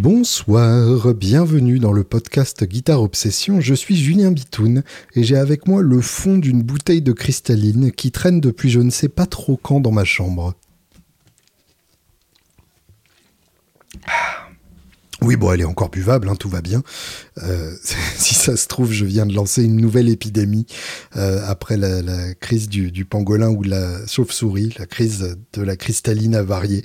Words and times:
Bonsoir, 0.00 1.12
bienvenue 1.12 1.80
dans 1.80 1.90
le 1.92 2.04
podcast 2.04 2.62
Guitare 2.62 3.02
Obsession. 3.02 3.60
Je 3.60 3.74
suis 3.74 3.96
Julien 3.96 4.30
Bitoun 4.30 4.84
et 5.16 5.24
j'ai 5.24 5.36
avec 5.36 5.66
moi 5.66 5.82
le 5.82 6.00
fond 6.00 6.38
d'une 6.38 6.62
bouteille 6.62 7.02
de 7.02 7.10
cristalline 7.10 7.90
qui 7.90 8.12
traîne 8.12 8.40
depuis 8.40 8.70
je 8.70 8.78
ne 8.78 8.90
sais 8.90 9.08
pas 9.08 9.26
trop 9.26 9.56
quand 9.56 9.80
dans 9.80 9.90
ma 9.90 10.04
chambre. 10.04 10.54
Ah. 14.06 14.47
Oui, 15.20 15.34
bon, 15.34 15.52
elle 15.52 15.62
est 15.62 15.64
encore 15.64 15.90
buvable, 15.90 16.28
hein, 16.28 16.36
tout 16.36 16.48
va 16.48 16.60
bien. 16.60 16.82
Euh, 17.42 17.74
si 18.16 18.34
ça 18.34 18.56
se 18.56 18.68
trouve, 18.68 18.92
je 18.92 19.04
viens 19.04 19.26
de 19.26 19.34
lancer 19.34 19.64
une 19.64 19.76
nouvelle 19.76 20.08
épidémie 20.08 20.66
euh, 21.16 21.40
après 21.46 21.76
la, 21.76 22.34
crise 22.34 22.68
du, 22.68 23.04
pangolin 23.04 23.48
ou 23.48 23.64
de 23.64 23.70
la 23.70 24.06
chauve-souris, 24.06 24.74
la 24.78 24.86
crise 24.86 25.36
de 25.52 25.62
la 25.62 25.76
cristalline 25.76 26.36
avariée. 26.36 26.84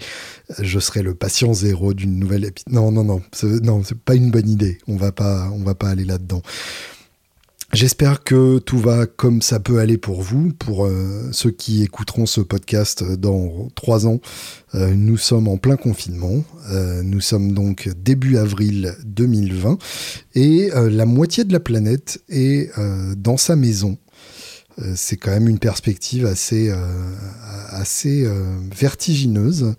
Je 0.59 0.79
serai 0.79 1.03
le 1.03 1.13
patient 1.13 1.53
zéro 1.53 1.93
d'une 1.93 2.17
nouvelle 2.17 2.45
épidémie. 2.45 2.75
Non, 2.75 2.91
non, 2.91 3.03
non, 3.03 3.21
non, 3.43 3.83
c'est 3.83 3.99
pas 3.99 4.15
une 4.15 4.31
bonne 4.31 4.49
idée. 4.49 4.79
On 4.88 4.97
va 4.97 5.11
pas, 5.11 5.49
on 5.53 5.63
va 5.63 5.75
pas 5.75 5.89
aller 5.89 6.05
là-dedans. 6.05 6.41
J'espère 7.73 8.23
que 8.23 8.59
tout 8.59 8.77
va 8.77 9.07
comme 9.07 9.41
ça 9.41 9.59
peut 9.59 9.79
aller 9.79 9.97
pour 9.97 10.21
vous, 10.21 10.53
pour 10.53 10.85
euh, 10.85 11.29
ceux 11.31 11.49
qui 11.49 11.81
écouteront 11.81 12.27
ce 12.27 12.39
podcast 12.39 13.03
dans 13.03 13.67
trois 13.73 14.05
ans. 14.05 14.19
Euh, 14.75 14.93
nous 14.93 15.17
sommes 15.17 15.47
en 15.47 15.57
plein 15.57 15.75
confinement. 15.75 16.43
Euh, 16.69 17.01
nous 17.01 17.19
sommes 17.19 17.53
donc 17.53 17.89
début 17.97 18.37
avril 18.37 18.95
2020 19.05 19.79
et 20.35 20.69
la 20.75 21.07
moitié 21.07 21.45
de 21.45 21.51
la 21.51 21.59
planète 21.59 22.21
est 22.29 22.69
dans 23.17 23.37
sa 23.37 23.55
maison. 23.55 23.97
C'est 24.93 25.17
quand 25.17 25.31
même 25.31 25.49
une 25.49 25.59
perspective 25.59 26.27
assez, 26.27 26.71
assez 27.69 28.27
vertigineuse 28.75 29.73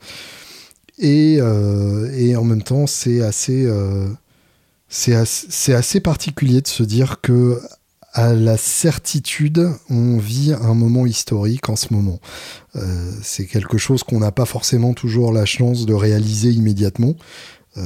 et, 0.98 1.34
et, 1.34 2.36
en 2.36 2.44
même 2.44 2.62
temps 2.62 2.86
c'est 2.86 3.20
assez 3.20 3.68
assez, 4.88 5.72
assez, 5.72 6.00
particulier 6.00 6.60
de 6.60 6.68
se 6.68 6.82
dire 6.82 7.20
que 7.20 7.60
à 8.14 8.32
la 8.32 8.56
certitude, 8.56 9.68
on 9.90 10.18
vit 10.18 10.52
un 10.52 10.74
moment 10.74 11.04
historique 11.04 11.68
en 11.68 11.74
ce 11.74 11.92
moment. 11.92 12.20
Euh, 12.76 13.10
c'est 13.22 13.44
quelque 13.44 13.76
chose 13.76 14.04
qu'on 14.04 14.20
n'a 14.20 14.30
pas 14.30 14.44
forcément 14.44 14.94
toujours 14.94 15.32
la 15.32 15.44
chance 15.44 15.84
de 15.84 15.94
réaliser 15.94 16.50
immédiatement. 16.50 17.16
Euh, 17.76 17.82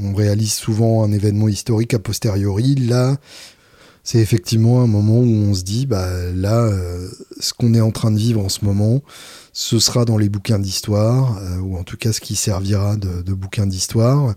on, 0.00 0.14
réalise 0.14 0.52
souvent 0.52 1.02
un 1.02 1.10
événement 1.10 1.48
historique 1.48 1.92
a 1.92 1.98
posteriori. 1.98 2.76
Là, 2.76 3.16
c'est 4.04 4.18
effectivement 4.18 4.80
un 4.80 4.86
moment 4.86 5.18
où 5.18 5.26
on 5.26 5.54
se 5.54 5.64
dit, 5.64 5.86
bah 5.86 6.08
là, 6.32 6.66
euh, 6.66 7.08
ce 7.40 7.52
qu'on 7.52 7.74
est 7.74 7.80
en 7.80 7.90
train 7.90 8.12
de 8.12 8.18
vivre 8.18 8.44
en 8.44 8.48
ce 8.48 8.64
moment, 8.64 9.02
ce 9.52 9.80
sera 9.80 10.04
dans 10.04 10.18
les 10.18 10.28
bouquins 10.28 10.60
d'histoire, 10.60 11.40
ou 11.62 11.76
en 11.76 11.82
tout 11.82 11.96
cas 11.96 12.12
ce 12.12 12.20
qui 12.20 12.36
servira 12.36 12.96
de, 12.96 13.32
bouquins 13.32 13.66
d'histoire. 13.66 14.34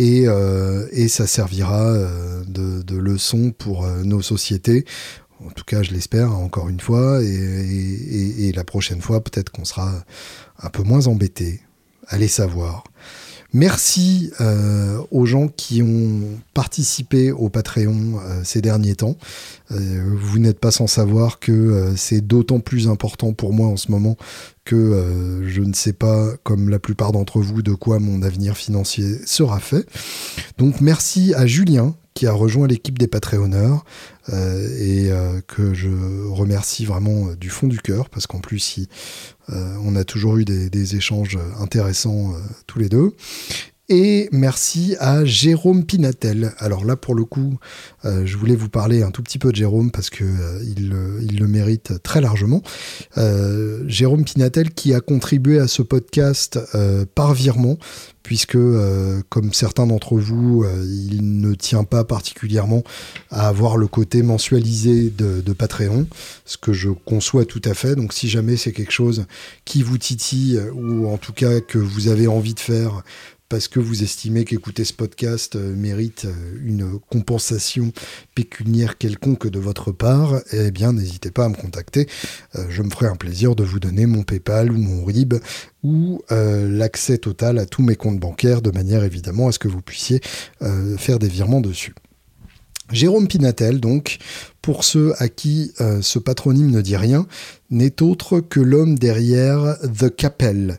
Euh, 0.00 0.88
et, 0.92 1.08
ça 1.08 1.26
servira 1.26 1.86
euh, 1.86 2.42
de, 2.46 2.96
leçon 2.96 3.52
pour 3.56 3.84
euh, 3.84 4.02
nos 4.02 4.22
sociétés. 4.22 4.84
En 5.44 5.50
tout 5.50 5.64
cas, 5.64 5.82
je 5.82 5.92
l'espère, 5.92 6.32
encore 6.32 6.68
une 6.68 6.80
fois, 6.80 7.22
et, 7.22 8.52
la 8.54 8.64
prochaine 8.64 9.00
fois, 9.00 9.22
peut-être 9.22 9.50
qu'on 9.50 9.64
sera 9.64 9.92
un 10.62 10.70
peu 10.70 10.82
moins 10.82 11.06
embêté. 11.06 11.60
Allez 12.08 12.28
savoir. 12.28 12.84
Merci 13.52 14.32
aux 15.10 15.26
gens 15.26 15.46
qui 15.48 15.80
ont 15.82 16.40
participé 16.54 17.30
au 17.30 17.50
Patreon 17.50 18.20
ces 18.42 18.60
derniers 18.60 18.96
temps. 18.96 19.16
vous 19.70 20.38
n'êtes 20.38 20.58
pas 20.58 20.70
sans 20.70 20.86
savoir 20.86 21.38
que 21.38 21.92
c'est 21.96 22.20
d'autant 22.20 22.58
plus 22.58 22.88
important 22.88 23.32
pour 23.32 23.52
moi 23.52 23.68
en 23.68 23.76
ce 23.76 23.90
moment 23.90 24.16
que 24.64 24.76
euh, 24.76 25.48
je 25.48 25.60
ne 25.60 25.74
sais 25.74 25.92
pas, 25.92 26.36
comme 26.42 26.68
la 26.68 26.78
plupart 26.78 27.12
d'entre 27.12 27.40
vous, 27.40 27.62
de 27.62 27.74
quoi 27.74 27.98
mon 27.98 28.22
avenir 28.22 28.56
financier 28.56 29.18
sera 29.26 29.60
fait. 29.60 29.86
Donc 30.58 30.80
merci 30.80 31.34
à 31.34 31.46
Julien 31.46 31.94
qui 32.14 32.26
a 32.28 32.32
rejoint 32.32 32.68
l'équipe 32.68 32.96
des 32.98 33.08
Patreonneurs 33.08 33.84
euh, 34.32 34.68
et 34.78 35.10
euh, 35.10 35.40
que 35.46 35.74
je 35.74 35.88
remercie 36.28 36.84
vraiment 36.84 37.32
du 37.34 37.50
fond 37.50 37.66
du 37.66 37.80
cœur 37.80 38.08
parce 38.08 38.26
qu'en 38.26 38.38
plus 38.38 38.86
on 39.48 39.94
a 39.94 40.04
toujours 40.04 40.38
eu 40.38 40.46
des, 40.46 40.70
des 40.70 40.96
échanges 40.96 41.38
intéressants 41.60 42.32
tous 42.66 42.78
les 42.78 42.88
deux. 42.88 43.12
Et 43.90 44.30
merci 44.32 44.96
à 44.98 45.26
Jérôme 45.26 45.84
Pinatel. 45.84 46.54
Alors 46.56 46.86
là, 46.86 46.96
pour 46.96 47.14
le 47.14 47.26
coup, 47.26 47.58
euh, 48.06 48.24
je 48.24 48.38
voulais 48.38 48.56
vous 48.56 48.70
parler 48.70 49.02
un 49.02 49.10
tout 49.10 49.22
petit 49.22 49.38
peu 49.38 49.50
de 49.50 49.56
Jérôme 49.56 49.90
parce 49.90 50.08
que 50.08 50.24
euh, 50.24 50.62
il, 50.64 51.38
le 51.38 51.46
mérite 51.46 52.02
très 52.02 52.22
largement. 52.22 52.62
Euh, 53.18 53.84
Jérôme 53.86 54.24
Pinatel 54.24 54.70
qui 54.70 54.94
a 54.94 55.00
contribué 55.00 55.58
à 55.58 55.68
ce 55.68 55.82
podcast 55.82 56.58
par 57.14 57.34
virement, 57.34 57.76
puisque, 58.22 58.56
comme 59.28 59.52
certains 59.52 59.86
d'entre 59.86 60.16
vous, 60.16 60.64
il 60.82 61.40
ne 61.40 61.54
tient 61.54 61.84
pas 61.84 62.04
particulièrement 62.04 62.82
à 63.30 63.48
avoir 63.48 63.76
le 63.76 63.86
côté 63.86 64.22
mensualisé 64.22 65.10
de, 65.10 65.52
Patreon, 65.52 66.06
ce 66.46 66.56
que 66.56 66.72
je 66.72 66.88
conçois 66.90 67.44
tout 67.44 67.62
à 67.64 67.74
fait. 67.74 67.96
Donc 67.96 68.12
si 68.14 68.28
jamais 68.28 68.56
c'est 68.56 68.72
quelque 68.72 68.92
chose 68.92 69.26
qui 69.64 69.82
vous 69.82 69.98
titille, 69.98 70.58
ou 70.74 71.06
en 71.08 71.18
tout 71.18 71.32
cas 71.32 71.60
que 71.60 71.78
vous 71.78 72.08
avez 72.08 72.26
envie 72.26 72.54
de 72.54 72.60
faire, 72.60 73.02
parce 73.54 73.68
que 73.68 73.78
vous 73.78 74.02
estimez 74.02 74.44
qu'écouter 74.44 74.84
ce 74.84 74.92
podcast 74.92 75.54
euh, 75.54 75.76
mérite 75.76 76.24
euh, 76.24 76.58
une 76.64 76.98
compensation 77.08 77.92
pécuniaire 78.34 78.98
quelconque 78.98 79.46
de 79.46 79.60
votre 79.60 79.92
part, 79.92 80.40
eh 80.50 80.72
bien 80.72 80.92
n'hésitez 80.92 81.30
pas 81.30 81.44
à 81.44 81.48
me 81.48 81.54
contacter. 81.54 82.08
Euh, 82.56 82.66
je 82.68 82.82
me 82.82 82.90
ferai 82.90 83.06
un 83.06 83.14
plaisir 83.14 83.54
de 83.54 83.62
vous 83.62 83.78
donner 83.78 84.06
mon 84.06 84.24
PayPal 84.24 84.72
ou 84.72 84.76
mon 84.76 85.04
RIB 85.04 85.34
ou 85.84 86.20
l'accès 86.30 87.18
total 87.18 87.58
à 87.58 87.66
tous 87.66 87.82
mes 87.82 87.94
comptes 87.94 88.18
bancaires 88.18 88.60
de 88.60 88.72
manière 88.72 89.04
évidemment 89.04 89.46
à 89.46 89.52
ce 89.52 89.58
que 89.60 89.68
vous 89.68 89.82
puissiez 89.82 90.20
faire 90.96 91.18
des 91.18 91.28
virements 91.28 91.60
dessus. 91.60 91.94
Jérôme 92.90 93.28
Pinatel, 93.28 93.80
donc, 93.80 94.18
pour 94.64 94.82
ceux 94.82 95.12
à 95.18 95.28
qui 95.28 95.72
euh, 95.82 96.00
ce 96.00 96.18
patronyme 96.18 96.70
ne 96.70 96.80
dit 96.80 96.96
rien, 96.96 97.26
n'est 97.70 98.00
autre 98.00 98.40
que 98.40 98.60
l'homme 98.60 98.98
derrière 98.98 99.76
The 99.82 100.08
Capelle. 100.08 100.78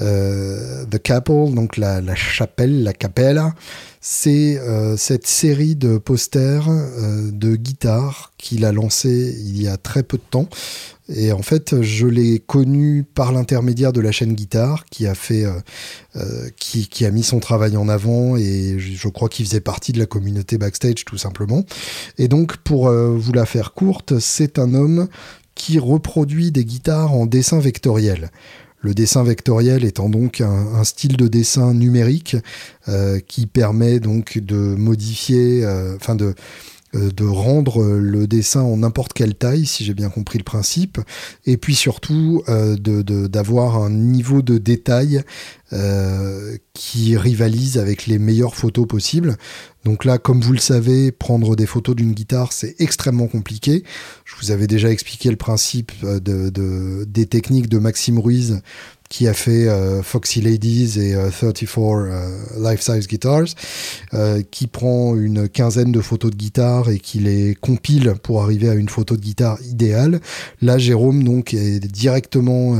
Euh, 0.00 0.84
The 0.84 1.00
Capel, 1.00 1.54
donc 1.54 1.78
la, 1.78 2.14
chapelle, 2.14 2.82
la 2.82 2.92
capella, 2.92 3.54
c'est 4.02 4.58
euh, 4.58 4.98
cette 4.98 5.26
série 5.26 5.76
de 5.76 5.96
posters 5.96 6.68
de 7.32 7.56
guitare 7.56 8.32
qu'il 8.36 8.66
a 8.66 8.72
lancé 8.72 9.34
il 9.38 9.62
y 9.62 9.66
a 9.66 9.78
très 9.78 10.02
peu 10.02 10.18
de 10.18 10.22
temps, 10.28 10.48
et 11.08 11.32
en 11.32 11.42
fait, 11.42 11.82
je 11.82 12.06
l'ai 12.06 12.38
connu 12.38 13.02
par 13.02 13.32
l'intermédiaire 13.32 13.92
de 13.92 14.00
la 14.00 14.12
chaîne 14.12 14.34
Guitare, 14.34 14.84
qui 14.86 15.06
a 15.06 15.14
fait, 15.14 15.44
qui, 16.56 16.88
qui, 16.88 17.04
a 17.04 17.10
mis 17.10 17.24
son 17.24 17.38
travail 17.38 17.76
en 17.76 17.88
avant, 17.88 18.36
et 18.36 18.78
je, 18.78 19.08
crois 19.08 19.28
qu'il 19.28 19.44
faisait 19.44 19.60
partie 19.60 19.92
de 19.92 19.98
la 19.98 20.06
communauté 20.06 20.58
backstage, 20.58 21.04
tout 21.04 21.18
simplement. 21.18 21.64
Et 22.18 22.28
donc, 22.28 22.56
pour 22.58 22.88
euh, 22.88 23.16
vous 23.22 23.32
la 23.32 23.46
faire 23.46 23.72
courte, 23.72 24.18
c'est 24.18 24.58
un 24.58 24.74
homme 24.74 25.08
qui 25.54 25.78
reproduit 25.78 26.50
des 26.50 26.64
guitares 26.64 27.12
en 27.12 27.26
dessin 27.26 27.58
vectoriel. 27.58 28.30
Le 28.80 28.94
dessin 28.94 29.22
vectoriel 29.22 29.84
étant 29.84 30.08
donc 30.08 30.40
un, 30.40 30.82
style 30.82 31.16
de 31.16 31.28
dessin 31.28 31.72
numérique 31.72 32.36
qui 33.28 33.46
permet 33.46 34.00
donc 34.00 34.38
de 34.38 34.56
modifier, 34.56 35.64
enfin 35.94 36.16
de 36.16 36.34
euh, 36.94 37.10
de 37.10 37.24
rendre 37.24 37.82
le 37.84 38.26
dessin 38.26 38.60
en 38.60 38.78
n'importe 38.78 39.14
quelle 39.14 39.34
taille, 39.34 39.64
si 39.64 39.82
j'ai 39.84 39.94
bien 39.94 40.10
compris 40.10 40.36
le 40.36 40.44
principe, 40.44 40.98
et 41.46 41.56
puis 41.56 41.74
surtout 41.74 42.42
euh, 42.48 42.76
d'avoir 42.76 43.76
un 43.76 43.88
niveau 43.88 44.42
de 44.42 44.58
détail 44.58 45.22
euh, 45.72 46.56
qui 46.74 47.16
rivalise 47.16 47.78
avec 47.78 48.06
les 48.06 48.18
meilleures 48.18 48.54
photos 48.54 48.86
possibles. 48.86 49.38
Donc 49.84 50.04
là, 50.04 50.18
comme 50.18 50.40
vous 50.40 50.52
le 50.52 50.58
savez, 50.58 51.10
prendre 51.10 51.56
des 51.56 51.66
photos 51.66 51.96
d'une 51.96 52.12
guitare, 52.12 52.52
c'est 52.52 52.76
extrêmement 52.78 53.26
compliqué. 53.26 53.82
Je 54.24 54.34
vous 54.40 54.50
avais 54.50 54.66
déjà 54.66 54.90
expliqué 54.90 55.30
le 55.30 55.36
principe 55.36 55.92
de, 56.04 57.04
des 57.04 57.26
techniques 57.26 57.68
de 57.68 57.78
Maxime 57.78 58.18
Ruiz 58.18 58.60
qui 59.12 59.28
a 59.28 59.34
fait 59.34 59.68
euh, 59.68 60.02
Foxy 60.02 60.40
Ladies 60.40 60.98
et 60.98 61.12
34 61.12 61.62
euh, 61.62 62.08
euh, 62.08 62.70
Life 62.70 62.80
Size 62.80 63.06
Guitars, 63.06 63.44
qui 64.50 64.66
prend 64.66 65.16
une 65.16 65.50
quinzaine 65.50 65.92
de 65.92 66.00
photos 66.00 66.30
de 66.30 66.36
guitare 66.36 66.88
et 66.88 66.98
qui 66.98 67.18
les 67.18 67.54
compile 67.54 68.14
pour 68.22 68.42
arriver 68.42 68.70
à 68.70 68.74
une 68.74 68.88
photo 68.88 69.14
de 69.16 69.20
guitare 69.20 69.58
idéale. 69.64 70.20
Là, 70.62 70.78
Jérôme 70.78 71.24
donc 71.24 71.52
est 71.52 71.78
directement 71.80 72.74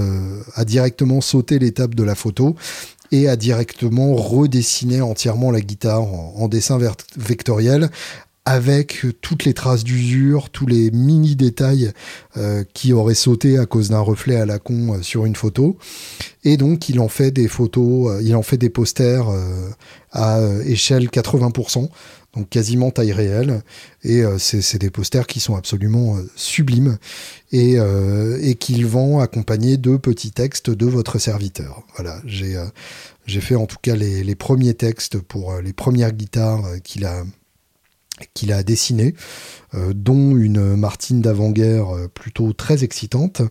a 0.54 0.64
directement 0.64 1.20
sauté 1.20 1.58
l'étape 1.58 1.94
de 1.94 2.02
la 2.02 2.14
photo 2.14 2.56
et 3.12 3.28
a 3.28 3.36
directement 3.36 4.14
redessiné 4.14 5.00
entièrement 5.00 5.52
la 5.52 5.60
guitare 5.60 6.02
en, 6.02 6.48
dessin 6.48 6.78
vectoriel 7.16 7.90
avec 8.44 9.06
toutes 9.20 9.44
les 9.44 9.54
traces 9.54 9.84
d'usure, 9.84 10.50
tous 10.50 10.66
les 10.66 10.90
mini 10.90 11.36
détails 11.36 11.92
euh, 12.36 12.64
qui 12.74 12.92
auraient 12.92 13.14
sauté 13.14 13.56
à 13.56 13.66
cause 13.66 13.90
d'un 13.90 14.00
reflet 14.00 14.34
à 14.34 14.46
la 14.46 14.58
con 14.58 14.94
euh, 14.94 15.02
sur 15.02 15.26
une 15.26 15.36
photo. 15.36 15.76
Et 16.42 16.56
donc 16.56 16.88
il 16.88 16.98
en 16.98 17.06
fait 17.06 17.30
des 17.30 17.46
photos, 17.46 18.10
euh, 18.10 18.22
il 18.22 18.34
en 18.34 18.42
fait 18.42 18.56
des 18.56 18.70
posters 18.70 19.26
à 20.10 20.40
échelle 20.64 21.06
80%. 21.06 21.88
Donc 22.34 22.48
quasiment 22.48 22.90
taille 22.90 23.12
réelle. 23.12 23.62
Et 24.02 24.22
c'est 24.38 24.78
des 24.78 24.90
posters 24.90 25.26
qui 25.26 25.40
sont 25.40 25.56
absolument 25.56 26.16
sublimes 26.34 26.98
et, 27.52 27.76
et 28.40 28.54
qu'ils 28.54 28.86
vont 28.86 29.20
accompagner 29.20 29.76
de 29.76 29.96
petits 29.96 30.32
textes 30.32 30.70
de 30.70 30.86
votre 30.86 31.18
serviteur. 31.18 31.82
Voilà, 31.94 32.20
j'ai 32.24 32.62
j'ai 33.26 33.40
fait 33.40 33.54
en 33.54 33.66
tout 33.66 33.76
cas 33.80 33.94
les, 33.94 34.34
premiers 34.34 34.74
textes 34.74 35.18
pour 35.18 35.54
les 35.60 35.72
premières 35.72 36.12
guitares 36.12 36.64
qu'il 36.82 37.04
a 37.04 37.24
qu'il 38.34 38.54
dont 39.94 40.36
une 40.36 40.76
Martine 40.76 41.20
d'avant-guerre 41.20 42.08
plutôt 42.14 42.52
très 42.52 42.84
excitante, 42.84 43.42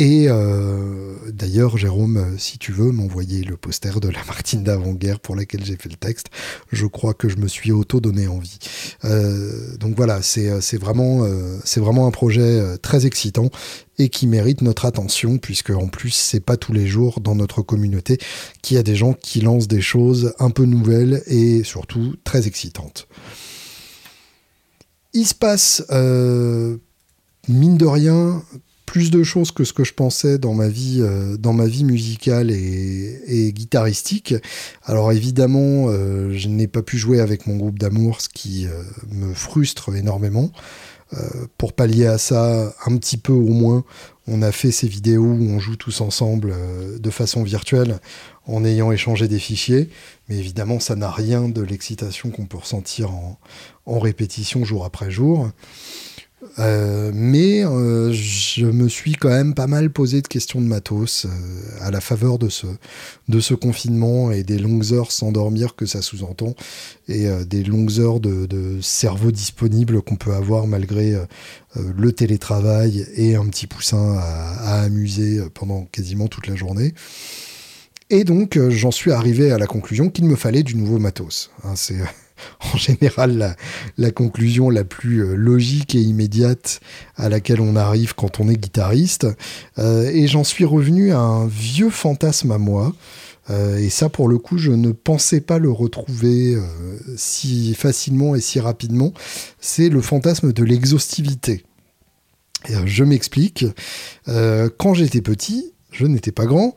et 0.00 0.26
euh, 0.28 1.16
d'ailleurs, 1.32 1.76
Jérôme, 1.76 2.36
si 2.38 2.56
tu 2.58 2.70
veux 2.70 2.92
m'envoyer 2.92 3.42
le 3.42 3.56
poster 3.56 3.98
de 3.98 4.08
la 4.08 4.24
Martine 4.28 4.62
d'avant-guerre 4.62 5.18
pour 5.18 5.34
laquelle 5.34 5.64
j'ai 5.64 5.76
fait 5.76 5.88
le 5.88 5.96
texte, 5.96 6.28
je 6.70 6.86
crois 6.86 7.14
que 7.14 7.28
je 7.28 7.36
me 7.38 7.48
suis 7.48 7.72
auto-donné 7.72 8.28
envie. 8.28 8.60
Euh, 9.04 9.76
donc 9.78 9.96
voilà, 9.96 10.22
c'est 10.22 10.76
vraiment, 10.76 11.24
euh, 11.24 11.58
vraiment 11.78 12.06
un 12.06 12.12
projet 12.12 12.78
très 12.78 13.06
excitant 13.06 13.50
et 13.98 14.08
qui 14.08 14.28
mérite 14.28 14.62
notre 14.62 14.84
attention, 14.84 15.38
puisque 15.38 15.70
en 15.70 15.88
plus, 15.88 16.12
c'est 16.12 16.38
pas 16.38 16.56
tous 16.56 16.72
les 16.72 16.86
jours 16.86 17.20
dans 17.20 17.34
notre 17.34 17.62
communauté 17.62 18.18
qu'il 18.62 18.76
y 18.76 18.78
a 18.78 18.84
des 18.84 18.94
gens 18.94 19.14
qui 19.14 19.40
lancent 19.40 19.66
des 19.66 19.82
choses 19.82 20.32
un 20.38 20.50
peu 20.50 20.64
nouvelles 20.64 21.24
et 21.26 21.64
surtout 21.64 22.14
très 22.22 22.46
excitantes. 22.46 23.08
Il 25.12 25.26
se 25.26 25.34
passe, 25.34 25.82
mine 27.48 27.76
de 27.76 27.86
rien, 27.86 28.44
plus 28.88 29.10
de 29.10 29.22
choses 29.22 29.52
que 29.52 29.64
ce 29.64 29.74
que 29.74 29.84
je 29.84 29.92
pensais 29.92 30.38
dans 30.38 30.54
ma 30.54 30.68
vie, 30.68 31.00
euh, 31.02 31.36
dans 31.36 31.52
ma 31.52 31.66
vie 31.66 31.84
musicale 31.84 32.50
et, 32.50 33.52
guitaristique. 33.52 34.34
Alors 34.82 35.12
évidemment, 35.12 35.88
euh, 35.88 36.32
je 36.32 36.48
n'ai 36.48 36.68
pas 36.68 36.80
pu 36.80 36.96
jouer 36.96 37.20
avec 37.20 37.46
mon 37.46 37.56
groupe 37.56 37.78
d'amour, 37.78 38.22
ce 38.22 38.30
qui 38.30 38.66
euh, 38.66 38.82
me 39.12 39.34
frustre 39.34 39.94
énormément. 39.94 40.50
pour 41.58 41.74
pallier 41.74 42.06
à 42.06 42.18
ça, 42.18 42.74
un 42.86 42.96
petit 42.96 43.18
peu 43.18 43.32
au 43.32 43.52
moins, 43.52 43.84
on 44.26 44.40
a 44.42 44.52
fait 44.52 44.70
ces 44.70 44.88
vidéos 44.88 45.32
où 45.32 45.50
on 45.50 45.58
joue 45.58 45.76
tous 45.76 46.00
ensemble 46.00 46.54
de 46.98 47.10
façon 47.10 47.42
virtuelle 47.42 47.98
en 48.46 48.64
ayant 48.64 48.90
échangé 48.92 49.28
des 49.28 49.38
fichiers. 49.38 49.88
Mais 50.28 50.36
évidemment, 50.36 50.80
ça 50.80 50.96
n'a 50.96 51.10
rien 51.10 51.48
de 51.48 51.62
l'excitation 51.62 52.30
qu'on 52.30 52.46
peut 52.46 52.58
ressentir 52.58 53.10
en, 53.10 53.98
répétition 53.98 54.64
jour 54.64 54.84
après 54.84 55.10
jour. 55.10 55.50
Euh, 56.60 57.10
mais 57.12 57.64
euh, 57.64 58.12
je 58.12 58.66
me 58.66 58.88
suis 58.88 59.14
quand 59.14 59.28
même 59.28 59.54
pas 59.54 59.66
mal 59.66 59.90
posé 59.90 60.22
de 60.22 60.28
questions 60.28 60.60
de 60.60 60.66
matos 60.66 61.26
euh, 61.26 61.28
à 61.80 61.90
la 61.90 62.00
faveur 62.00 62.38
de 62.38 62.48
ce, 62.48 63.54
confinement 63.54 64.30
et 64.30 64.44
des 64.44 64.58
longues 64.58 64.92
heures 64.92 65.10
sans 65.10 65.32
dormir 65.32 65.74
que 65.74 65.84
ça 65.84 66.00
sous-entend 66.00 66.54
et 67.08 67.26
des 67.44 67.64
longues 67.64 67.98
heures 67.98 68.20
de, 68.20 68.46
de 68.46 68.80
cerveau 68.80 69.32
disponible 69.32 70.00
qu'on 70.02 70.16
peut 70.16 70.34
avoir 70.34 70.66
malgré 70.66 71.16
le 71.74 72.12
télétravail 72.12 73.06
et 73.16 73.34
un 73.34 73.46
petit 73.46 73.66
poussin 73.66 74.16
à, 74.18 74.82
amuser 74.82 75.40
pendant 75.54 75.86
quasiment 75.86 76.28
toute 76.28 76.46
la 76.46 76.54
journée. 76.54 76.94
Et 78.10 78.24
donc 78.24 78.58
j'en 78.68 78.90
suis 78.90 79.10
arrivé 79.10 79.50
à 79.50 79.58
la 79.58 79.66
conclusion 79.66 80.10
qu'il 80.10 80.26
me 80.26 80.36
fallait 80.36 80.62
du 80.62 80.76
nouveau 80.76 80.98
matos. 80.98 81.50
Hein, 81.64 81.74
c'est 81.74 81.98
en 82.74 82.76
général 82.76 83.56
la, 83.96 84.10
conclusion 84.10 84.70
la 84.70 84.84
plus 84.84 85.22
euh, 85.22 85.34
logique 85.34 85.94
et 85.94 86.00
immédiate 86.00 86.80
à 87.16 87.28
laquelle 87.28 87.60
on 87.60 87.76
arrive 87.76 88.14
quand 88.14 88.40
on 88.40 88.48
est 88.48 88.56
guitariste. 88.56 89.26
Euh, 89.78 90.10
et 90.10 90.26
j'en 90.26 90.44
suis 90.44 90.64
revenu 90.64 91.12
à 91.12 91.20
un 91.20 91.46
vieux 91.46 91.90
fantasme 91.90 92.52
à 92.52 92.58
moi. 92.58 92.92
Euh, 93.50 93.78
et 93.78 93.88
ça, 93.88 94.08
pour 94.08 94.28
le 94.28 94.38
coup, 94.38 94.58
je 94.58 94.72
ne 94.72 94.92
pensais 94.92 95.40
pas 95.40 95.58
le 95.58 95.70
retrouver 95.70 96.56
si 97.16 97.74
facilement 97.74 98.34
et 98.34 98.40
si 98.40 98.60
rapidement. 98.60 99.12
C'est 99.60 99.88
le 99.88 100.02
fantasme 100.02 100.52
de 100.52 100.64
l'exhaustivité. 100.64 101.64
je 102.84 103.04
m'explique. 103.04 103.64
quand 104.26 104.94
j'étais 104.94 105.22
petit, 105.22 105.72
je 105.92 106.06
n'étais 106.06 106.32
pas 106.32 106.44
grand, 106.44 106.74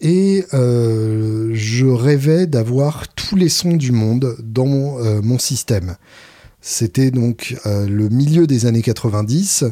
et 0.00 0.44
euh, 0.52 1.50
je 1.54 1.86
rêvais 1.86 2.46
d'avoir 2.46 3.08
tous 3.08 3.36
les 3.36 3.48
sons 3.48 3.76
du 3.76 3.92
monde 3.92 4.36
dans 4.42 4.66
mon, 4.66 4.98
euh, 5.04 5.38
système. 5.38 5.96
C'était 6.60 7.10
donc 7.10 7.56
euh, 7.64 7.86
le 7.86 8.08
milieu 8.08 8.46
des 8.46 8.66
années 8.66 8.82
90 8.82 9.64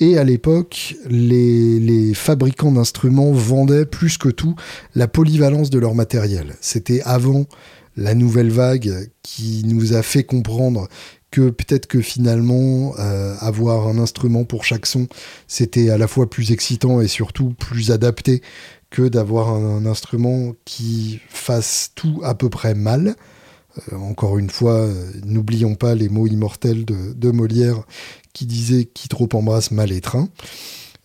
et 0.00 0.18
à 0.18 0.24
l'époque, 0.24 0.96
les, 1.08 1.80
les, 1.80 2.12
fabricants 2.12 2.72
d'instruments 2.72 3.32
vendaient 3.32 3.86
plus 3.86 4.18
que 4.18 4.28
tout 4.28 4.54
la 4.94 5.08
polyvalence 5.08 5.70
de 5.70 5.78
leur 5.78 5.94
matériel. 5.94 6.54
C'était 6.60 7.00
avant 7.02 7.46
la 7.96 8.14
nouvelle 8.14 8.50
vague 8.50 9.10
qui 9.22 9.62
nous 9.64 9.94
a 9.94 10.02
fait 10.02 10.24
comprendre 10.24 10.88
que 11.30 11.50
peut-être 11.50 11.86
que 11.86 12.00
finalement 12.00 12.94
avoir 13.40 13.88
un 13.88 13.98
instrument 13.98 14.44
pour 14.44 14.64
chaque 14.64 14.86
son, 14.86 15.08
c'était 15.48 15.90
à 15.90 15.98
la 15.98 16.06
fois 16.06 16.28
plus 16.30 16.52
excitant 16.52 17.00
et 17.00 17.08
surtout 17.08 17.54
plus 17.58 17.90
adapté 17.90 18.42
que 18.94 19.08
d'avoir 19.08 19.48
un, 19.48 19.86
instrument 19.86 20.52
qui 20.64 21.18
fasse 21.28 21.90
tout 21.96 22.20
à 22.22 22.36
peu 22.36 22.48
près 22.48 22.74
mal. 22.74 23.16
Euh, 23.92 23.96
encore 23.96 24.38
une 24.38 24.50
fois, 24.50 24.74
euh, 24.74 25.10
n'oublions 25.24 25.74
pas 25.74 25.96
les 25.96 26.08
mots 26.08 26.28
immortels 26.28 26.84
de, 26.84 27.30
Molière 27.32 27.82
qui 28.34 28.46
disait 28.46 28.84
qui 28.84 29.08
trop 29.08 29.28
embrasse 29.32 29.72
mal 29.72 29.90
étreint. 29.90 30.28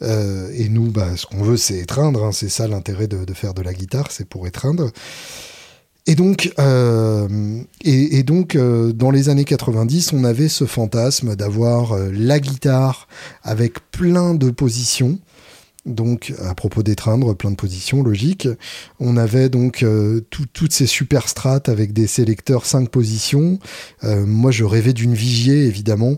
Euh, 0.04 0.52
et 0.54 0.70
nous, 0.70 0.92
bah, 0.92 1.18
ce 1.18 1.26
qu'on 1.26 1.42
veut, 1.42 1.58
c'est 1.58 1.80
étreindre. 1.80 2.26
Hein. 2.26 2.32
c'est 2.32 2.48
ça 2.48 2.68
l'intérêt 2.68 3.08
de, 3.08 3.34
faire 3.34 3.56
de 3.56 3.64
la 3.64 3.74
guitare, 3.74 4.12
c'est 4.12 4.30
pour 4.30 4.46
étreindre. 4.46 4.92
Et 6.06 6.14
donc, 6.14 6.54
et, 7.84 8.24
donc 8.24 8.56
dans 8.58 9.12
les 9.12 9.30
années 9.30 9.46
90, 9.46 10.14
on 10.14 10.24
avait 10.24 10.48
ce 10.48 10.66
fantasme 10.66 11.36
d'avoir 11.36 11.98
la 12.12 12.40
guitare 12.40 13.08
avec 13.44 13.92
plein 13.92 14.34
de 14.34 14.50
positions 14.50 15.20
donc 15.86 16.34
à 16.40 16.54
propos 16.56 16.84
d'étreindre, 16.84 17.34
plein 17.36 17.52
de 17.52 17.56
positions 17.56 18.04
logiques. 18.04 18.48
On 19.00 19.18
avait 19.18 19.50
donc 19.50 19.84
euh, 19.84 20.22
toutes 20.30 20.74
ces 20.74 20.86
super 20.86 21.28
strates 21.28 21.70
avec 21.70 21.94
des 21.94 22.08
sélecteurs 22.08 22.66
5 22.66 22.90
positions. 22.90 23.60
Euh, 24.04 24.26
moi, 24.26 24.52
je 24.52 24.64
rêvais 24.64 24.94
d'une 24.94 25.14
Vigier, 25.14 25.66
évidemment, 25.66 26.18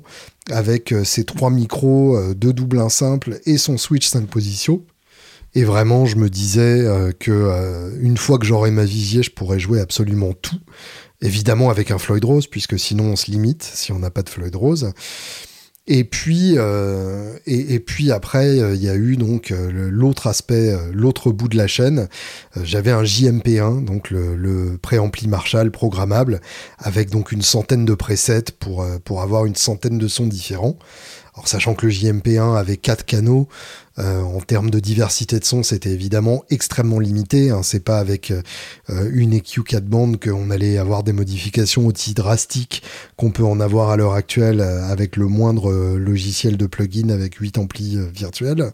avec 0.50 0.92
euh, 0.92 1.04
ses 1.04 1.24
trois 1.24 1.50
micros, 1.50 2.34
deux 2.34 2.54
doubles 2.54 2.90
simples 2.90 3.40
et 3.46 3.58
son 3.58 3.78
switch 3.78 4.08
5 4.08 4.28
positions. 4.28 4.84
Et 5.54 5.64
vraiment, 5.64 6.06
je 6.06 6.16
me 6.16 6.30
disais 6.30 6.88
que 7.20 7.92
une 8.00 8.16
fois 8.16 8.38
que 8.38 8.46
j'aurai 8.46 8.72
ma 8.72 8.86
Vigier, 8.86 9.22
je 9.22 9.32
pourrais 9.32 9.60
jouer 9.60 9.82
absolument 9.82 10.32
tout. 10.32 10.60
Évidemment 11.22 11.70
avec 11.70 11.92
un 11.92 11.98
Floyd 11.98 12.24
Rose, 12.24 12.48
puisque 12.48 12.80
sinon 12.80 13.04
on 13.04 13.16
se 13.18 13.30
limite 13.30 13.62
si 13.62 13.92
on 13.92 14.00
n'a 14.00 14.10
pas 14.10 14.24
de 14.24 14.30
Floyd 14.30 14.56
Rose. 14.56 14.94
Et 15.88 16.04
puis, 16.04 16.54
euh, 16.58 17.38
et, 17.48 17.80
puis 17.80 18.12
après, 18.12 18.60
euh, 18.60 18.76
il 18.76 18.84
y 18.84 18.90
a 18.90 18.96
eu 18.96 19.18
donc 19.18 19.52
euh, 19.52 19.90
l'autre 19.90 20.28
aspect, 20.28 20.78
l'autre 20.94 21.32
bout 21.32 21.48
de 21.48 21.58
la 21.58 21.66
chaîne. 21.66 22.08
J'avais 22.62 22.92
un 22.92 23.02
JMP1, 23.02 23.84
donc 23.84 24.12
le, 24.12 24.36
le 24.36 24.78
préampli 24.78 25.28
Marshall 25.28 25.72
programmable, 25.72 26.40
avec 26.78 27.10
donc 27.10 27.32
une 27.32 27.42
centaine 27.42 27.84
de 27.84 27.96
presets 27.96 28.52
pour, 28.60 28.86
pour 29.04 29.22
avoir 29.22 29.46
une 29.46 29.56
centaine 29.56 29.98
de 29.98 30.08
sons 30.08 30.28
différents. 30.28 30.78
Alors 31.34 31.48
sachant 31.48 31.74
que 31.74 31.88
le 31.88 31.92
JMP1 31.92 32.58
avait 32.58 32.78
quatre 32.78 33.06
canaux, 33.06 33.48
euh, 34.02 34.22
en 34.22 34.40
termes 34.40 34.70
de 34.70 34.80
diversité 34.80 35.40
de 35.40 35.46
sons, 35.46 35.64
c'était 35.64 35.92
évidemment 35.92 36.44
extrêmement 36.50 37.00
limité. 37.00 37.52
Hein. 37.52 37.62
C'est 37.64 37.84
pas 37.84 38.00
avec 38.00 38.32
euh, 38.32 39.10
une 39.12 39.34
EQ 39.34 39.64
4 39.64 39.86
bandes 39.86 40.20
qu'on 40.20 40.50
allait 40.50 40.78
avoir 40.78 41.04
des 41.04 41.14
modifications 41.14 41.86
aussi 41.86 42.14
drastiques 42.14 42.84
qu'on 43.16 43.32
peut 43.32 43.46
en 43.46 43.60
avoir 43.60 43.90
à 43.90 43.98
l'heure 43.98 44.14
actuelle 44.14 44.62
euh, 44.62 44.92
avec 44.92 45.18
le 45.18 45.28
moindre 45.28 45.72
logiciel 45.98 46.58
de 46.58 46.66
plugin 46.66 47.10
avec 47.10 47.36
8 47.36 47.58
amplis 47.58 47.98
virtuels. 48.14 48.72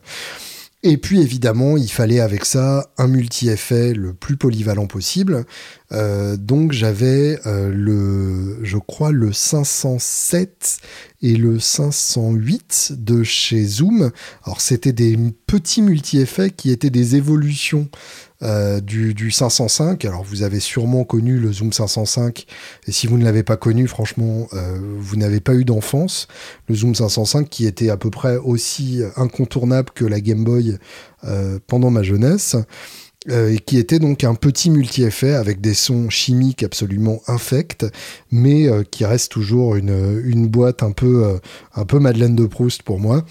Et 0.84 0.98
puis 0.98 1.22
évidemment, 1.22 1.76
il 1.76 1.90
fallait 1.90 2.20
avec 2.20 2.46
ça 2.46 2.92
un 3.00 3.08
multi-effet 3.08 3.96
le 3.96 4.14
plus 4.14 4.38
polyvalent 4.38 4.86
possible. 4.86 5.46
Euh, 5.92 6.38
donc 6.38 6.72
j'avais 6.72 7.40
euh, 7.48 7.72
le, 7.74 8.64
je 8.64 8.78
crois, 8.78 9.12
le 9.12 9.34
507 9.34 10.80
et 11.24 11.36
le 11.36 11.60
508 11.60 12.94
de 12.96 13.24
chez 13.24 13.66
Zoom. 13.66 14.12
Alors 14.44 14.62
c'était 14.62 14.94
des 14.94 15.18
petits 15.48 15.82
multi-effets 15.82 16.52
qui 16.52 16.70
étaient 16.70 16.92
des 16.92 17.16
évolutions 17.16 17.90
euh, 18.44 18.80
du, 18.82 19.32
505. 19.32 20.06
Alors 20.06 20.24
vous 20.24 20.44
avez 20.44 20.60
sûrement 20.60 21.04
connu 21.04 21.40
le 21.40 21.52
Zoom 21.52 21.74
505 21.74 22.46
et 22.88 22.92
si 22.92 23.08
vous 23.08 23.18
ne 23.18 23.24
l'avez 23.24 23.42
pas 23.42 23.58
connu, 23.58 23.88
franchement, 23.88 24.48
euh, 24.54 24.78
vous 25.00 25.16
n'avez 25.16 25.40
pas 25.40 25.56
eu 25.56 25.66
d'enfance. 25.66 26.28
Le 26.68 26.76
Zoom 26.76 26.94
505 26.94 27.50
qui 27.50 27.66
était 27.66 27.90
à 27.90 27.98
peu 27.98 28.12
près 28.12 28.38
aussi 28.38 29.02
incontournable 29.16 29.90
que 29.96 30.06
la 30.06 30.22
Game 30.22 30.44
Boy 30.44 30.78
euh, 31.24 31.58
pendant 31.66 31.90
ma 31.90 32.04
jeunesse. 32.04 32.56
et 33.28 33.60
qui 33.60 33.78
était 33.78 34.00
donc 34.00 34.24
un 34.24 34.36
petit 34.36 34.70
multi-effet 34.70 35.34
avec 35.34 35.60
des 35.60 35.74
sons 35.74 36.10
chimiques 36.10 36.64
absolument 36.64 37.20
infects, 37.28 37.86
mais 38.32 38.70
qui 38.92 39.04
reste 39.04 39.32
toujours 39.32 39.76
une, 39.76 40.22
une 40.24 40.48
boîte 40.48 40.82
un 40.82 40.92
peu, 40.92 41.40
un 41.76 41.86
peu 41.86 42.00
Madeleine 42.00 42.36
de 42.36 42.46
Proust 42.46 42.84
pour 42.84 43.00
moi 43.00 43.26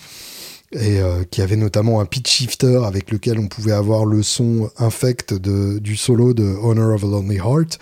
et 0.73 1.01
euh, 1.01 1.25
qui 1.31 1.43
avait 1.43 1.57
notamment 1.57 2.01
un 2.01 2.07
pitch 2.07 2.31
shifter 2.31 2.81
avec 2.85 3.11
lequel 3.11 3.39
on 3.39 3.49
pouvait 3.49 3.73
avoir 3.73 4.05
le 4.05 4.23
son 4.23 4.71
infect 4.79 5.35
de, 5.35 5.79
du 5.79 5.97
solo 5.97 6.35
de 6.35 6.45
Honor 6.45 6.95
of 6.95 7.05
a 7.05 7.07
Lonely 7.07 7.37
Heart. 7.37 7.79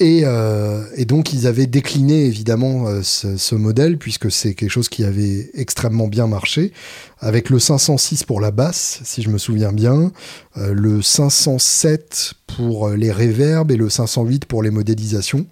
Et, 0.00 0.22
et, 0.96 1.04
donc 1.06 1.32
ils 1.32 1.48
avaient 1.48 1.66
décliné 1.66 2.24
évidemment 2.24 3.02
ce, 3.02 3.36
ce, 3.36 3.56
modèle 3.56 3.98
puisque 3.98 4.30
c'est 4.30 4.54
quelque 4.54 4.70
chose 4.70 4.88
qui 4.88 5.02
avait 5.02 5.50
extrêmement 5.54 6.06
bien 6.06 6.28
marché 6.28 6.72
avec 7.18 7.50
le 7.50 7.58
506 7.58 8.22
pour 8.22 8.40
la 8.40 8.52
basse 8.52 9.00
si 9.02 9.22
je 9.22 9.28
me 9.28 9.38
souviens 9.38 9.72
bien, 9.72 10.12
le 10.54 11.02
507 11.02 12.34
pour 12.46 12.90
les 12.90 13.10
réverbes 13.10 13.72
et 13.72 13.76
le 13.76 13.90
508 13.90 14.44
pour 14.44 14.62
les 14.62 14.70
modélisations 14.70 15.46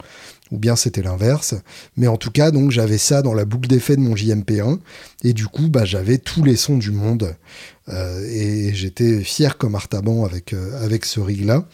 ou 0.50 0.58
bien 0.58 0.76
c'était 0.76 1.02
l'inverse. 1.02 1.54
Mais 1.96 2.06
en 2.06 2.16
tout 2.16 2.30
cas, 2.30 2.50
donc 2.50 2.70
j'avais 2.70 2.98
ça 2.98 3.22
dans 3.22 3.34
la 3.34 3.44
boucle 3.44 3.68
d'effet 3.68 3.96
de 3.96 4.00
mon 4.00 4.14
JMP1, 4.14 4.78
et 5.24 5.32
du 5.32 5.46
coup, 5.46 5.68
bah, 5.68 5.84
j'avais 5.84 6.18
tous 6.18 6.42
les 6.42 6.56
sons 6.56 6.78
du 6.78 6.90
monde, 6.90 7.36
euh, 7.88 8.24
et 8.28 8.74
j'étais 8.74 9.20
fier 9.20 9.58
comme 9.58 9.74
Artaban 9.74 10.24
avec, 10.24 10.52
euh, 10.52 10.82
avec 10.82 11.04
ce 11.04 11.20
rig-là. 11.20 11.66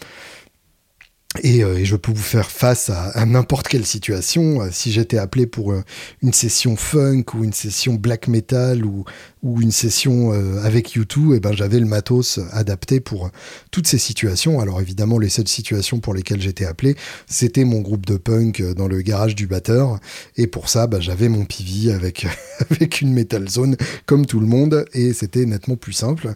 Euh, 1.45 1.77
et, 1.77 1.85
je 1.85 1.97
peux 1.97 2.13
vous 2.13 2.23
faire 2.23 2.51
face 2.51 2.91
à, 2.91 3.25
n'importe 3.25 3.69
quelle 3.69 3.87
situation. 3.87 4.63
Euh, 4.63 4.69
si 4.71 4.93
j'étais 4.93 5.19
appelé 5.19 5.47
pour 5.47 5.73
euh, 5.73 5.83
une 6.23 6.33
session 6.33 6.77
funk 6.77 7.25
ou 7.35 7.45
une 7.45 7.53
session 7.53 7.95
black 7.95 8.29
metal 8.29 8.85
ou, 8.85 9.05
ou 9.43 9.61
une 9.61 9.73
session 9.73 10.31
avec 10.63 10.97
U2, 10.97 11.33
et 11.33 11.37
eh 11.37 11.41
ben 11.41 11.53
j'avais 11.53 11.81
le 11.81 11.87
matos 11.87 12.39
adapté 12.53 13.01
pour 13.01 13.31
toutes 13.71 13.87
ces 13.87 13.99
situations. 13.99 14.61
Alors 14.61 14.81
évidemment, 14.81 15.19
les 15.19 15.29
seules 15.29 15.49
situations 15.49 16.01
pour 16.01 16.15
lesquelles 16.15 16.41
j'étais 16.41 16.65
appelé, 16.65 16.97
c'était 17.27 17.65
mon 17.65 17.81
groupe 17.81 18.07
de 18.07 18.17
punk 18.17 18.63
dans 18.75 18.87
le 18.87 19.01
garage 19.03 19.35
du 19.35 19.47
batteur. 19.47 19.99
Et 20.37 20.47
pour 20.47 20.69
ça, 20.69 20.87
bah, 20.87 21.01
j'avais 21.01 21.29
mon 21.29 21.45
PV 21.45 21.93
avec, 21.93 22.27
avec 22.71 23.01
une 23.01 23.13
metal 23.13 23.49
zone 23.49 23.77
comme 24.07 24.27
tout 24.27 24.39
le 24.39 24.47
monde. 24.47 24.85
Et 24.93 25.13
c'était 25.13 25.45
nettement 25.45 25.77
plus 25.77 25.93
simple. 25.93 26.35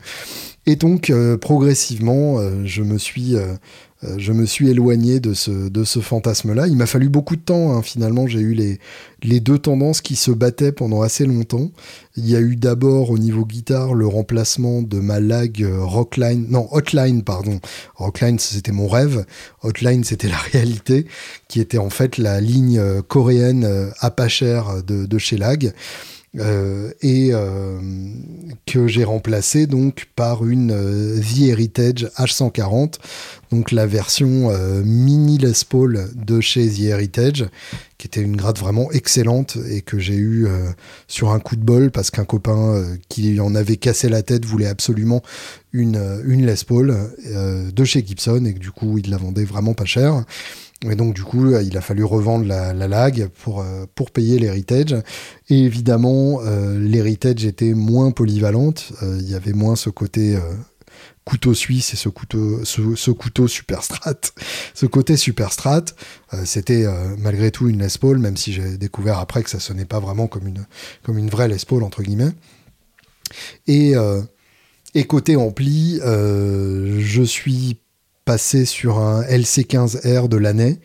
Et 0.66 0.74
donc, 0.74 1.12
progressivement, 1.40 2.40
je 2.64 2.82
me 2.82 2.98
suis 2.98 3.36
je 4.02 4.32
me 4.32 4.46
suis 4.46 4.68
éloigné 4.68 5.20
de 5.20 5.34
ce, 5.34 5.68
de 5.68 5.84
ce 5.84 6.00
fantasme-là. 6.00 6.66
Il 6.66 6.76
m'a 6.76 6.86
fallu 6.86 7.08
beaucoup 7.08 7.36
de 7.36 7.40
temps, 7.40 7.72
hein. 7.72 7.82
finalement, 7.82 8.26
j'ai 8.26 8.40
eu 8.40 8.52
les, 8.52 8.78
les 9.22 9.40
deux 9.40 9.58
tendances 9.58 10.00
qui 10.00 10.16
se 10.16 10.30
battaient 10.30 10.72
pendant 10.72 11.02
assez 11.02 11.26
longtemps. 11.26 11.70
Il 12.16 12.28
y 12.28 12.36
a 12.36 12.40
eu 12.40 12.56
d'abord 12.56 13.10
au 13.10 13.18
niveau 13.18 13.44
guitare 13.44 13.94
le 13.94 14.06
remplacement 14.06 14.82
de 14.82 14.98
ma 15.00 15.20
lag 15.20 15.62
euh, 15.62 15.82
Rockline, 15.82 16.46
non 16.48 16.68
Hotline 16.72 17.22
pardon. 17.22 17.60
Rockline 17.94 18.38
c'était 18.38 18.72
mon 18.72 18.88
rêve, 18.88 19.24
Hotline 19.62 20.04
c'était 20.04 20.28
la 20.30 20.38
réalité, 20.38 21.06
qui 21.48 21.60
était 21.60 21.78
en 21.78 21.90
fait 21.90 22.18
la 22.18 22.40
ligne 22.40 22.78
euh, 22.78 23.02
coréenne 23.02 23.90
à 24.00 24.10
pas 24.10 24.28
cher 24.28 24.82
de, 24.82 25.06
de 25.06 25.18
chez 25.18 25.36
Lag. 25.36 25.72
Euh, 26.38 26.90
et 27.00 27.30
euh, 27.32 27.80
que 28.66 28.86
j'ai 28.86 29.04
remplacé 29.04 29.66
donc 29.66 30.08
par 30.16 30.46
une 30.46 30.70
euh, 30.70 31.20
The 31.20 31.48
Heritage 31.48 32.10
H140, 32.18 32.94
donc 33.50 33.72
la 33.72 33.86
version 33.86 34.50
mini 34.84 35.38
Les 35.38 35.52
Paul 35.68 36.10
de 36.14 36.40
chez 36.40 36.68
The 36.68 36.80
Heritage, 36.80 37.46
qui 37.96 38.06
était 38.06 38.20
une 38.20 38.36
grade 38.36 38.58
vraiment 38.58 38.90
excellente 38.90 39.56
et 39.70 39.82
que 39.82 39.98
j'ai 39.98 40.16
eu 40.16 40.48
sur 41.06 41.30
un 41.30 41.38
coup 41.38 41.54
de 41.54 41.62
bol 41.62 41.92
parce 41.92 42.10
qu'un 42.10 42.24
copain 42.24 42.84
qui 43.08 43.38
en 43.38 43.54
avait 43.54 43.76
cassé 43.76 44.08
la 44.08 44.22
tête 44.22 44.44
voulait 44.44 44.66
absolument 44.66 45.22
une, 45.72 46.20
une 46.26 46.44
Les 46.44 46.64
Paul 46.66 46.96
de 47.72 47.84
chez 47.84 48.04
Gibson 48.04 48.44
et 48.44 48.54
que 48.54 48.58
du 48.58 48.72
coup 48.72 48.98
il 48.98 49.10
la 49.10 49.16
vendait 49.16 49.44
vraiment 49.44 49.74
pas 49.74 49.84
cher. 49.84 50.24
Et 50.84 50.94
donc, 50.94 51.14
du 51.14 51.24
coup, 51.24 51.56
il 51.56 51.76
a 51.76 51.80
fallu 51.80 52.04
revendre 52.04 52.46
la, 52.46 52.74
lag 52.74 53.28
pour, 53.42 53.60
euh, 53.60 53.86
pour 53.94 54.10
payer 54.10 54.38
l'héritage. 54.38 54.94
Et 55.48 55.58
évidemment, 55.60 56.40
euh, 56.44 56.78
l'héritage 56.78 57.46
était 57.46 57.72
moins 57.72 58.10
polyvalente. 58.10 58.92
Euh, 59.02 59.18
il 59.20 59.30
y 59.30 59.34
avait 59.34 59.54
moins 59.54 59.74
ce 59.74 59.88
côté 59.88 60.38
couteau 61.24 61.54
suisse 61.54 61.94
et 61.94 61.96
ce 61.96 62.08
couteau, 62.08 62.62
ce, 62.64 63.10
couteau 63.10 63.48
super 63.48 63.82
strat. 63.82 64.20
Ce 64.74 64.84
côté 64.86 65.16
super 65.16 65.52
strat, 65.52 65.86
c'était 66.44 66.84
malgré 67.18 67.50
tout 67.50 67.68
une 67.68 67.80
Les 67.80 68.18
même 68.18 68.36
si 68.36 68.52
j'ai 68.52 68.76
découvert 68.76 69.18
après 69.18 69.42
que 69.42 69.50
ça 69.50 69.58
sonnait 69.58 69.86
pas 69.86 69.98
vraiment 69.98 70.28
comme 70.28 70.46
une, 70.46 70.66
comme 71.02 71.18
une 71.18 71.30
vraie 71.30 71.48
Les 71.48 71.58
entre 71.82 72.02
guillemets. 72.02 72.32
Et, 73.66 73.94
et 74.94 75.04
côté 75.04 75.34
ampli, 75.34 75.98
je 76.04 77.22
suis 77.24 77.78
passé 78.26 78.66
sur 78.66 78.98
un 78.98 79.22
LC15R 79.22 80.28
de 80.28 80.36
l'année 80.36 80.80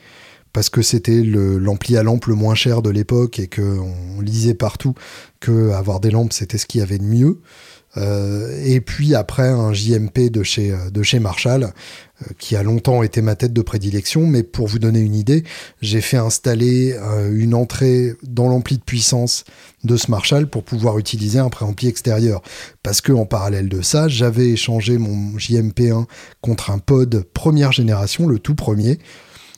parce 0.53 0.69
que 0.69 0.81
c'était 0.81 1.21
l'ampli 1.23 1.97
à 1.97 2.03
lampe 2.03 2.27
le 2.27 2.35
moins 2.35 2.55
cher 2.55 2.81
de 2.81 2.89
l'époque 2.89 3.39
et 3.39 3.47
qu'on 3.47 4.21
lisait 4.21 4.53
partout 4.53 4.93
que 5.39 5.71
avoir 5.71 5.99
des 5.99 6.11
lampes 6.11 6.33
c'était 6.33 6.57
ce 6.57 6.65
qu'il 6.65 6.79
y 6.79 6.83
avait 6.83 6.99
de 6.99 7.03
mieux. 7.03 7.39
Euh, 7.97 8.61
et 8.63 8.79
puis 8.79 9.15
après 9.15 9.47
un 9.47 9.73
JMP 9.73 10.29
de 10.29 10.43
chez, 10.43 10.71
euh, 10.71 10.89
de 10.89 11.03
chez 11.03 11.19
Marshall, 11.19 11.63
euh, 11.63 12.25
qui 12.39 12.55
a 12.55 12.63
longtemps 12.63 13.03
été 13.03 13.21
ma 13.21 13.35
tête 13.35 13.51
de 13.51 13.61
prédilection, 13.61 14.25
mais 14.25 14.43
pour 14.43 14.67
vous 14.67 14.79
donner 14.79 14.99
une 14.99 15.15
idée, 15.15 15.43
j'ai 15.81 16.01
fait 16.01 16.17
installer 16.17 16.95
une 17.31 17.53
entrée 17.53 18.15
dans 18.23 18.47
l'ampli 18.47 18.77
de 18.77 18.83
puissance 18.83 19.43
de 19.83 19.97
ce 19.97 20.09
Marshall 20.09 20.47
pour 20.47 20.63
pouvoir 20.63 20.99
utiliser 20.99 21.39
un 21.39 21.49
préampli 21.49 21.87
extérieur. 21.87 22.41
Parce 22.83 23.01
que 23.01 23.11
en 23.11 23.25
parallèle 23.25 23.69
de 23.69 23.81
ça, 23.81 24.07
j'avais 24.07 24.49
échangé 24.49 24.97
mon 24.97 25.37
JMP1 25.37 26.05
contre 26.41 26.69
un 26.69 26.77
pod 26.77 27.25
première 27.33 27.71
génération, 27.71 28.27
le 28.27 28.39
tout 28.39 28.55
premier, 28.55 28.99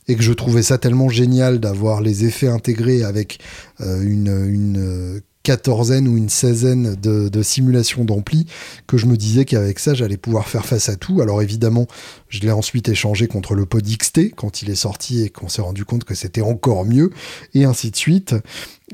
et 0.08 0.16
que 0.16 0.24
je 0.24 0.34
trouvais 0.34 0.64
ça 0.64 0.78
tellement 0.78 1.10
génial 1.10 1.60
d'avoir 1.60 2.02
les 2.02 2.26
effets 2.26 2.48
intégrés 2.48 3.04
avec 3.04 3.40
une 3.80 5.22
quatorzaine 5.44 6.08
ou 6.08 6.18
une 6.18 6.30
seizaine 6.30 6.96
de, 6.96 7.44
simulations 7.44 8.06
d'ampli 8.06 8.48
que 8.88 8.98
je 8.98 9.06
me 9.06 9.18
disais 9.18 9.44
qu'avec 9.44 9.80
ça 9.80 9.94
j'allais 9.94 10.18
pouvoir 10.18 10.48
faire 10.48 10.66
face 10.66 10.88
à 10.88 10.96
tout. 10.96 11.22
Alors 11.22 11.42
évidemment, 11.42 11.88
je 12.30 12.40
l'ai 12.40 12.52
ensuite 12.52 12.88
échangé 12.88 13.28
contre 13.28 13.54
le 13.54 13.66
pod 13.66 13.86
XT 13.86 14.34
quand 14.36 14.62
il 14.62 14.70
est 14.70 14.76
sorti 14.76 15.24
et 15.24 15.30
qu'on 15.30 15.50
s'est 15.50 15.62
rendu 15.62 15.84
compte 15.84 16.06
que 16.06 16.16
c'était 16.16 16.42
encore 16.42 16.86
mieux 16.86 17.12
et 17.54 17.66
ainsi 17.66 17.92
de 17.92 17.96
suite. 17.98 18.36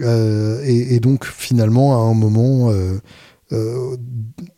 Euh, 0.02 0.62
et, 0.66 1.00
donc 1.00 1.26
finalement 1.26 1.94
à 1.94 2.10
un 2.10 2.14
moment 2.14 2.72
euh, 2.72 3.00
euh, 3.52 3.98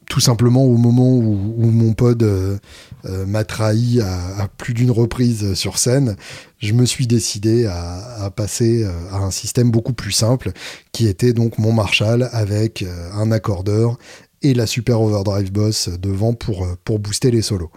tout 0.10 0.19
simplement 0.19 0.65
au 0.65 0.75
moment 0.75 1.10
où, 1.15 1.71
mon 1.71 1.93
pod 1.93 2.21
euh, 2.21 2.57
euh, 3.05 3.25
m'a 3.25 3.45
trahi 3.45 4.01
à, 4.01 4.50
plus 4.57 4.74
d'une 4.74 4.91
reprise 4.91 5.53
sur 5.53 5.77
scène, 5.77 6.17
je 6.60 6.74
me 6.74 6.86
suis 6.86 7.07
décidé 7.07 7.65
à, 7.65 8.29
passer 8.36 8.86
à 9.12 9.17
un 9.19 9.31
système 9.31 9.71
beaucoup 9.71 9.93
plus 9.93 10.12
simple, 10.12 10.51
qui 10.91 11.07
était 11.07 11.31
donc 11.31 11.57
mon 11.57 11.71
Marshall 11.71 12.27
avec 12.33 12.83
un 13.13 13.31
accordeur 13.31 13.98
et 14.41 14.53
la 14.53 14.65
Super 14.65 15.01
Overdrive 15.01 15.51
Boss 15.51 15.89
devant 15.89 16.33
pour, 16.33 16.67
pour 16.83 17.00
booster 17.00 17.31
les 17.31 17.41
solos. 17.41 17.71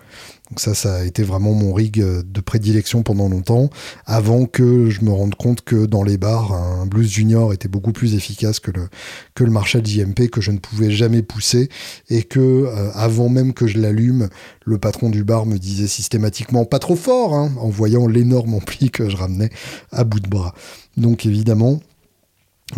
Donc 0.51 0.61
ça, 0.61 0.75
ça 0.75 0.97
a 0.97 1.05
été 1.05 1.23
vraiment 1.23 1.55
mon 1.55 1.73
rig 1.73 2.01
euh, 2.01 2.23
de 2.23 2.41
prédilection 2.43 3.03
pendant 3.03 3.31
longtemps, 3.31 3.71
avant 4.05 4.45
que 4.45 4.91
je 4.91 5.03
me 5.03 5.11
rende 5.11 5.35
compte 5.37 5.63
que 5.63 5.87
dans 5.87 6.03
les 6.03 6.19
bars, 6.19 6.53
un 6.53 6.85
Blues 6.85 7.11
Junior 7.11 7.55
était 7.55 7.69
beaucoup 7.69 7.93
plus 7.93 8.15
efficace 8.15 8.61
que 8.61 8.71
le, 8.71 8.89
que 9.35 9.43
le 9.43 9.51
Marshall 9.51 9.87
JMP, 9.87 10.29
que 10.31 10.43
je 10.43 10.51
ne 10.51 10.59
pouvais 10.59 10.91
jamais 10.91 11.23
pousser, 11.23 11.71
et 12.11 12.23
que 12.23 12.41
euh, 12.41 12.91
avant 12.93 13.31
même 13.31 13.55
que 13.55 13.67
je 13.67 13.79
l'allume, 13.79 14.29
le 14.67 14.77
patron 14.77 15.09
du 15.09 15.25
bar 15.25 15.47
me 15.47 15.57
disait 15.57 15.89
systématiquement 15.89 16.67
pas 16.67 16.79
trop 16.79 16.97
fort, 16.97 17.35
hein, 17.35 17.51
en 17.59 17.71
voyant 17.71 18.07
l'énorme 18.07 18.53
ampli 18.55 18.91
que 18.91 19.09
je 19.09 19.17
ramenais 19.17 19.51
à 19.93 20.05
bout 20.05 20.21
de 20.21 20.29
bras. 20.29 20.55
Donc 20.99 21.25
évidemment, 21.25 21.81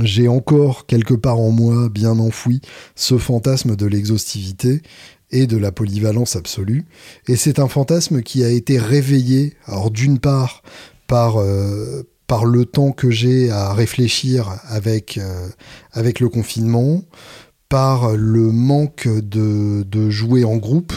j'ai 0.00 0.28
encore 0.28 0.86
quelque 0.86 1.14
part 1.14 1.38
en 1.38 1.50
moi 1.50 1.88
bien 1.88 2.18
enfoui 2.18 2.60
ce 2.94 3.18
fantasme 3.18 3.76
de 3.76 3.86
l'exhaustivité 3.86 4.82
et 5.30 5.46
de 5.46 5.56
la 5.56 5.72
polyvalence 5.72 6.36
absolue. 6.36 6.86
Et 7.28 7.36
c'est 7.36 7.58
un 7.58 7.68
fantasme 7.68 8.22
qui 8.22 8.44
a 8.44 8.48
été 8.48 8.78
réveillé, 8.78 9.54
d'une 9.90 10.18
part 10.18 10.62
par, 11.06 11.40
euh, 11.40 12.02
par 12.26 12.44
le 12.44 12.64
temps 12.64 12.92
que 12.92 13.10
j'ai 13.10 13.50
à 13.50 13.72
réfléchir 13.72 14.60
avec, 14.68 15.18
euh, 15.18 15.48
avec 15.92 16.20
le 16.20 16.28
confinement, 16.28 17.02
par 17.68 18.16
le 18.16 18.52
manque 18.52 19.08
de, 19.08 19.82
de 19.82 20.10
jouer 20.10 20.44
en 20.44 20.56
groupe. 20.56 20.92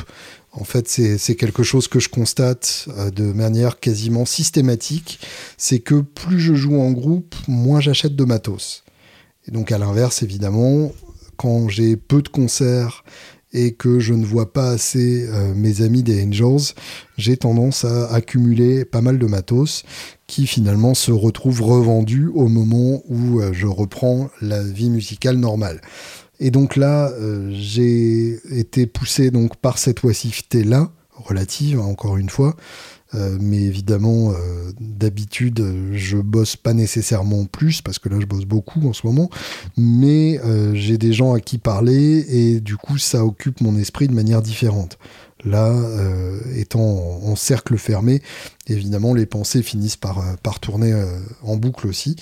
En 0.51 0.63
fait, 0.63 0.87
c'est 0.87 1.35
quelque 1.35 1.63
chose 1.63 1.87
que 1.87 1.99
je 1.99 2.09
constate 2.09 2.87
euh, 2.97 3.11
de 3.11 3.23
manière 3.23 3.79
quasiment 3.79 4.25
systématique. 4.25 5.19
C'est 5.57 5.79
que 5.79 6.01
plus 6.01 6.39
je 6.39 6.55
joue 6.55 6.79
en 6.79 6.91
groupe, 6.91 7.35
moins 7.47 7.79
j'achète 7.79 8.15
de 8.15 8.23
matos. 8.23 8.83
Et 9.47 9.51
donc, 9.51 9.71
à 9.71 9.77
l'inverse, 9.77 10.23
évidemment, 10.23 10.91
quand 11.37 11.69
j'ai 11.69 11.95
peu 11.95 12.21
de 12.21 12.29
concerts 12.29 13.03
et 13.53 13.73
que 13.73 13.99
je 13.99 14.13
ne 14.13 14.25
vois 14.25 14.53
pas 14.53 14.69
assez 14.69 15.27
euh, 15.27 15.53
mes 15.55 15.81
amis 15.81 16.03
des 16.03 16.23
Angels, 16.23 16.73
j'ai 17.17 17.37
tendance 17.37 17.85
à 17.85 18.11
accumuler 18.13 18.85
pas 18.85 19.01
mal 19.01 19.17
de 19.17 19.25
matos 19.25 19.83
qui 20.27 20.45
finalement 20.45 20.93
se 20.93 21.11
retrouvent 21.11 21.63
revendus 21.63 22.27
au 22.27 22.47
moment 22.47 23.01
où 23.07 23.39
euh, 23.39 23.51
je 23.53 23.65
reprends 23.65 24.29
la 24.41 24.61
vie 24.63 24.89
musicale 24.89 25.37
normale. 25.37 25.81
Et 26.39 26.51
donc 26.51 26.75
là, 26.75 27.09
euh, 27.11 27.49
j'ai 27.53 28.39
été 28.57 28.87
poussé 28.87 29.29
donc 29.29 29.57
par 29.57 29.77
cette 29.77 30.03
oisiveté 30.03 30.63
là, 30.63 30.89
relative 31.13 31.79
encore 31.81 32.15
une 32.15 32.29
fois, 32.29 32.55
euh, 33.13 33.37
mais 33.41 33.61
évidemment, 33.61 34.31
euh, 34.31 34.71
d'habitude, 34.79 35.61
je 35.91 36.17
bosse 36.17 36.55
pas 36.55 36.73
nécessairement 36.73 37.43
plus 37.45 37.81
parce 37.81 37.99
que 37.99 38.07
là, 38.07 38.17
je 38.21 38.25
bosse 38.25 38.45
beaucoup 38.45 38.87
en 38.87 38.93
ce 38.93 39.05
moment. 39.05 39.29
Mais 39.75 40.39
j'ai 40.73 40.97
des 40.97 41.11
gens 41.11 41.33
à 41.33 41.41
qui 41.41 41.57
parler 41.57 42.25
et 42.29 42.61
du 42.61 42.77
coup, 42.77 42.97
ça 42.97 43.25
occupe 43.25 43.59
mon 43.61 43.77
esprit 43.77 44.07
de 44.07 44.13
manière 44.13 44.41
différente. 44.41 44.97
Là, 45.45 45.73
étant 46.55 46.81
en, 46.81 47.35
cercle 47.35 47.77
fermé, 47.77 48.21
évidemment, 48.67 49.13
les 49.13 49.25
pensées 49.25 49.63
finissent 49.63 49.95
par, 49.97 50.21
par 50.43 50.59
tourner 50.59 50.93
en 51.43 51.55
boucle 51.55 51.87
aussi. 51.87 52.17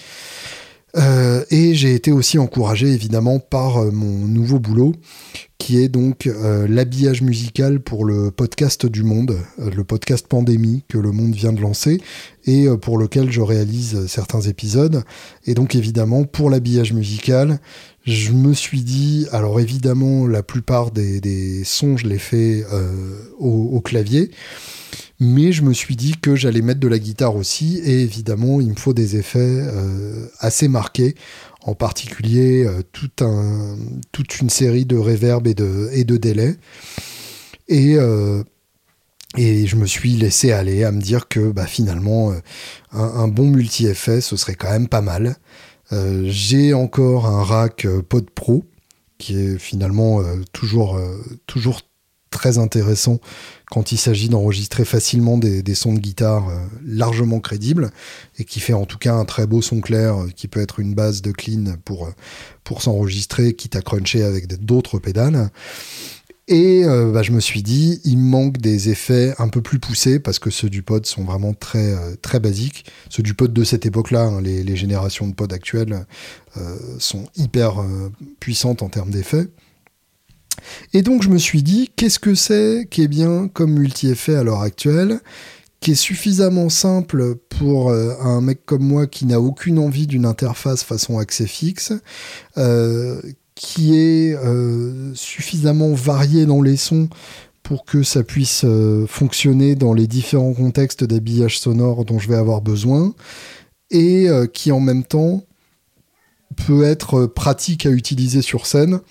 Euh, 0.96 1.44
et 1.52 1.76
j'ai 1.76 1.94
été 1.94 2.12
aussi 2.12 2.40
encouragé 2.40 2.88
évidemment 2.88 3.40
par 3.40 3.78
euh, 3.78 3.92
mon 3.92 4.26
nouveau 4.26 4.58
boulot 4.58 4.94
qui 5.58 5.80
est 5.80 5.90
donc 5.90 6.28
euh, 6.28 6.66
l'habillage 6.68 7.22
musical 7.22 7.82
pour 7.82 8.06
le 8.06 8.32
podcast 8.32 8.86
du 8.86 9.04
monde, 9.04 9.38
le 9.58 9.84
podcast 9.84 10.26
pandémie 10.28 10.84
que 10.88 10.98
le 10.98 11.12
monde 11.12 11.34
vient 11.34 11.52
de 11.52 11.60
lancer 11.60 12.00
et 12.46 12.68
pour 12.82 12.98
lequel 12.98 13.32
je 13.32 13.42
réalise 13.42 14.08
certains 14.08 14.40
épisodes. 14.42 15.04
Et 15.46 15.56
donc 15.56 15.76
évidemment 15.76 16.24
pour 16.24 16.50
l'habillage 16.50 16.94
musical, 16.94 17.60
je 18.06 18.32
me 18.32 18.54
suis 18.54 18.82
dit, 18.82 19.28
alors 19.32 19.60
évidemment 19.60 20.26
la 20.28 20.44
plupart 20.44 20.92
des, 20.92 21.64
sons 21.66 21.98
je 21.98 22.08
les 22.08 22.20
fais 22.20 22.64
au, 23.40 23.82
clavier 23.82 24.32
mais 25.20 25.52
je 25.52 25.64
me 25.64 25.74
suis 25.74 25.96
dit 25.96 26.16
que 26.22 26.36
j'allais 26.36 26.62
mettre 26.62 26.80
de 26.80 26.88
la 26.88 27.00
guitare 27.00 27.36
aussi, 27.36 27.80
et 27.84 28.02
évidemment, 28.02 28.62
il 28.62 28.70
me 28.70 28.76
faut 28.76 28.94
des 28.94 29.16
effets 29.16 29.40
euh, 29.40 30.28
assez 30.40 30.68
marqués, 30.68 31.16
en 31.62 31.74
particulier 31.74 32.66
euh, 32.66 32.84
toute 32.92 34.40
une 34.40 34.50
série 34.50 34.86
de 34.86 34.96
reverb 34.96 35.48
et 35.48 35.56
de, 35.56 36.18
délais. 36.18 36.56
Et, 37.68 37.96
euh, 37.96 38.44
et 39.36 39.66
je 39.66 39.76
me 39.76 39.88
suis 39.88 40.12
laissé 40.12 40.52
aller 40.52 40.84
à 40.84 40.92
me 40.92 41.02
dire 41.02 41.28
que 41.28 41.52
bah, 41.52 41.66
finalement, 41.66 42.34
un, 42.92 43.28
bon 43.28 43.48
multi-effet, 43.48 44.22
ce 44.22 44.38
serait 44.38 44.56
quand 44.56 44.70
même 44.70 44.88
pas 44.88 45.02
mal. 45.02 45.36
J'ai 45.92 46.74
encore 46.74 47.26
un 47.26 47.44
rack 47.44 47.88
Pod 48.08 48.30
Pro, 48.30 48.64
qui 49.18 49.38
est 49.38 49.58
finalement 49.58 50.22
toujours, 50.54 51.00
toujours 51.46 51.82
très 52.38 52.60
intéressant 52.60 53.20
quand 53.72 53.92
il 53.92 53.98
s'agit 53.98 54.30
d'enregistrer 54.30 54.86
facilement 54.86 55.40
des, 55.40 55.76
sons 55.76 55.94
de 55.94 56.00
guitare 56.00 56.50
euh, 56.50 56.60
largement 56.86 57.40
crédibles 57.40 57.90
et 58.38 58.44
qui 58.44 58.60
fait 58.60 58.74
en 58.74 58.86
tout 58.86 59.00
cas 59.00 59.16
un 59.16 59.26
très 59.26 59.48
beau 59.48 59.64
son 59.64 59.82
clair 59.82 60.22
euh, 60.22 60.30
qui 60.36 60.48
peut 60.48 60.62
être 60.62 60.80
une 60.80 60.94
base 60.94 61.24
de 61.24 61.32
clean 61.32 61.78
pour, 61.84 62.06
euh, 62.06 62.12
pour 62.64 62.84
s'enregistrer, 62.84 63.56
quitte 63.56 63.76
à 63.76 63.82
cruncher 63.82 64.22
avec 64.22 64.64
d'autres 64.64 65.00
pédales. 65.00 65.50
Et 66.50 66.86
bah, 66.86 67.24
je 67.24 67.34
me 67.34 67.42
suis 67.42 67.62
dit, 67.62 68.00
il 68.06 68.20
manque 68.20 68.60
des 68.60 68.88
effets 68.88 69.34
un 69.38 69.50
peu 69.50 69.62
plus 69.62 69.80
poussés 69.80 70.18
parce 70.18 70.40
que 70.40 70.50
ceux 70.50 70.70
du 70.70 70.82
pod 70.82 71.06
sont 71.06 71.26
vraiment 71.26 71.54
très, 71.54 71.94
très 72.22 72.40
basiques. 72.40 72.86
Ceux 73.10 73.22
du 73.22 73.34
pod 73.34 73.52
de 73.52 73.66
cette 73.66 73.86
époque-là, 73.86 74.22
hein, 74.22 74.42
les, 74.42 74.76
générations 74.78 75.28
de 75.28 75.34
pod 75.34 75.52
actuelles, 75.52 76.06
sont 77.00 77.26
hyper 77.36 77.84
puissantes 78.40 78.82
en 78.82 78.88
termes 78.88 79.12
d'effets. 79.12 79.50
Et 80.94 81.02
donc 81.02 81.24
je 81.24 81.30
me 81.30 81.38
suis 81.38 81.64
dit, 81.64 81.90
qu'est-ce 81.96 82.20
que 82.20 82.36
c'est 82.36 82.88
qui 82.90 83.02
est 83.04 83.08
bien 83.08 83.48
comme 83.48 83.72
multi-effet 83.72 84.36
à 84.36 84.44
l'heure 84.44 84.62
actuelle, 84.62 85.20
qui 85.80 85.92
est 85.92 85.96
suffisamment 85.96 86.70
simple 86.70 87.36
pour 87.36 87.90
euh, 87.90 88.14
un 88.20 88.42
mec 88.42 88.66
comme 88.66 88.84
moi 88.84 89.08
qui 89.08 89.26
n'a 89.26 89.40
aucune 89.40 89.80
envie 89.80 90.08
d'une 90.08 90.26
interface 90.26 90.84
façon 90.84 91.20
accès 91.20 91.48
fixe, 91.48 91.94
euh, 92.58 93.22
qui 93.56 93.96
est 93.96 94.36
euh, 94.36 95.14
suffisamment 95.16 95.94
varié 95.94 96.46
dans 96.46 96.62
les 96.62 96.78
sons 96.78 97.10
pour 97.64 97.84
que 97.84 98.02
ça 98.02 98.24
puisse 98.24 98.64
fonctionner 99.10 99.76
dans 99.76 99.94
les 99.94 100.08
différents 100.08 100.54
contextes 100.54 101.04
d'habillage 101.04 101.60
sonore 101.60 102.06
dont 102.06 102.18
je 102.18 102.30
vais 102.30 102.38
avoir 102.38 102.62
besoin, 102.62 103.14
et 103.92 104.30
qui 104.54 104.72
en 104.72 104.80
même 104.80 105.04
temps 105.04 105.44
peut 106.56 106.84
être 106.84 107.26
pratique 107.26 107.86
à 107.86 107.90
utiliser 107.90 108.42
sur 108.42 108.68
scène 108.68 109.02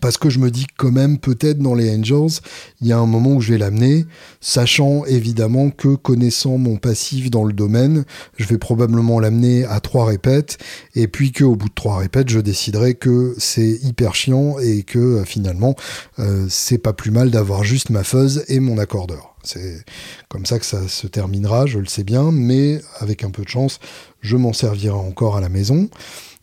parce 0.00 0.16
que 0.16 0.30
je 0.30 0.38
me 0.38 0.50
dis 0.50 0.66
quand 0.76 0.90
même 0.90 1.18
peut-être 1.18 1.58
dans 1.58 1.74
les 1.74 1.94
Angels, 1.94 2.40
il 2.80 2.88
y 2.88 2.92
a 2.92 2.98
un 2.98 3.06
moment 3.06 3.34
où 3.34 3.40
je 3.40 3.52
vais 3.52 3.58
l'amener, 3.58 4.06
sachant 4.40 5.04
évidemment 5.04 5.70
que 5.70 5.94
connaissant 5.94 6.58
mon 6.58 6.76
passif 6.76 7.30
dans 7.30 7.44
le 7.44 7.52
domaine, 7.52 8.04
je 8.38 8.46
vais 8.46 8.58
probablement 8.58 9.20
l'amener 9.20 9.64
à 9.64 9.80
trois 9.80 10.06
répètes, 10.06 10.58
et 10.94 11.08
puis 11.08 11.32
qu'au 11.32 11.56
bout 11.56 11.68
de 11.68 11.74
trois 11.74 11.98
répètes, 11.98 12.30
je 12.30 12.40
déciderai 12.40 12.94
que 12.94 13.34
c'est 13.38 13.78
hyper 13.82 14.14
chiant 14.14 14.58
et 14.58 14.82
que 14.82 14.98
euh, 14.98 15.24
finalement, 15.24 15.76
euh, 16.18 16.46
c'est 16.48 16.78
pas 16.78 16.92
plus 16.92 17.10
mal 17.10 17.30
d'avoir 17.30 17.64
juste 17.64 17.90
ma 17.90 18.04
fuzz 18.04 18.44
et 18.48 18.60
mon 18.60 18.78
accordeur. 18.78 19.34
C'est 19.44 19.84
comme 20.28 20.46
ça 20.46 20.58
que 20.58 20.66
ça 20.66 20.86
se 20.88 21.06
terminera, 21.06 21.66
je 21.66 21.78
le 21.78 21.86
sais 21.86 22.04
bien, 22.04 22.30
mais 22.30 22.80
avec 23.00 23.24
un 23.24 23.30
peu 23.30 23.42
de 23.42 23.48
chance, 23.48 23.80
je 24.20 24.36
m'en 24.36 24.52
servirai 24.52 24.94
encore 24.94 25.36
à 25.36 25.40
la 25.40 25.48
maison. 25.48 25.88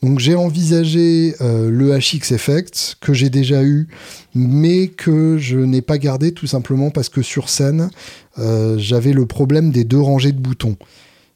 Donc 0.02 0.20
j'ai 0.20 0.36
envisagé 0.36 1.36
euh, 1.42 1.70
le 1.70 1.98
HX 1.98 2.32
Effect 2.32 2.96
que 3.02 3.14
j'ai 3.14 3.30
déjà 3.30 3.64
eu, 3.64 3.88
mais 4.34 4.88
que 4.88 5.38
je 5.38 5.58
n'ai 5.58 5.82
pas 5.82 5.98
gardé 5.98 6.32
tout 6.32 6.48
simplement 6.48 6.90
parce 6.90 7.10
que 7.10 7.22
sur 7.22 7.50
scène, 7.50 7.90
euh, 8.38 8.78
j'avais 8.78 9.12
le 9.12 9.26
problème 9.26 9.72
des 9.72 9.84
deux 9.84 10.00
rangées 10.00 10.32
de 10.32 10.40
boutons. 10.40 10.78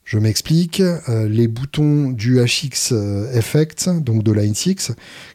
Je 0.06 0.18
m'explique, 0.18 0.82
euh, 0.82 1.28
les 1.28 1.48
boutons 1.48 2.10
du 2.10 2.40
HX 2.40 2.94
Effect, 3.34 3.90
donc 3.90 4.24
de 4.24 4.32
Line 4.32 4.56
6, 4.56 4.92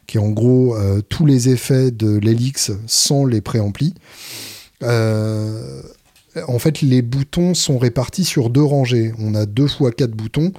qui 0.07 0.17
est 0.17 0.19
en 0.19 0.29
gros 0.29 0.75
tous 1.09 1.25
les 1.25 1.49
effets 1.49 1.91
de 1.91 2.17
l'Helix 2.17 2.71
sans 2.87 3.25
les 3.25 3.41
préamplis. 3.41 3.93
en 4.81 6.59
fait, 6.59 6.81
les 6.81 7.01
boutons 7.03 7.53
sont 7.53 7.77
répartis 7.77 8.25
sur 8.25 8.49
deux 8.49 8.63
rangées. 8.63 9.11
On 9.19 9.35
a 9.35 9.45
deux 9.45 9.67
fois 9.67 9.91
quatre 9.91 10.15
boutons 10.15 10.51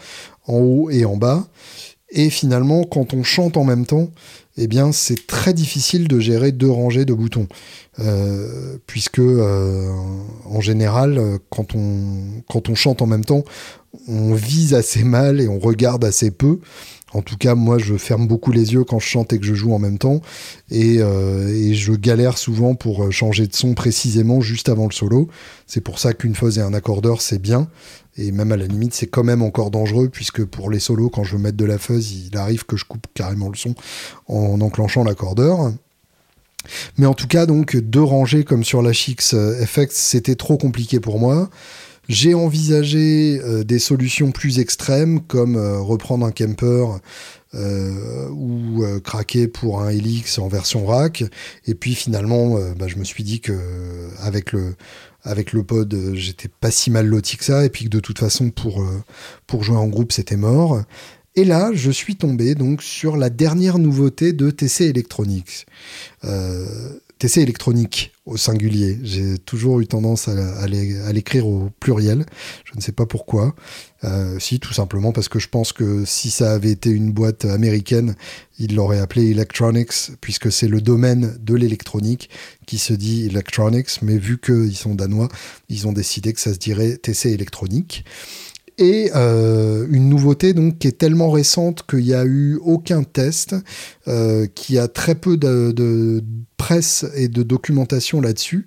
en 0.46 0.58
haut 0.58 0.90
et 0.90 1.04
en 1.04 1.16
bas. 1.16 1.48
Et 2.12 2.30
finalement, 2.30 2.84
quand 2.84 3.14
on 3.14 3.22
chante 3.22 3.56
en 3.56 3.64
même 3.64 3.86
temps, 3.86 4.10
eh 4.56 4.66
bien, 4.66 4.92
c'est 4.92 5.26
très 5.26 5.54
difficile 5.54 6.08
de 6.08 6.18
gérer 6.18 6.52
deux 6.52 6.70
rangées 6.70 7.04
de 7.04 7.14
boutons. 7.14 7.46
Euh, 8.00 8.78
puisque, 8.86 9.20
euh, 9.20 9.90
en 10.44 10.60
général, 10.60 11.20
quand 11.50 11.74
on, 11.74 12.74
chante 12.74 13.02
en 13.02 13.06
même 13.06 13.24
temps, 13.24 13.44
on 14.08 14.34
vise 14.34 14.74
assez 14.74 15.04
mal 15.04 15.40
et 15.40 15.48
on 15.48 15.58
regarde 15.58 16.04
assez 16.04 16.30
peu. 16.30 16.58
En 17.12 17.22
tout 17.22 17.36
cas, 17.36 17.54
moi, 17.54 17.78
je 17.78 17.96
ferme 17.96 18.28
beaucoup 18.28 18.52
les 18.52 18.72
yeux 18.72 18.84
quand 18.84 19.00
je 19.00 19.06
chante 19.06 19.32
et 19.32 19.38
que 19.38 19.46
je 19.46 19.54
joue 19.54 19.72
en 19.72 19.80
même 19.80 19.98
temps. 19.98 20.20
Et, 20.70 20.98
euh, 21.00 21.48
et 21.48 21.74
je 21.74 21.92
galère 21.92 22.38
souvent 22.38 22.74
pour 22.74 23.10
changer 23.12 23.46
de 23.46 23.54
son 23.54 23.74
précisément 23.74 24.40
juste 24.40 24.68
avant 24.68 24.86
le 24.86 24.92
solo. 24.92 25.28
C'est 25.66 25.80
pour 25.80 25.98
ça 25.98 26.12
qu'une 26.12 26.34
fuzz 26.34 26.58
et 26.58 26.62
un 26.62 26.74
accordeur, 26.74 27.20
c'est 27.20 27.40
bien. 27.40 27.68
Et 28.16 28.32
même 28.32 28.52
à 28.52 28.56
la 28.56 28.66
limite, 28.66 28.94
c'est 28.94 29.06
quand 29.06 29.24
même 29.24 29.42
encore 29.42 29.70
dangereux, 29.70 30.08
puisque 30.08 30.44
pour 30.44 30.70
les 30.70 30.80
solos, 30.80 31.10
quand 31.10 31.24
je 31.24 31.36
veux 31.36 31.42
mettre 31.42 31.56
de 31.56 31.64
la 31.64 31.78
fuzz, 31.78 32.12
il 32.12 32.36
arrive 32.36 32.64
que 32.64 32.76
je 32.76 32.84
coupe 32.84 33.06
carrément 33.14 33.48
le 33.48 33.56
son 33.56 33.74
en 34.26 34.60
enclenchant 34.60 35.04
l'accordeur. 35.04 35.72
Mais 36.98 37.06
en 37.06 37.14
tout 37.14 37.26
cas, 37.26 37.46
donc, 37.46 37.76
deux 37.76 38.02
rangées 38.02 38.44
comme 38.44 38.64
sur 38.64 38.82
la 38.82 38.92
Chix 38.92 39.34
Effects, 39.60 39.92
c'était 39.92 40.34
trop 40.34 40.58
compliqué 40.58 41.00
pour 41.00 41.18
moi. 41.18 41.48
J'ai 42.10 42.34
envisagé 42.34 43.40
euh, 43.40 43.62
des 43.62 43.78
solutions 43.78 44.32
plus 44.32 44.58
extrêmes, 44.58 45.20
comme 45.20 45.54
euh, 45.54 45.78
reprendre 45.78 46.26
un 46.26 46.32
camper 46.32 46.86
euh, 47.54 48.28
ou 48.30 48.84
craquer 49.04 49.46
pour 49.46 49.80
un 49.80 49.90
Helix 49.90 50.40
en 50.40 50.48
version 50.48 50.84
rack. 50.86 51.22
Et 51.68 51.74
puis 51.74 51.94
finalement, 51.94 52.58
bah, 52.76 52.88
je 52.88 52.96
me 52.96 53.04
suis 53.04 53.22
dit 53.22 53.40
que 53.40 53.52
avec 54.18 54.50
le 54.50 54.74
avec 55.22 55.52
le 55.52 55.62
pod, 55.62 55.92
euh, 55.92 56.14
j'étais 56.14 56.48
pas 56.48 56.70
si 56.70 56.90
mal 56.90 57.06
loti 57.06 57.36
que 57.36 57.44
ça, 57.44 57.64
et 57.64 57.68
puis 57.68 57.84
que 57.84 57.90
de 57.90 58.00
toute 58.00 58.18
façon, 58.18 58.50
pour, 58.50 58.82
euh, 58.82 59.02
pour 59.46 59.64
jouer 59.64 59.76
en 59.76 59.88
groupe, 59.88 60.12
c'était 60.12 60.36
mort. 60.36 60.82
Et 61.36 61.44
là, 61.44 61.70
je 61.72 61.90
suis 61.90 62.16
tombé 62.16 62.54
donc 62.54 62.82
sur 62.82 63.16
la 63.16 63.30
dernière 63.30 63.78
nouveauté 63.78 64.32
de 64.32 64.50
TC 64.50 64.86
Electronics. 64.86 65.66
Euh, 66.24 66.98
TC 67.20 67.42
électronique 67.42 68.12
au 68.24 68.38
singulier. 68.38 68.98
J'ai 69.02 69.36
toujours 69.36 69.80
eu 69.80 69.86
tendance 69.86 70.26
à, 70.28 70.66
l'écrire 70.66 71.46
au 71.46 71.68
pluriel. 71.78 72.24
Je 72.64 72.74
ne 72.74 72.80
sais 72.80 72.92
pas 72.92 73.04
pourquoi. 73.04 73.54
Euh, 74.04 74.38
si, 74.38 74.58
tout 74.58 74.72
simplement 74.72 75.12
parce 75.12 75.28
que 75.28 75.38
je 75.38 75.48
pense 75.48 75.74
que 75.74 76.06
si 76.06 76.30
ça 76.30 76.52
avait 76.52 76.70
été 76.70 76.88
une 76.88 77.12
boîte 77.12 77.44
américaine, 77.44 78.14
ils 78.58 78.74
l'auraient 78.74 79.00
appelé 79.00 79.30
Electronics, 79.30 80.12
puisque 80.22 80.50
c'est 80.50 80.66
le 80.66 80.80
domaine 80.80 81.36
de 81.38 81.54
l'électronique 81.54 82.30
qui 82.66 82.78
se 82.78 82.94
dit 82.94 83.26
Electronics. 83.26 84.00
Mais 84.00 84.16
vu 84.16 84.38
qu'ils 84.38 84.76
sont 84.76 84.94
danois, 84.94 85.28
ils 85.68 85.86
ont 85.86 85.92
décidé 85.92 86.32
que 86.32 86.40
ça 86.40 86.54
se 86.54 86.58
dirait 86.58 86.96
TC 86.96 87.26
électronique. 87.26 88.06
Et 88.80 89.10
euh, 89.14 89.86
une 89.90 90.08
nouveauté 90.08 90.54
donc 90.54 90.78
qui 90.78 90.88
est 90.88 90.96
tellement 90.96 91.30
récente 91.30 91.84
qu'il 91.86 92.02
n'y 92.02 92.14
a 92.14 92.24
eu 92.24 92.58
aucun 92.62 93.02
test, 93.02 93.54
euh, 94.08 94.46
qui 94.46 94.78
a 94.78 94.88
très 94.88 95.14
peu 95.14 95.36
de, 95.36 96.24
presse 96.56 97.04
et 97.14 97.28
de 97.28 97.42
documentation 97.42 98.22
là-dessus, 98.22 98.66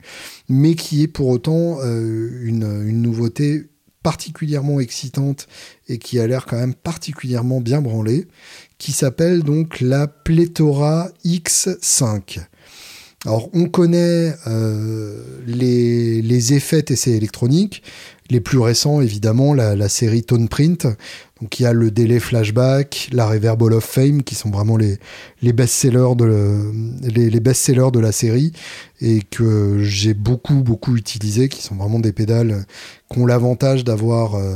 mais 0.50 0.76
qui 0.76 1.02
est 1.02 1.08
pour 1.08 1.30
autant 1.30 1.80
euh, 1.82 2.30
une, 2.44 2.84
une, 2.88 3.02
nouveauté 3.02 3.64
particulièrement 4.04 4.80
excitante 4.80 5.48
et 5.88 5.98
qui 5.98 6.20
a 6.20 6.28
l'air 6.28 6.46
quand 6.46 6.58
même 6.58 6.76
particulièrement 6.76 7.60
bien 7.60 7.82
branlée, 7.82 8.28
qui 8.78 8.92
s'appelle 8.92 9.42
donc 9.42 9.82
la 9.82 10.08
Plethora 10.08 11.10
X5. 11.26 12.40
Alors 13.26 13.50
on 13.54 13.68
connaît 13.70 14.36
les, 15.48 16.22
les, 16.22 16.54
effets 16.54 16.84
TC 16.84 17.12
électroniques, 17.12 17.82
les 18.34 18.42
plus 18.42 18.58
récents, 18.58 19.00
évidemment, 19.00 19.54
la, 19.54 19.90
série 19.90 20.24
Tone 20.24 20.50
Print. 20.50 20.88
Donc 21.40 21.60
il 21.60 21.64
y 21.64 21.66
a 21.66 21.74
le 21.74 21.92
délai 21.92 22.20
flashback, 22.20 23.10
la 23.14 23.28
Reverb 23.28 23.62
of 23.62 23.84
Fame, 23.84 24.24
qui 24.24 24.34
sont 24.36 24.50
vraiment 24.50 24.76
les, 24.76 24.98
les 25.42 25.54
best-sellers 25.54 26.16
de, 26.16 26.72
les, 27.04 27.30
de 27.30 28.00
la 28.00 28.12
série 28.12 28.52
et 29.02 29.22
que 29.22 29.84
j'ai 29.84 30.14
beaucoup, 30.14 30.64
beaucoup 30.64 30.96
utilisé, 30.96 31.48
qui 31.48 31.62
sont 31.62 31.76
vraiment 31.76 32.00
des 32.00 32.12
pédales 32.12 32.66
qui 33.12 33.20
ont 33.20 33.26
l'avantage 33.26 33.84
d'avoir 33.84 34.36
euh, 34.36 34.56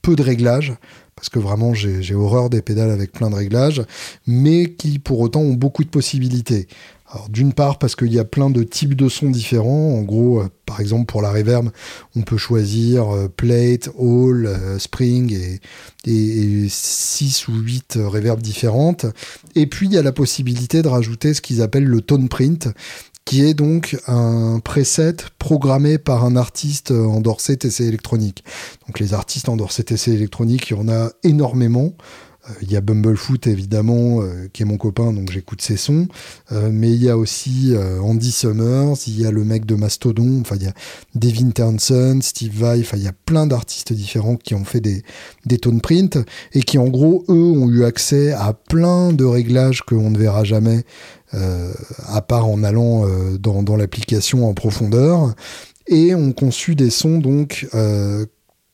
peu 0.00 0.14
de 0.14 0.22
réglages 0.22 0.74
parce 1.16 1.28
que 1.28 1.38
vraiment 1.38 1.72
j'ai 1.74 2.14
horreur 2.14 2.50
des 2.50 2.62
pédales 2.62 2.90
avec 2.90 3.12
plein 3.12 3.30
de 3.30 3.36
réglages, 3.36 3.82
mais 4.26 4.72
qui 4.72 4.98
pour 4.98 5.20
autant 5.20 5.40
ont 5.40 5.52
beaucoup 5.52 5.84
de 5.84 5.88
possibilités. 5.88 6.66
D'une 7.28 7.52
part 7.52 7.78
parce 7.78 7.94
qu'il 7.94 8.12
y 8.12 8.18
a 8.18 8.24
plein 8.24 8.48
de 8.48 8.62
types 8.62 8.94
de 8.94 9.08
sons 9.08 9.30
différents. 9.30 9.94
En 9.94 10.02
gros, 10.02 10.40
euh, 10.40 10.48
par 10.64 10.80
exemple 10.80 11.06
pour 11.06 11.20
la 11.20 11.30
reverb, 11.30 11.70
on 12.16 12.22
peut 12.22 12.38
choisir 12.38 13.14
euh, 13.14 13.28
plate, 13.28 13.90
hall, 13.96 14.46
euh, 14.46 14.78
spring 14.78 15.32
et, 15.34 15.60
et, 16.06 16.66
6 16.68 17.48
ou 17.48 17.52
8 17.52 17.98
reverbs 18.02 18.40
différentes. 18.40 19.04
Et 19.54 19.66
puis 19.66 19.88
il 19.88 19.92
y 19.92 19.98
a 19.98 20.02
la 20.02 20.12
possibilité 20.12 20.80
de 20.80 20.88
rajouter 20.88 21.34
ce 21.34 21.42
qu'ils 21.42 21.60
appellent 21.60 21.84
le 21.84 22.00
tone 22.00 22.30
print, 22.30 22.68
qui 23.26 23.44
est 23.44 23.54
donc 23.54 23.98
un 24.06 24.60
preset 24.60 25.16
programmé 25.38 25.98
par 25.98 26.24
un 26.24 26.34
artiste 26.34 26.92
endorsé 26.92 27.58
TC 27.58 27.84
électronique. 27.84 28.42
Donc 28.86 29.00
les 29.00 29.12
artistes 29.12 29.50
endorsés 29.50 29.84
TC 29.84 30.12
électronique, 30.12 30.70
il 30.70 30.76
y 30.76 30.80
en 30.80 30.88
a 30.88 31.10
énormément. 31.24 31.92
Euh, 32.52 32.62
il 32.62 32.70
y 32.70 32.76
a 32.76 32.80
Bumblefoot 32.80 33.46
évidemment, 33.46 34.22
euh, 34.22 34.48
qui 34.52 34.62
est 34.62 34.66
mon 34.66 34.76
copain, 34.76 35.12
donc 35.12 35.30
j'écoute 35.30 35.62
ses 35.62 35.76
sons. 35.76 36.08
Euh, 36.52 36.70
mais 36.72 36.90
il 36.90 37.02
y 37.02 37.08
a 37.08 37.16
aussi 37.16 37.74
Andy 38.02 38.32
Summers, 38.32 38.96
il 39.06 39.20
y 39.20 39.26
a 39.26 39.30
le 39.30 39.44
mec 39.44 39.66
de 39.66 39.74
Mastodon, 39.74 40.40
enfin 40.40 40.56
il 40.56 40.64
y 40.64 40.68
a 40.68 40.74
Devin 41.14 41.50
Townsend, 41.50 42.22
Steve 42.22 42.52
Vai, 42.58 42.80
enfin 42.80 42.96
il 42.96 43.02
y 43.02 43.08
a 43.08 43.12
plein 43.12 43.46
d'artistes 43.46 43.92
différents 43.92 44.36
qui 44.36 44.54
ont 44.54 44.64
fait 44.64 44.80
des, 44.80 45.02
des 45.46 45.58
tone 45.58 45.80
print 45.80 46.18
et 46.52 46.62
qui 46.62 46.78
en 46.78 46.88
gros, 46.88 47.24
eux, 47.28 47.52
ont 47.52 47.68
eu 47.68 47.84
accès 47.84 48.32
à 48.32 48.52
plein 48.52 49.12
de 49.12 49.24
réglages 49.24 49.82
qu'on 49.82 50.10
ne 50.10 50.18
verra 50.18 50.44
jamais, 50.44 50.84
à 51.32 52.20
part 52.20 52.46
en 52.46 52.62
allant 52.62 53.06
dans, 53.38 53.62
dans 53.62 53.76
l'application 53.76 54.46
en 54.46 54.52
profondeur 54.52 55.34
et 55.86 56.14
ont 56.14 56.32
conçu 56.32 56.74
des 56.74 56.90
sons 56.90 57.18
donc 57.18 57.66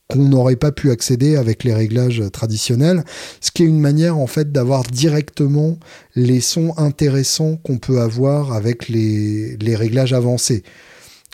qu'on 0.08 0.24
n'aurait 0.24 0.56
pas 0.56 0.72
pu 0.72 0.90
accéder 0.90 1.36
avec 1.36 1.64
les 1.64 1.74
réglages 1.74 2.22
traditionnels, 2.32 3.04
ce 3.40 3.50
qui 3.50 3.62
est 3.62 3.66
une 3.66 3.80
manière 3.80 4.16
en 4.16 4.26
fait 4.26 4.50
d'avoir 4.52 4.82
directement 4.84 5.78
les 6.14 6.40
sons 6.40 6.72
intéressants 6.78 7.56
qu'on 7.56 7.78
peut 7.78 8.00
avoir 8.00 8.52
avec 8.52 8.88
les, 8.88 9.56
les 9.58 9.76
réglages 9.76 10.14
avancés. 10.14 10.62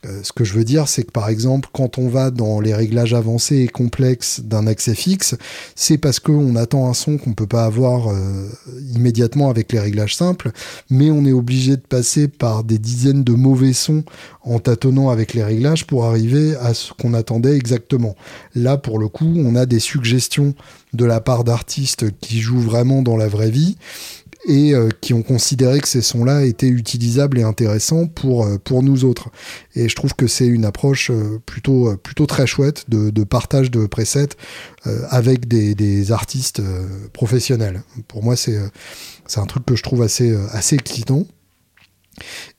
Euh, 0.06 0.20
ce 0.22 0.32
que 0.32 0.44
je 0.44 0.54
veux 0.54 0.64
dire, 0.64 0.88
c'est 0.88 1.04
que 1.04 1.10
par 1.10 1.28
exemple, 1.28 1.68
quand 1.72 1.98
on 1.98 2.08
va 2.08 2.30
dans 2.30 2.60
les 2.60 2.74
réglages 2.74 3.14
avancés 3.14 3.58
et 3.58 3.68
complexes 3.68 4.40
d'un 4.40 4.66
accès 4.66 4.94
fixe, 4.94 5.36
c'est 5.74 5.98
parce 5.98 6.20
qu'on 6.20 6.56
attend 6.56 6.88
un 6.88 6.94
son 6.94 7.18
qu'on 7.18 7.32
peut 7.32 7.46
pas 7.46 7.64
avoir 7.64 8.08
euh, 8.08 8.48
immédiatement 8.94 9.50
avec 9.50 9.72
les 9.72 9.80
réglages 9.80 10.16
simples, 10.16 10.50
mais 10.90 11.10
on 11.10 11.24
est 11.24 11.32
obligé 11.32 11.76
de 11.76 11.82
passer 11.82 12.28
par 12.28 12.64
des 12.64 12.78
dizaines 12.78 13.24
de 13.24 13.32
mauvais 13.32 13.72
sons 13.72 14.04
en 14.42 14.58
tâtonnant 14.58 15.10
avec 15.10 15.34
les 15.34 15.42
réglages 15.42 15.86
pour 15.86 16.04
arriver 16.04 16.54
à 16.56 16.74
ce 16.74 16.92
qu'on 16.92 17.14
attendait 17.14 17.56
exactement. 17.56 18.14
Là, 18.54 18.76
pour 18.76 18.98
le 18.98 19.08
coup, 19.08 19.32
on 19.36 19.56
a 19.56 19.66
des 19.66 19.80
suggestions 19.80 20.54
de 20.92 21.04
la 21.04 21.20
part 21.20 21.44
d'artistes 21.44 22.06
qui 22.20 22.40
jouent 22.40 22.60
vraiment 22.60 23.02
dans 23.02 23.16
la 23.16 23.28
vraie 23.28 23.50
vie 23.50 23.76
et 24.46 24.74
euh, 24.74 24.88
qui 25.00 25.14
ont 25.14 25.22
considéré 25.22 25.80
que 25.80 25.88
ces 25.88 26.02
sons-là 26.02 26.44
étaient 26.44 26.68
utilisables 26.68 27.38
et 27.38 27.42
intéressants 27.42 28.06
pour, 28.06 28.44
euh, 28.44 28.58
pour 28.58 28.82
nous 28.82 29.04
autres. 29.04 29.30
Et 29.74 29.88
je 29.88 29.96
trouve 29.96 30.14
que 30.14 30.26
c'est 30.26 30.46
une 30.46 30.64
approche 30.64 31.10
euh, 31.10 31.40
plutôt, 31.46 31.96
plutôt 31.96 32.26
très 32.26 32.46
chouette 32.46 32.84
de, 32.88 33.24
partage 33.24 33.70
de 33.70 33.86
presets 33.86 34.28
avec 35.08 35.48
des, 35.48 35.74
des 35.74 36.12
artistes 36.12 36.60
professionnels. 37.12 37.82
Pour 38.06 38.22
moi, 38.22 38.36
c'est 38.36 38.58
c'est 39.26 39.40
un 39.40 39.46
truc 39.46 39.64
que 39.64 39.76
je 39.76 39.82
trouve 39.82 40.02
assez, 40.02 40.36
assez 40.52 40.76
excitant. 40.76 41.24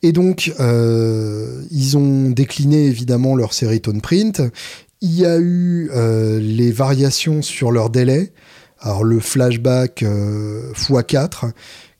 Et 0.01 0.11
donc, 0.11 0.51
ils 0.57 1.97
ont 1.97 2.31
décliné 2.31 2.87
évidemment 2.87 3.35
leur 3.35 3.53
série 3.53 3.79
Tone 3.79 4.01
Print. 4.01 4.41
Il 5.01 5.15
y 5.15 5.25
a 5.25 5.37
eu 5.37 5.91
les 6.39 6.71
variations 6.71 7.43
sur 7.43 7.71
leur 7.71 7.91
délai. 7.91 8.33
Alors 8.79 9.03
le 9.03 9.19
flashback 9.19 10.03
x4, 10.03 11.45
euh, 11.45 11.51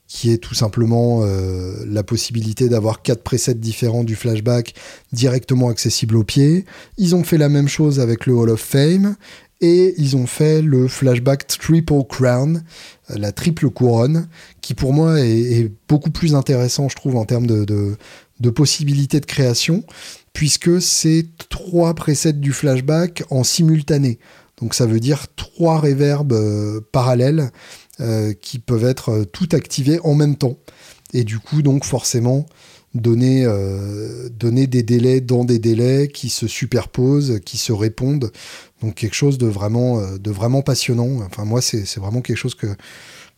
qui 0.08 0.30
est 0.30 0.38
tout 0.38 0.54
simplement 0.54 1.20
euh, 1.22 1.84
la 1.86 2.02
possibilité 2.02 2.68
d'avoir 2.68 3.02
quatre 3.02 3.22
presets 3.22 3.54
différents 3.54 4.04
du 4.04 4.14
flashback 4.14 4.74
directement 5.12 5.68
accessibles 5.68 6.16
au 6.16 6.24
pied. 6.24 6.64
Ils 6.96 7.14
ont 7.14 7.24
fait 7.24 7.38
la 7.38 7.48
même 7.48 7.68
chose 7.68 7.98
avec 7.98 8.26
le 8.26 8.34
Hall 8.34 8.50
of 8.50 8.60
Fame 8.60 9.16
et 9.60 9.94
ils 9.98 10.16
ont 10.16 10.26
fait 10.26 10.62
le 10.62 10.86
flashback 10.86 11.46
Triple 11.46 12.04
Crown, 12.08 12.62
euh, 13.10 13.14
la 13.18 13.32
triple 13.32 13.70
couronne, 13.70 14.28
qui 14.60 14.74
pour 14.74 14.92
moi 14.92 15.20
est, 15.20 15.72
beaucoup 15.88 16.10
plus 16.10 16.34
intéressant, 16.34 16.88
je 16.88 16.96
trouve, 16.96 17.16
en 17.16 17.24
termes 17.24 17.46
de, 17.46 17.64
de 17.64 18.50
possibilités 18.50 19.18
de 19.18 19.26
création, 19.26 19.82
puisque 20.32 20.82
c'est 20.82 21.26
trois 21.48 21.94
presets 21.94 22.34
du 22.34 22.52
flashback 22.52 23.24
en 23.30 23.44
simultané. 23.44 24.18
Donc 24.60 24.74
ça 24.74 24.86
veut 24.86 25.00
dire 25.00 25.26
trois 25.36 25.78
reverbs 25.78 26.32
euh, 26.32 26.80
parallèles 26.92 27.50
euh, 28.00 28.32
qui 28.32 28.58
peuvent 28.58 28.84
être 28.84 29.10
euh, 29.10 29.24
tout 29.24 29.48
activés 29.52 30.00
en 30.02 30.14
même 30.14 30.36
temps. 30.36 30.56
Et 31.12 31.24
du 31.24 31.38
coup, 31.38 31.62
donc 31.62 31.84
forcément, 31.84 32.46
donner, 32.94 33.46
des 34.40 34.82
délais 34.82 35.20
dans 35.20 35.44
des 35.44 35.58
délais 35.58 36.08
qui 36.08 36.30
se 36.30 36.46
superposent, 36.46 37.40
qui 37.44 37.58
se 37.58 37.72
répondent. 37.72 38.32
Donc 38.82 38.94
quelque 38.94 39.14
chose 39.14 39.38
de 39.38 39.46
vraiment, 39.46 40.00
de 40.18 40.30
vraiment 40.30 40.62
passionnant. 40.62 41.20
Enfin 41.24 41.44
moi, 41.44 41.60
c'est 41.60 41.96
vraiment 41.96 42.22
quelque 42.22 42.38
chose 42.38 42.54
que, 42.54 42.66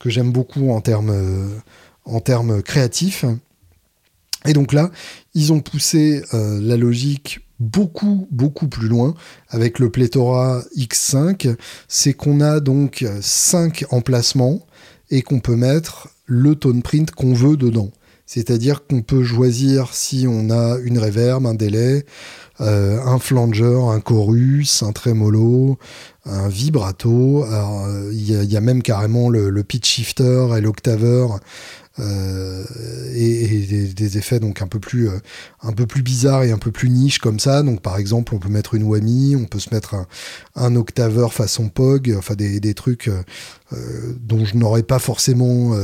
j'aime 0.07 0.33
beaucoup 0.33 0.71
en 0.71 0.81
termes 0.81 2.63
créatifs. 2.63 3.25
Et 4.47 4.55
donc 4.55 4.73
là, 4.73 4.91
ils 5.35 5.53
ont 5.53 5.61
poussé 5.61 6.23
la 6.33 6.77
logique 6.77 7.41
beaucoup, 7.61 8.29
beaucoup 8.31 8.69
plus 8.69 8.89
loin 8.89 9.15
avec 9.49 9.79
le 9.79 9.91
pléthora 9.91 10.63
X5, 10.77 11.57
c'est 11.89 12.15
qu'on 12.15 12.41
a 12.41 12.61
donc 12.61 13.05
5 13.21 13.85
emplacements 13.91 14.67
et 15.11 15.23
qu'on 15.23 15.41
peut 15.41 15.57
mettre 15.57 16.09
le 16.27 16.55
tone 16.55 16.83
print 16.83 17.11
qu'on 17.11 17.35
veut 17.35 17.57
dedans. 17.57 17.91
C'est-à-dire 18.27 18.87
qu'on 18.87 19.01
peut 19.01 19.25
choisir 19.25 19.95
si 19.95 20.27
on 20.29 20.51
a 20.51 20.77
une 20.85 20.99
reverb, 20.99 21.47
un 21.47 21.55
délai, 21.55 22.05
euh, 22.61 23.01
un 23.03 23.19
flanger, 23.19 23.81
un 23.91 24.01
chorus, 24.01 24.83
un 24.83 24.93
tremolo, 24.93 25.79
un 26.27 26.47
vibrato. 26.49 27.47
Il 28.13 28.21
y, 28.45 28.57
a 28.57 28.61
même 28.61 28.83
carrément 28.83 29.31
le, 29.31 29.49
le 29.49 29.63
pitch 29.65 29.89
shifter 29.89 30.49
et 30.59 30.61
l'octaveur 30.61 31.41
euh, 32.01 32.65
et, 33.15 33.89
des, 33.95 34.19
effets 34.19 34.41
donc 34.41 34.63
un 34.63 34.67
peu 34.67 34.79
plus 34.79 35.09
euh, 35.09 35.19
un 35.63 35.73
peu 35.73 35.87
plus 35.87 36.03
bizarres 36.03 36.45
et 36.45 36.51
un 36.51 36.59
peu 36.59 36.71
plus 36.71 36.91
niche 36.91 37.19
comme 37.19 37.39
ça. 37.39 37.63
Donc 37.63 37.83
par 37.83 37.99
exemple, 37.99 38.35
on 38.35 38.39
peut 38.39 38.49
mettre 38.49 38.75
une 38.75 38.85
whammy, 38.85 39.37
on 39.37 39.45
peut 39.45 39.59
se 39.59 39.75
mettre 39.75 39.95
un, 39.95 40.07
un 40.55 40.77
octaveur 40.77 41.33
façon 41.33 41.69
Pog, 41.69 42.15
enfin 42.17 42.35
des, 42.35 42.75
trucs 42.75 43.09
euh, 43.09 43.23
dont 44.21 44.45
je 44.45 44.57
n'aurais 44.57 44.83
pas 44.83 44.99
forcément 44.99 45.75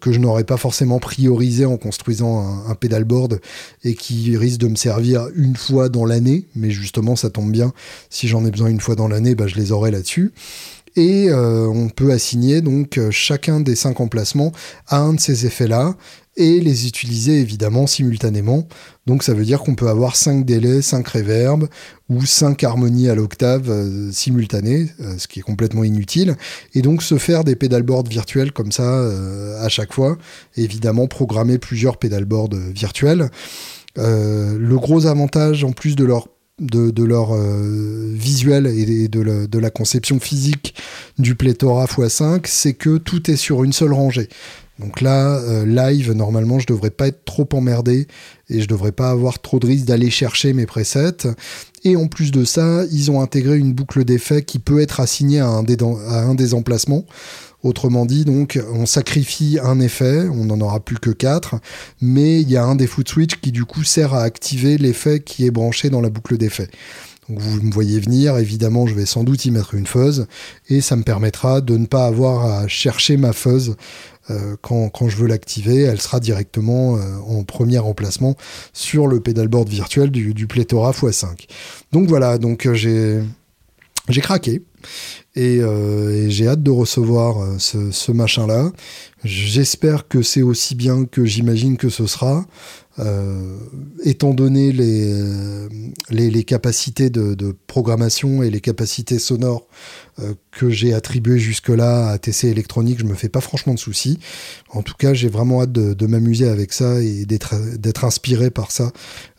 que 0.00 0.12
je 0.12 0.18
n'aurais 0.18 0.44
pas 0.44 0.58
forcément 0.58 0.98
priorisé 0.98 1.64
en 1.64 1.78
construisant 1.78 2.40
un, 2.40 2.70
un 2.70 2.74
pedalboard 2.74 3.40
et 3.84 3.94
qui 3.94 4.36
risque 4.36 4.60
de 4.60 4.68
me 4.68 4.76
servir 4.76 5.28
une 5.34 5.56
fois 5.56 5.88
dans 5.88 6.04
l'année. 6.04 6.46
Mais 6.54 6.70
justement, 6.70 7.16
ça 7.16 7.30
tombe 7.30 7.50
bien. 7.50 7.72
Si 8.10 8.28
j'en 8.28 8.44
ai 8.44 8.50
besoin 8.50 8.68
une 8.68 8.80
fois 8.80 8.94
dans 8.96 9.08
l'année, 9.08 9.34
bah, 9.34 9.46
je 9.46 9.56
les 9.56 9.72
aurai 9.72 9.90
là-dessus 9.90 10.32
et 10.98 11.30
euh, 11.30 11.68
on 11.68 11.88
peut 11.88 12.10
assigner 12.10 12.60
donc 12.60 12.98
euh, 12.98 13.12
chacun 13.12 13.60
des 13.60 13.76
cinq 13.76 14.00
emplacements 14.00 14.50
à 14.88 14.98
un 14.98 15.14
de 15.14 15.20
ces 15.20 15.46
effets-là 15.46 15.94
et 16.36 16.58
les 16.58 16.88
utiliser 16.88 17.40
évidemment 17.40 17.86
simultanément. 17.86 18.66
Donc 19.06 19.22
ça 19.22 19.32
veut 19.32 19.44
dire 19.44 19.60
qu'on 19.60 19.76
peut 19.76 19.88
avoir 19.88 20.16
cinq 20.16 20.44
délais, 20.44 20.82
cinq 20.82 21.06
reverbs 21.06 21.68
ou 22.08 22.26
cinq 22.26 22.64
harmonies 22.64 23.08
à 23.08 23.14
l'octave 23.14 23.70
euh, 23.70 24.10
simultanées, 24.10 24.88
ce 25.18 25.28
qui 25.28 25.38
est 25.38 25.42
complètement 25.42 25.84
inutile, 25.84 26.36
et 26.74 26.82
donc 26.82 27.02
se 27.04 27.16
faire 27.16 27.44
des 27.44 27.54
pédalboards 27.54 28.08
virtuels 28.08 28.50
comme 28.52 28.72
ça 28.72 29.08
à 29.60 29.68
chaque 29.68 29.92
fois, 29.92 30.18
évidemment 30.56 31.06
programmer 31.06 31.58
plusieurs 31.58 31.96
pédalboards 31.96 32.54
virtuels. 32.74 33.30
le 33.96 34.76
gros 34.76 35.06
avantage 35.06 35.62
en 35.64 35.72
plus 35.72 35.94
de 35.96 36.04
leur 36.04 36.28
de, 36.60 37.02
leur 37.02 37.34
euh, 37.34 38.12
visuel 38.14 38.66
et 38.66 39.08
de, 39.08 39.58
la 39.58 39.70
conception 39.70 40.20
physique 40.20 40.74
du 41.18 41.34
pléthora 41.34 41.86
x5, 41.86 42.42
c'est 42.44 42.74
que 42.74 42.98
tout 42.98 43.30
est 43.30 43.36
sur 43.36 43.64
une 43.64 43.72
seule 43.72 43.92
rangée. 43.92 44.28
Donc 44.78 45.00
là, 45.00 45.38
euh, 45.38 45.66
live, 45.66 46.12
normalement, 46.12 46.60
je 46.60 46.66
devrais 46.66 46.90
pas 46.90 47.08
être 47.08 47.24
trop 47.24 47.48
emmerdé 47.52 48.06
et 48.48 48.60
je 48.60 48.68
devrais 48.68 48.92
pas 48.92 49.10
avoir 49.10 49.40
trop 49.40 49.58
de 49.58 49.66
risque 49.66 49.86
d'aller 49.86 50.10
chercher 50.10 50.52
mes 50.52 50.66
presets. 50.66 51.26
Et 51.84 51.96
en 51.96 52.06
plus 52.06 52.30
de 52.30 52.44
ça, 52.44 52.84
ils 52.92 53.10
ont 53.10 53.20
intégré 53.20 53.58
une 53.58 53.72
boucle 53.72 54.04
d'effet 54.04 54.42
qui 54.42 54.60
peut 54.60 54.80
être 54.80 55.00
assignée 55.00 55.40
à 55.40 55.48
un 55.48 56.34
des 56.34 56.54
emplacements. 56.54 57.04
Autrement 57.64 58.06
dit, 58.06 58.24
donc, 58.24 58.60
on 58.72 58.86
sacrifie 58.86 59.58
un 59.62 59.80
effet, 59.80 60.28
on 60.28 60.44
n'en 60.44 60.60
aura 60.60 60.78
plus 60.78 60.98
que 60.98 61.10
4, 61.10 61.56
mais 62.00 62.40
il 62.40 62.48
y 62.50 62.56
a 62.56 62.64
un 62.64 62.76
des 62.76 62.86
foot 62.86 63.08
switch 63.08 63.40
qui 63.40 63.50
du 63.50 63.64
coup 63.64 63.82
sert 63.82 64.14
à 64.14 64.22
activer 64.22 64.78
l'effet 64.78 65.20
qui 65.20 65.44
est 65.44 65.50
branché 65.50 65.90
dans 65.90 66.00
la 66.00 66.08
boucle 66.08 66.36
d'effet. 66.38 66.68
Donc 67.28 67.40
vous 67.40 67.60
me 67.60 67.72
voyez 67.72 68.00
venir, 68.00 68.38
évidemment 68.38 68.86
je 68.86 68.94
vais 68.94 69.04
sans 69.04 69.22
doute 69.22 69.44
y 69.44 69.50
mettre 69.50 69.74
une 69.74 69.86
fuzz 69.86 70.26
et 70.70 70.80
ça 70.80 70.96
me 70.96 71.02
permettra 71.02 71.60
de 71.60 71.76
ne 71.76 71.84
pas 71.84 72.06
avoir 72.06 72.46
à 72.46 72.68
chercher 72.68 73.18
ma 73.18 73.34
fuzz 73.34 73.76
euh, 74.30 74.56
quand, 74.60 75.08
je 75.08 75.16
veux 75.16 75.26
l'activer, 75.26 75.82
elle 75.82 76.00
sera 76.00 76.20
directement 76.20 76.96
euh, 76.96 77.16
en 77.26 77.44
premier 77.44 77.78
emplacement 77.78 78.36
sur 78.72 79.06
le 79.06 79.20
pédalboard 79.20 79.68
virtuel 79.68 80.10
du, 80.10 80.46
Plethora 80.46 80.92
x5. 80.92 81.48
Donc 81.92 82.08
voilà, 82.08 82.38
donc 82.38 82.66
euh, 82.66 83.22
j'ai 84.08 84.20
craqué 84.20 84.62
et, 85.38 85.60
j'ai 86.30 86.48
hâte 86.48 86.62
de 86.62 86.70
recevoir 86.70 87.60
ce, 87.60 88.12
machin-là. 88.12 88.72
J'espère 89.24 90.08
que 90.08 90.22
c'est 90.22 90.42
aussi 90.42 90.74
bien 90.74 91.04
que 91.04 91.24
j'imagine 91.24 91.76
que 91.76 91.88
ce 91.88 92.06
sera. 92.06 92.46
étant 94.04 94.34
donné 94.34 94.72
les, 94.72 96.44
capacités 96.44 97.10
de, 97.10 97.56
programmation 97.66 98.42
et 98.42 98.50
les 98.50 98.60
capacités 98.60 99.18
sonores 99.18 99.68
euh, 100.20 100.34
que 100.50 100.68
j'ai 100.68 100.94
attribué 100.94 101.38
jusque-là 101.38 102.08
à 102.08 102.18
TC 102.18 102.48
électronique, 102.48 102.98
je 102.98 103.04
me 103.04 103.14
fais 103.14 103.28
pas 103.28 103.40
franchement 103.40 103.74
de 103.74 103.78
soucis. 103.78 104.18
En 104.70 104.82
tout 104.82 104.94
cas, 104.98 105.14
j'ai 105.14 105.28
vraiment 105.28 105.62
hâte 105.62 105.70
de, 105.70 106.06
m'amuser 106.06 106.48
avec 106.48 106.72
ça 106.72 107.00
et 107.00 107.24
d'être 107.24 108.04
inspiré 108.04 108.50
par 108.50 108.72
ça 108.72 108.90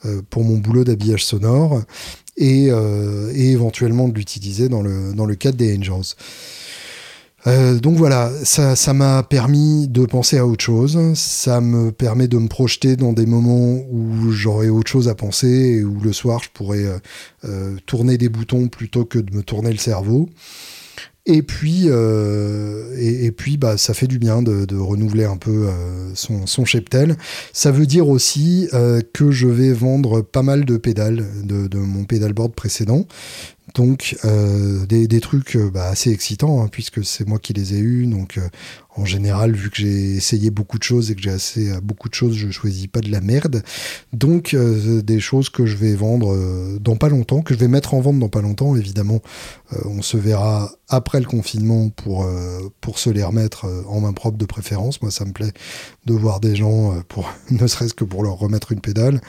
euh, 0.05 0.21
pour 0.29 0.45
mon 0.45 0.57
boulot 0.57 0.85
d'habillage 0.85 1.25
sonore 1.25 1.81
et, 2.39 2.69
euh, 2.71 3.31
et, 3.35 3.51
éventuellement 3.51 4.07
de 4.07 4.15
l'utiliser 4.15 4.67
dans 4.67 4.81
le, 4.81 5.13
dans 5.13 5.27
le 5.27 5.35
cadre 5.35 5.57
des 5.57 5.77
Angels. 5.77 6.15
donc 7.81 7.95
voilà, 7.95 8.31
ça 8.43 8.93
m'a 8.93 9.21
permis 9.23 9.87
de 9.87 10.05
penser 10.05 10.37
à 10.39 10.47
autre 10.47 10.63
chose, 10.63 10.97
ça 11.13 11.61
me 11.61 11.91
permet 11.91 12.27
de 12.27 12.37
me 12.37 12.47
projeter 12.47 12.95
dans 12.95 13.13
des 13.13 13.27
moments 13.27 13.81
où 13.91 14.31
j'aurais 14.31 14.69
autre 14.69 14.89
chose 14.89 15.07
à 15.07 15.15
penser 15.15 15.47
et 15.47 15.83
où 15.83 15.99
le 16.01 16.13
soir 16.13 16.41
je 16.43 16.49
pourrais 16.53 16.85
tourner 17.85 18.17
des 18.17 18.29
boutons 18.29 18.67
plutôt 18.67 19.05
que 19.05 19.19
de 19.19 19.35
me 19.35 19.43
tourner 19.43 19.71
le 19.71 19.77
cerveau. 19.77 20.29
Et 21.25 21.43
puis, 21.43 21.83
euh, 21.85 22.95
et, 22.97 23.31
puis 23.31 23.57
bah, 23.57 23.77
ça 23.77 23.93
fait 23.93 24.07
du 24.07 24.19
bien 24.19 24.41
de, 24.41 24.75
renouveler 24.75 25.25
un 25.25 25.37
peu 25.37 25.67
euh, 25.67 26.11
son, 26.15 26.65
cheptel. 26.65 27.17
Ça 27.53 27.71
veut 27.71 27.85
dire 27.85 28.09
aussi 28.09 28.67
euh, 28.73 29.01
que 29.13 29.29
je 29.29 29.47
vais 29.47 29.71
vendre 29.71 30.21
pas 30.21 30.41
mal 30.41 30.65
de 30.65 30.77
pédales 30.77 31.25
de, 31.43 31.67
de 31.67 31.77
mon 31.77 32.05
pédalboard 32.05 32.53
précédent. 32.53 33.05
Donc 33.75 34.17
des, 34.87 35.07
des, 35.07 35.21
trucs 35.21 35.57
bah, 35.57 35.87
assez 35.87 36.11
excitants, 36.11 36.61
hein, 36.61 36.67
puisque 36.71 37.03
c'est 37.05 37.27
moi 37.27 37.39
qui 37.39 37.53
les 37.53 37.73
ai 37.73 37.79
eus. 37.79 38.07
Donc 38.07 38.39
en 38.99 39.05
général, 39.05 39.53
vu 39.53 39.69
que 39.69 39.77
j'ai 39.77 40.15
essayé 40.15 40.49
beaucoup 40.49 40.77
de 40.77 40.83
choses 40.83 41.09
et 41.09 41.15
que 41.15 41.21
j'ai 41.21 41.29
assez 41.29 41.71
à 41.71 41.79
beaucoup 41.79 42.09
de 42.09 42.13
choses, 42.13 42.35
je 42.35 42.49
choisis 42.49 42.87
pas 42.87 42.99
de 42.99 43.09
la 43.09 43.21
merde. 43.21 43.63
Donc 44.11 44.53
euh, 44.53 45.01
des 45.01 45.19
choses 45.19 45.49
que 45.49 45.65
je 45.65 45.77
vais 45.77 45.95
vendre 45.95 46.33
euh, 46.33 46.79
dans 46.81 46.97
pas 46.97 47.07
longtemps, 47.07 47.41
que 47.41 47.53
je 47.53 47.59
vais 47.59 47.67
mettre 47.67 47.93
en 47.93 48.01
vente 48.01 48.19
dans 48.19 48.29
pas 48.29 48.41
longtemps. 48.41 48.75
Évidemment, 48.75 49.21
euh, 49.73 49.77
on 49.85 50.01
se 50.01 50.17
verra 50.17 50.71
après 50.89 51.19
le 51.19 51.27
confinement 51.27 51.89
pour 51.89 52.27
pour 52.81 52.97
se 52.97 53.11
les 53.11 53.23
remettre 53.23 53.67
en 53.87 54.01
main 54.01 54.11
propre 54.11 54.37
de 54.37 54.45
préférence. 54.45 55.01
Moi, 55.03 55.11
ça 55.11 55.23
me 55.23 55.33
plaît 55.33 55.53
de 56.09 56.19
voir 56.19 56.39
des 56.39 56.55
gens 56.55 57.01
pour 57.07 57.31
ne 57.51 57.67
serait-ce 57.67 57.93
que 57.93 58.03
pour 58.03 58.23
leur 58.23 58.37
remettre 58.37 58.71
une 58.71 58.81
pédale 58.81 59.21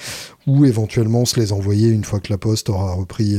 ou 0.47 0.65
éventuellement 0.65 1.25
se 1.25 1.39
les 1.39 1.53
envoyer 1.53 1.89
une 1.89 2.05
fois 2.05 2.21
que 2.21 2.33
la 2.33 2.39
poste 2.39 2.69
aura 2.71 2.93
repris 2.93 3.39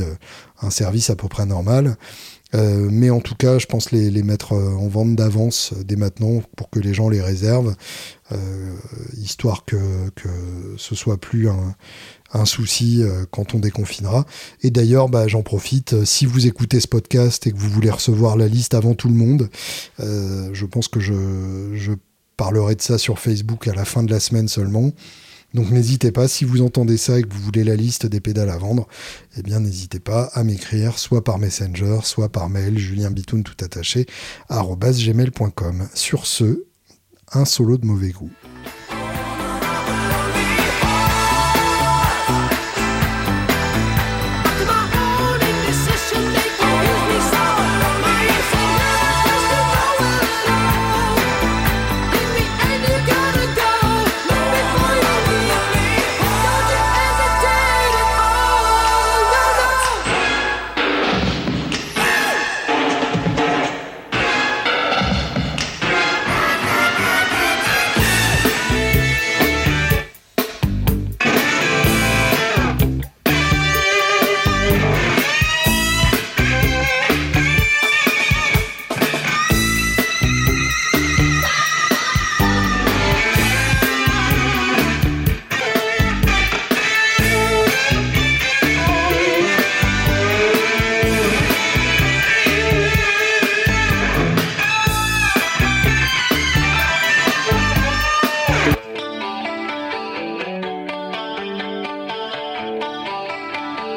un 0.60 0.70
service 0.70 1.10
à 1.10 1.16
peu 1.16 1.28
près 1.28 1.46
normal. 1.46 1.96
Euh, 2.54 2.88
mais 2.90 3.10
en 3.10 3.20
tout 3.20 3.34
cas, 3.34 3.58
je 3.58 3.66
pense 3.66 3.92
les, 3.92 4.10
mettre 4.22 4.52
euh, 4.52 4.74
en 4.74 4.88
vente 4.88 5.16
d'avance 5.16 5.72
euh, 5.72 5.84
dès 5.84 5.96
maintenant 5.96 6.42
pour 6.56 6.68
que 6.68 6.80
les 6.80 6.92
gens 6.92 7.08
les 7.08 7.20
réservent, 7.20 7.74
histoire 9.18 9.66
que, 9.66 9.76
que 10.14 10.30
ce 10.78 10.94
soit 10.94 11.18
plus 11.18 11.50
un, 11.50 12.44
souci 12.46 13.02
quand 13.30 13.54
on 13.54 13.58
déconfinera. 13.58 14.24
Et 14.62 14.70
d'ailleurs, 14.70 15.10
bah, 15.10 15.28
j'en 15.28 15.42
profite, 15.42 16.06
si 16.06 16.24
vous 16.24 16.46
écoutez 16.46 16.80
ce 16.80 16.88
podcast 16.88 17.46
et 17.46 17.52
que 17.52 17.58
vous 17.58 17.68
voulez 17.68 17.90
recevoir 17.90 18.38
la 18.38 18.48
liste 18.48 18.72
avant 18.72 18.94
tout 18.94 19.08
le 19.08 19.14
monde, 19.14 19.50
je 19.98 20.64
pense 20.64 20.88
que 20.88 20.98
je 20.98 21.92
parlerai 22.42 22.74
de 22.74 22.82
ça 22.82 22.98
sur 22.98 23.20
Facebook 23.20 23.68
à 23.68 23.72
la 23.72 23.84
fin 23.84 24.02
de 24.02 24.10
la 24.10 24.18
semaine 24.18 24.48
seulement. 24.48 24.90
Donc 25.54 25.70
n'hésitez 25.70 26.10
pas, 26.10 26.26
si 26.26 26.44
vous 26.44 26.60
entendez 26.60 26.96
ça 26.96 27.20
et 27.20 27.22
que 27.22 27.32
vous 27.32 27.40
voulez 27.40 27.62
la 27.62 27.76
liste 27.76 28.04
des 28.04 28.18
pédales 28.18 28.50
à 28.50 28.58
vendre, 28.58 28.88
eh 29.36 29.42
bien 29.42 29.60
n'hésitez 29.60 30.00
pas 30.00 30.24
à 30.34 30.42
m'écrire 30.42 30.98
soit 30.98 31.22
par 31.22 31.38
Messenger, 31.38 32.00
soit 32.02 32.30
par 32.30 32.48
mail, 32.48 32.76
Julien 32.78 33.12
Bitoun 33.12 33.44
tout 33.44 33.64
attaché, 33.64 34.06
gmail.com. 34.50 35.88
Sur 35.94 36.26
ce, 36.26 36.64
un 37.32 37.44
solo 37.44 37.78
de 37.78 37.86
mauvais 37.86 38.10
goût. 38.10 38.32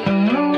Música 0.06 0.55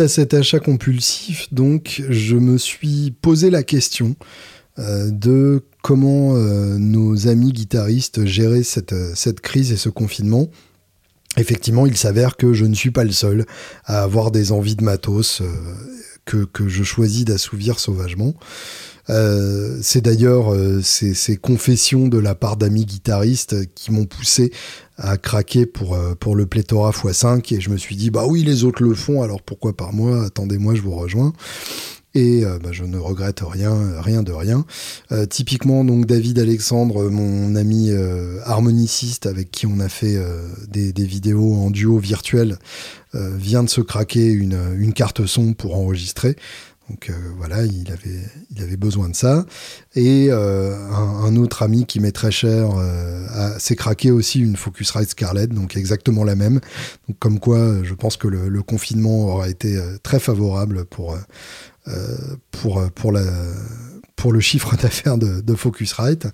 à 0.00 0.08
cet 0.08 0.34
achat 0.34 0.58
compulsif, 0.58 1.52
donc, 1.52 2.02
je 2.08 2.36
me 2.36 2.58
suis 2.58 3.12
posé 3.22 3.50
la 3.50 3.62
question 3.62 4.16
euh, 4.78 5.10
de 5.10 5.62
comment 5.82 6.34
euh, 6.34 6.78
nos 6.78 7.28
amis 7.28 7.52
guitaristes 7.52 8.24
géraient 8.24 8.62
cette, 8.62 8.94
cette 9.14 9.40
crise 9.40 9.72
et 9.72 9.76
ce 9.76 9.88
confinement. 9.88 10.48
Effectivement, 11.36 11.86
il 11.86 11.96
s'avère 11.96 12.36
que 12.36 12.52
je 12.52 12.64
ne 12.64 12.74
suis 12.74 12.90
pas 12.90 13.04
le 13.04 13.12
seul 13.12 13.46
à 13.84 14.02
avoir 14.02 14.30
des 14.30 14.52
envies 14.52 14.76
de 14.76 14.84
matos 14.84 15.40
euh, 15.40 15.46
que, 16.24 16.44
que, 16.44 16.68
je 16.68 16.82
choisis 16.82 17.24
d'assouvir 17.24 17.78
sauvagement. 17.78 18.34
C'est 19.82 20.00
d'ailleurs 20.00 20.54
ces, 20.82 21.36
confessions 21.36 22.08
de 22.08 22.18
la 22.18 22.34
part 22.34 22.56
d'amis 22.56 22.84
guitaristes 22.84 23.72
qui 23.74 23.92
m'ont 23.92 24.06
poussé 24.06 24.52
à 25.00 25.16
craquer 25.16 25.66
pour, 25.66 25.94
euh, 25.94 26.14
le 26.34 26.46
pléthora 26.46 26.90
x5 26.90 27.54
et 27.54 27.60
je 27.60 27.70
me 27.70 27.76
suis 27.76 27.96
dit 27.96 28.10
bah 28.10 28.24
oui 28.26 28.42
les 28.42 28.64
autres 28.64 28.82
le 28.82 28.94
font 28.94 29.22
alors 29.22 29.42
pourquoi 29.42 29.76
par 29.76 29.92
moi? 29.92 30.24
Attendez-moi 30.24 30.74
je 30.74 30.82
vous 30.82 30.94
rejoins 30.94 31.32
et 32.14 32.44
euh, 32.44 32.58
bah, 32.58 32.70
je 32.72 32.84
ne 32.84 32.98
regrette 32.98 33.40
rien, 33.40 33.72
rien 34.00 34.24
de 34.24 34.32
rien. 34.32 34.64
Euh, 35.12 35.26
typiquement, 35.26 35.84
donc 35.84 36.06
David 36.06 36.40
Alexandre, 36.40 37.08
mon 37.08 37.54
ami 37.54 37.90
harmoniciste 38.44 39.26
avec 39.26 39.50
qui 39.50 39.66
on 39.66 39.80
a 39.80 39.88
fait 39.88 40.18
des, 40.68 40.92
vidéos 41.04 41.54
en 41.54 41.70
duo 41.70 41.98
virtuel, 41.98 42.58
vient 43.14 43.62
de 43.62 43.70
se 43.70 43.80
craquer 43.80 44.26
une 44.26 44.92
carte 44.92 45.24
son 45.26 45.52
pour 45.52 45.76
enregistrer. 45.76 46.36
Donc 46.90 47.08
euh, 47.08 47.14
voilà, 47.36 47.62
il 47.64 47.88
avait, 48.62 48.76
besoin 48.76 49.08
de 49.08 49.14
ça. 49.14 49.46
Et 49.94 50.26
euh, 50.30 50.76
un, 50.90 51.36
autre 51.36 51.62
ami 51.62 51.86
qui 51.86 52.00
m'est 52.00 52.10
très 52.10 52.32
cher 52.32 52.70
euh, 52.76 53.58
s'est 53.58 53.76
craqué 53.76 54.10
aussi 54.10 54.40
une 54.40 54.56
Focusrite 54.56 55.10
Scarlett, 55.10 55.50
donc 55.50 55.76
exactement 55.76 56.24
la 56.24 56.34
même. 56.34 56.58
Comme 57.20 57.38
quoi, 57.38 57.84
je 57.84 57.94
pense 57.94 58.16
que 58.16 58.26
le, 58.26 58.62
confinement 58.62 59.26
aura 59.26 59.48
été 59.48 59.80
très 60.02 60.18
favorable 60.18 60.84
pour, 60.84 61.16
le 64.32 64.40
chiffre 64.40 64.76
d'affaires 64.76 65.16
de 65.16 65.54
Focusrite. 65.54 66.26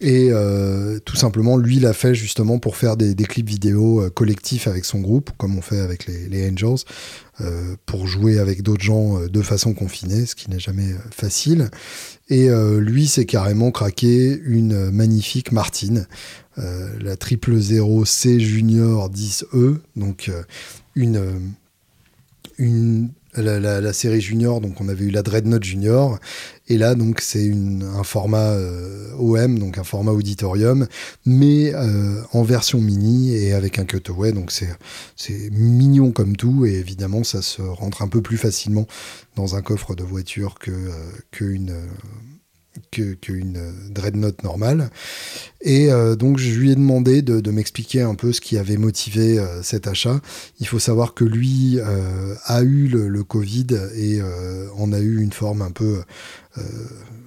Et 0.00 0.28
euh, 0.32 0.98
tout 1.04 1.16
simplement, 1.16 1.56
lui 1.56 1.78
l'a 1.78 1.92
fait 1.92 2.14
justement 2.14 2.58
pour 2.58 2.76
faire 2.76 2.96
des, 2.96 3.14
clips 3.14 3.48
vidéo 3.48 4.02
euh, 4.02 4.10
collectifs 4.10 4.66
avec 4.66 4.84
son 4.84 5.00
groupe, 5.00 5.30
comme 5.38 5.56
on 5.56 5.62
fait 5.62 5.78
avec 5.78 6.06
les, 6.06 6.50
Angels, 6.50 6.84
euh, 7.40 7.76
pour 7.86 8.08
jouer 8.08 8.38
avec 8.38 8.62
d'autres 8.62 8.82
gens 8.82 9.20
de 9.20 9.42
façon 9.42 9.72
confinée, 9.72 10.26
ce 10.26 10.34
qui 10.34 10.50
n'est 10.50 10.58
jamais 10.58 10.94
facile. 11.10 11.70
Et 12.28 12.48
lui, 12.78 13.06
s'est 13.06 13.26
carrément 13.26 13.70
craqué 13.70 14.40
une 14.44 14.90
magnifique 14.90 15.52
Martine, 15.52 16.06
la 16.56 17.16
triple 17.16 17.58
0 17.58 18.04
C 18.06 18.40
Junior 18.40 19.10
10E, 19.10 19.76
donc 19.94 20.30
une 20.94 21.52
une 22.56 23.10
la, 23.36 23.92
série 23.92 24.20
junior, 24.20 24.60
donc 24.60 24.80
on 24.80 24.88
avait 24.88 25.04
eu 25.04 25.10
la 25.10 25.22
Dreadnought 25.22 25.62
junior, 25.62 26.18
et 26.68 26.78
là 26.78 26.94
donc 26.94 27.20
c'est 27.20 27.52
un 27.96 28.02
format 28.02 28.52
euh, 28.52 29.12
OM, 29.18 29.58
donc 29.58 29.78
un 29.78 29.84
format 29.84 30.12
auditorium, 30.12 30.86
mais 31.26 31.74
euh, 31.74 32.22
en 32.32 32.42
version 32.42 32.80
mini 32.80 33.34
et 33.34 33.52
avec 33.52 33.78
un 33.78 33.84
cutaway, 33.84 34.32
donc 34.32 34.52
c'est 34.52 35.50
mignon 35.50 36.12
comme 36.12 36.36
tout, 36.36 36.66
et 36.66 36.74
évidemment 36.74 37.24
ça 37.24 37.42
se 37.42 37.62
rentre 37.62 38.02
un 38.02 38.08
peu 38.08 38.22
plus 38.22 38.36
facilement 38.36 38.86
dans 39.36 39.56
un 39.56 39.62
coffre 39.62 39.94
de 39.94 40.04
voiture 40.04 40.58
que 40.58 40.70
euh, 40.70 40.90
qu'une 41.30 41.74
qu'une 42.90 43.58
dreadnought 43.90 44.42
normale. 44.42 44.90
Et 45.60 45.90
euh, 45.90 46.14
donc 46.14 46.38
je 46.38 46.50
lui 46.50 46.70
ai 46.70 46.74
demandé 46.74 47.22
de, 47.22 47.50
m'expliquer 47.50 48.02
un 48.02 48.14
peu 48.14 48.32
ce 48.32 48.40
qui 48.40 48.58
avait 48.58 48.76
motivé 48.76 49.38
euh, 49.38 49.62
cet 49.62 49.86
achat. 49.86 50.20
Il 50.60 50.66
faut 50.66 50.78
savoir 50.78 51.14
que 51.14 51.24
lui 51.24 51.78
euh, 51.78 52.34
a 52.44 52.62
eu 52.62 52.88
le, 52.88 53.24
Covid 53.24 53.66
et 53.96 54.20
en 54.76 54.92
a 54.92 54.98
eu 54.98 55.22
une 55.22 55.32
forme 55.32 55.62
un 55.62 55.70
peu, 55.70 56.02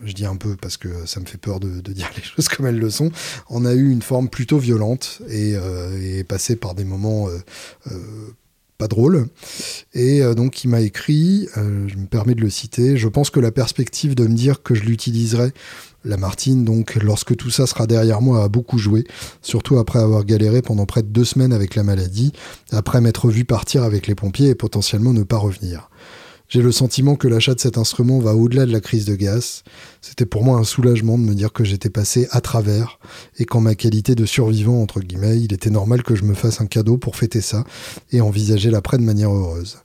je 0.04 0.14
dis 0.14 0.26
un 0.26 0.36
peu 0.36 0.56
parce 0.56 0.78
que 0.78 0.90
ça 1.06 1.20
me 1.20 1.26
fait 1.26 1.40
peur 1.40 1.60
de, 1.60 1.82
dire 1.92 2.10
les 2.18 2.24
choses 2.24 2.48
comme 2.50 2.68
elles 2.68 2.78
le 2.78 2.90
sont, 2.92 3.12
on 3.50 3.66
a 3.66 3.74
eu 3.74 3.90
une 3.90 4.04
forme 4.04 4.30
plutôt 4.30 4.60
violente 4.60 5.22
et, 5.28 5.56
et 6.02 6.24
passé 6.24 6.56
par 6.56 6.76
des 6.76 6.86
moments 6.86 7.28
pas 8.78 8.88
drôle. 8.88 9.28
Et 9.94 10.22
euh, 10.22 10.34
donc 10.34 10.64
il 10.64 10.70
m'a 10.70 10.82
écrit, 10.82 11.48
euh, 11.58 11.88
je 11.88 11.98
me 11.98 12.06
permets 12.06 12.36
de 12.36 12.42
le 12.42 12.50
citer, 12.50 12.98
je 12.98 13.08
pense 13.08 13.30
que 13.30 13.40
la 13.40 13.52
perspective 13.52 14.16
de 14.16 14.28
me 14.28 14.36
dire 14.36 14.62
que 14.62 14.76
je 14.76 14.84
l'utiliserai, 14.84 15.52
la 16.06 16.18
Martine, 16.18 16.64
donc 16.64 16.96
lorsque 16.96 17.36
tout 17.36 17.50
ça 17.50 17.68
sera 17.68 17.88
derrière 17.88 18.22
moi, 18.22 18.44
a 18.44 18.48
beaucoup 18.48 18.78
joué, 18.78 19.04
surtout 19.42 19.78
après 19.78 20.00
avoir 20.00 20.24
galéré 20.26 20.62
pendant 20.62 20.86
près 20.86 21.02
de 21.02 21.08
deux 21.08 21.26
semaines 21.26 21.54
avec 21.54 21.76
la 21.76 21.84
maladie, 21.84 22.32
après 22.72 23.02
m'être 23.02 23.30
vu 23.30 23.46
partir 23.46 23.84
avec 23.84 24.08
les 24.08 24.16
pompiers 24.16 24.50
et 24.50 24.56
potentiellement 24.56 25.14
ne 25.14 25.24
pas 25.24 25.38
revenir. 25.38 25.90
J'ai 26.50 26.62
le 26.62 26.72
sentiment 26.72 27.18
que 27.18 27.28
l'achat 27.28 27.56
de 27.56 27.60
cet 27.60 27.78
instrument 27.78 28.20
va 28.20 28.34
au-delà 28.34 28.66
de 28.66 28.72
la 28.72 28.80
crise 28.80 29.04
de 29.04 29.16
gaz. 29.16 29.64
C'était 30.02 30.26
pour 30.26 30.46
moi 30.46 30.58
un 30.58 30.64
soulagement 30.64 31.18
de 31.18 31.24
me 31.24 31.36
dire 31.36 31.52
que 31.52 31.66
j'étais 31.66 31.90
passé 31.90 32.26
à 32.32 32.40
travers 32.40 33.00
et 33.38 33.44
qu'en 33.44 33.60
ma 33.60 33.76
qualité 33.76 34.16
de 34.16 34.26
survivant, 34.26 34.82
entre 34.82 35.02
guillemets, 35.02 35.42
il 35.42 35.52
était 35.52 35.70
normal 35.70 36.04
que 36.04 36.16
je 36.16 36.24
me 36.24 36.34
fasse 36.34 36.62
un 36.62 36.66
cadeau 36.66 36.98
pour 36.98 37.18
fêter 37.18 37.42
ça 37.42 37.66
et 38.14 38.22
envisager 38.22 38.72
l'après 38.72 38.98
de 38.98 39.04
manière 39.04 39.30
heureuse. 39.30 39.80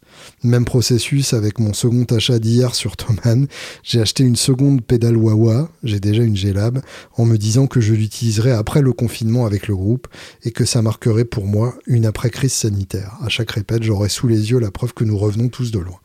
Même 0.44 0.64
processus 0.64 1.32
avec 1.32 1.58
mon 1.58 1.72
second 1.72 2.04
achat 2.04 2.38
d'hier 2.38 2.76
sur 2.76 2.96
Thomann. 2.96 3.48
J'ai 3.82 4.00
acheté 4.00 4.22
une 4.22 4.36
seconde 4.36 4.84
pédale 4.84 5.16
Wawa, 5.16 5.68
j'ai 5.82 5.98
déjà 5.98 6.22
une 6.22 6.36
G-Lab, 6.36 6.80
en 7.16 7.24
me 7.24 7.38
disant 7.38 7.66
que 7.66 7.80
je 7.80 7.92
l'utiliserai 7.92 8.52
après 8.52 8.82
le 8.82 8.92
confinement 8.92 9.46
avec 9.46 9.66
le 9.66 9.74
groupe 9.74 10.06
et 10.44 10.52
que 10.52 10.64
ça 10.64 10.80
marquerait 10.80 11.24
pour 11.24 11.46
moi 11.46 11.74
une 11.88 12.06
après-crise 12.06 12.52
sanitaire. 12.52 13.16
À 13.20 13.28
chaque 13.28 13.50
répète, 13.50 13.82
j'aurai 13.82 14.08
sous 14.08 14.28
les 14.28 14.52
yeux 14.52 14.60
la 14.60 14.70
preuve 14.70 14.94
que 14.94 15.02
nous 15.02 15.18
revenons 15.18 15.48
tous 15.48 15.72
de 15.72 15.80
loin 15.80 15.98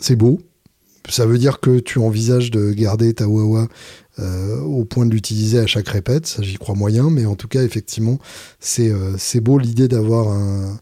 c'est 0.00 0.16
beau. 0.16 0.40
Ça 1.08 1.24
veut 1.24 1.38
dire 1.38 1.60
que 1.60 1.78
tu 1.78 1.98
envisages 1.98 2.50
de 2.50 2.72
garder 2.72 3.14
ta 3.14 3.26
Wawa 3.26 3.68
euh, 4.18 4.60
au 4.60 4.84
point 4.84 5.06
de 5.06 5.12
l'utiliser 5.12 5.58
à 5.58 5.66
chaque 5.66 5.88
répète. 5.88 6.26
Ça, 6.26 6.42
j'y 6.42 6.56
crois 6.56 6.74
moyen, 6.74 7.08
mais 7.08 7.24
en 7.24 7.34
tout 7.34 7.48
cas, 7.48 7.62
effectivement, 7.62 8.18
c'est 8.60 8.90
euh, 8.90 9.16
beau 9.40 9.58
l'idée 9.58 9.88
d'avoir 9.88 10.28
un, 10.28 10.78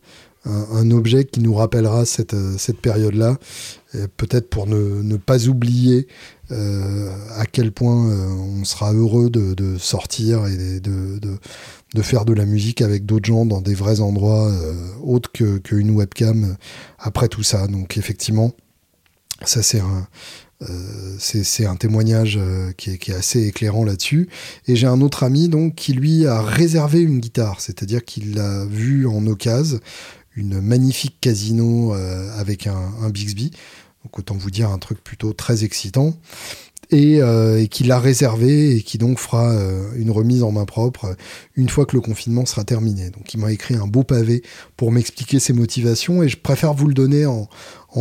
objet 0.93 1.25
qui 1.25 1.41
nous 1.41 1.55
rappellera 1.55 2.05
cette, 2.05 2.35
euh, 2.35 2.57
période-là, 2.81 3.37
peut-être 4.17 4.49
pour 4.49 4.67
ne, 4.67 5.17
pas 5.17 5.49
oublier 5.49 6.07
à 6.51 7.47
quel 7.51 7.73
point 7.73 7.97
on 7.97 8.65
sera 8.65 8.93
heureux 8.93 9.29
de, 9.31 9.77
sortir 9.79 10.47
et 10.47 10.81
de, 10.81 12.03
faire 12.03 12.25
de 12.25 12.33
la 12.33 12.45
musique 12.45 12.81
avec 12.83 13.07
d'autres 13.07 13.27
gens 13.27 13.45
dans 13.45 13.61
des 13.61 13.75
vrais 13.75 14.01
endroits 14.01 14.53
autres 15.03 15.31
qu'une 15.33 15.91
webcam 15.91 16.57
après 17.01 17.27
tout 17.29 17.43
ça. 17.43 17.67
Donc 17.67 17.97
effectivement, 17.97 18.53
ça, 19.45 19.63
c'est 19.63 19.81
un, 19.81 20.09
euh, 20.63 21.17
c'est 21.19 21.67
un 21.67 21.77
témoignage 21.77 22.39
euh, 22.41 22.73
qui, 22.73 22.91
est, 22.91 22.99
qui, 22.99 23.11
est, 23.11 23.15
assez 23.15 23.47
éclairant 23.47 23.85
là-dessus. 23.85 24.29
Et 24.67 24.77
j'ai 24.77 24.87
un 24.87 25.01
autre 25.01 25.23
ami 25.23 25.49
donc 25.49 25.75
qui 25.75 25.93
lui 25.93 26.27
a 26.27 26.41
réservé 26.41 27.01
une 27.01 27.21
guitare, 27.21 27.61
c'est-à-dire 27.61 28.05
qu'il 28.05 28.35
l'a 28.35 28.65
vu 28.65 29.07
en 29.07 29.27
occasion, 29.27 29.79
une 30.35 30.61
magnifique 30.61 31.19
casino 31.21 31.95
euh, 31.95 32.31
avec 32.39 32.67
un, 32.67 32.93
un, 33.03 33.11
Bixby. 33.11 33.51
Donc 34.05 34.19
autant 34.19 34.37
vous 34.37 34.51
dire 34.51 34.71
un 34.71 34.79
truc 34.79 35.03
plutôt 35.03 35.33
très 35.33 35.65
excitant. 35.65 36.15
Et, 36.93 37.21
euh, 37.21 37.61
et 37.61 37.67
qui 37.67 37.83
l'a 37.83 37.99
réservé 37.99 38.77
et 38.77 38.83
qui 38.83 38.97
donc 38.97 39.19
fera 39.19 39.51
euh, 39.51 39.91
une 39.97 40.13
remise 40.13 40.45
en 40.45 40.53
main 40.53 40.65
propre 40.65 41.17
une 41.57 41.69
fois 41.69 41.85
que 41.85 41.97
le 41.97 42.01
confinement 42.01 42.47
sera 42.47 42.63
terminé. 42.63 43.11
Donc 43.11 43.35
il 43.35 43.41
m'a 43.41 43.51
écrit 43.51 43.75
un 43.75 43.89
beau 43.89 44.05
pavé 44.05 44.43
pour 44.77 44.93
m'expliquer 44.93 45.41
ses 45.41 45.53
motivations 45.53 46.23
et 46.23 46.29
je 46.29 46.37
préfère 46.37 46.75
vous 46.75 46.87
le 46.87 46.95
donner 46.95 47.27
en, 47.27 47.49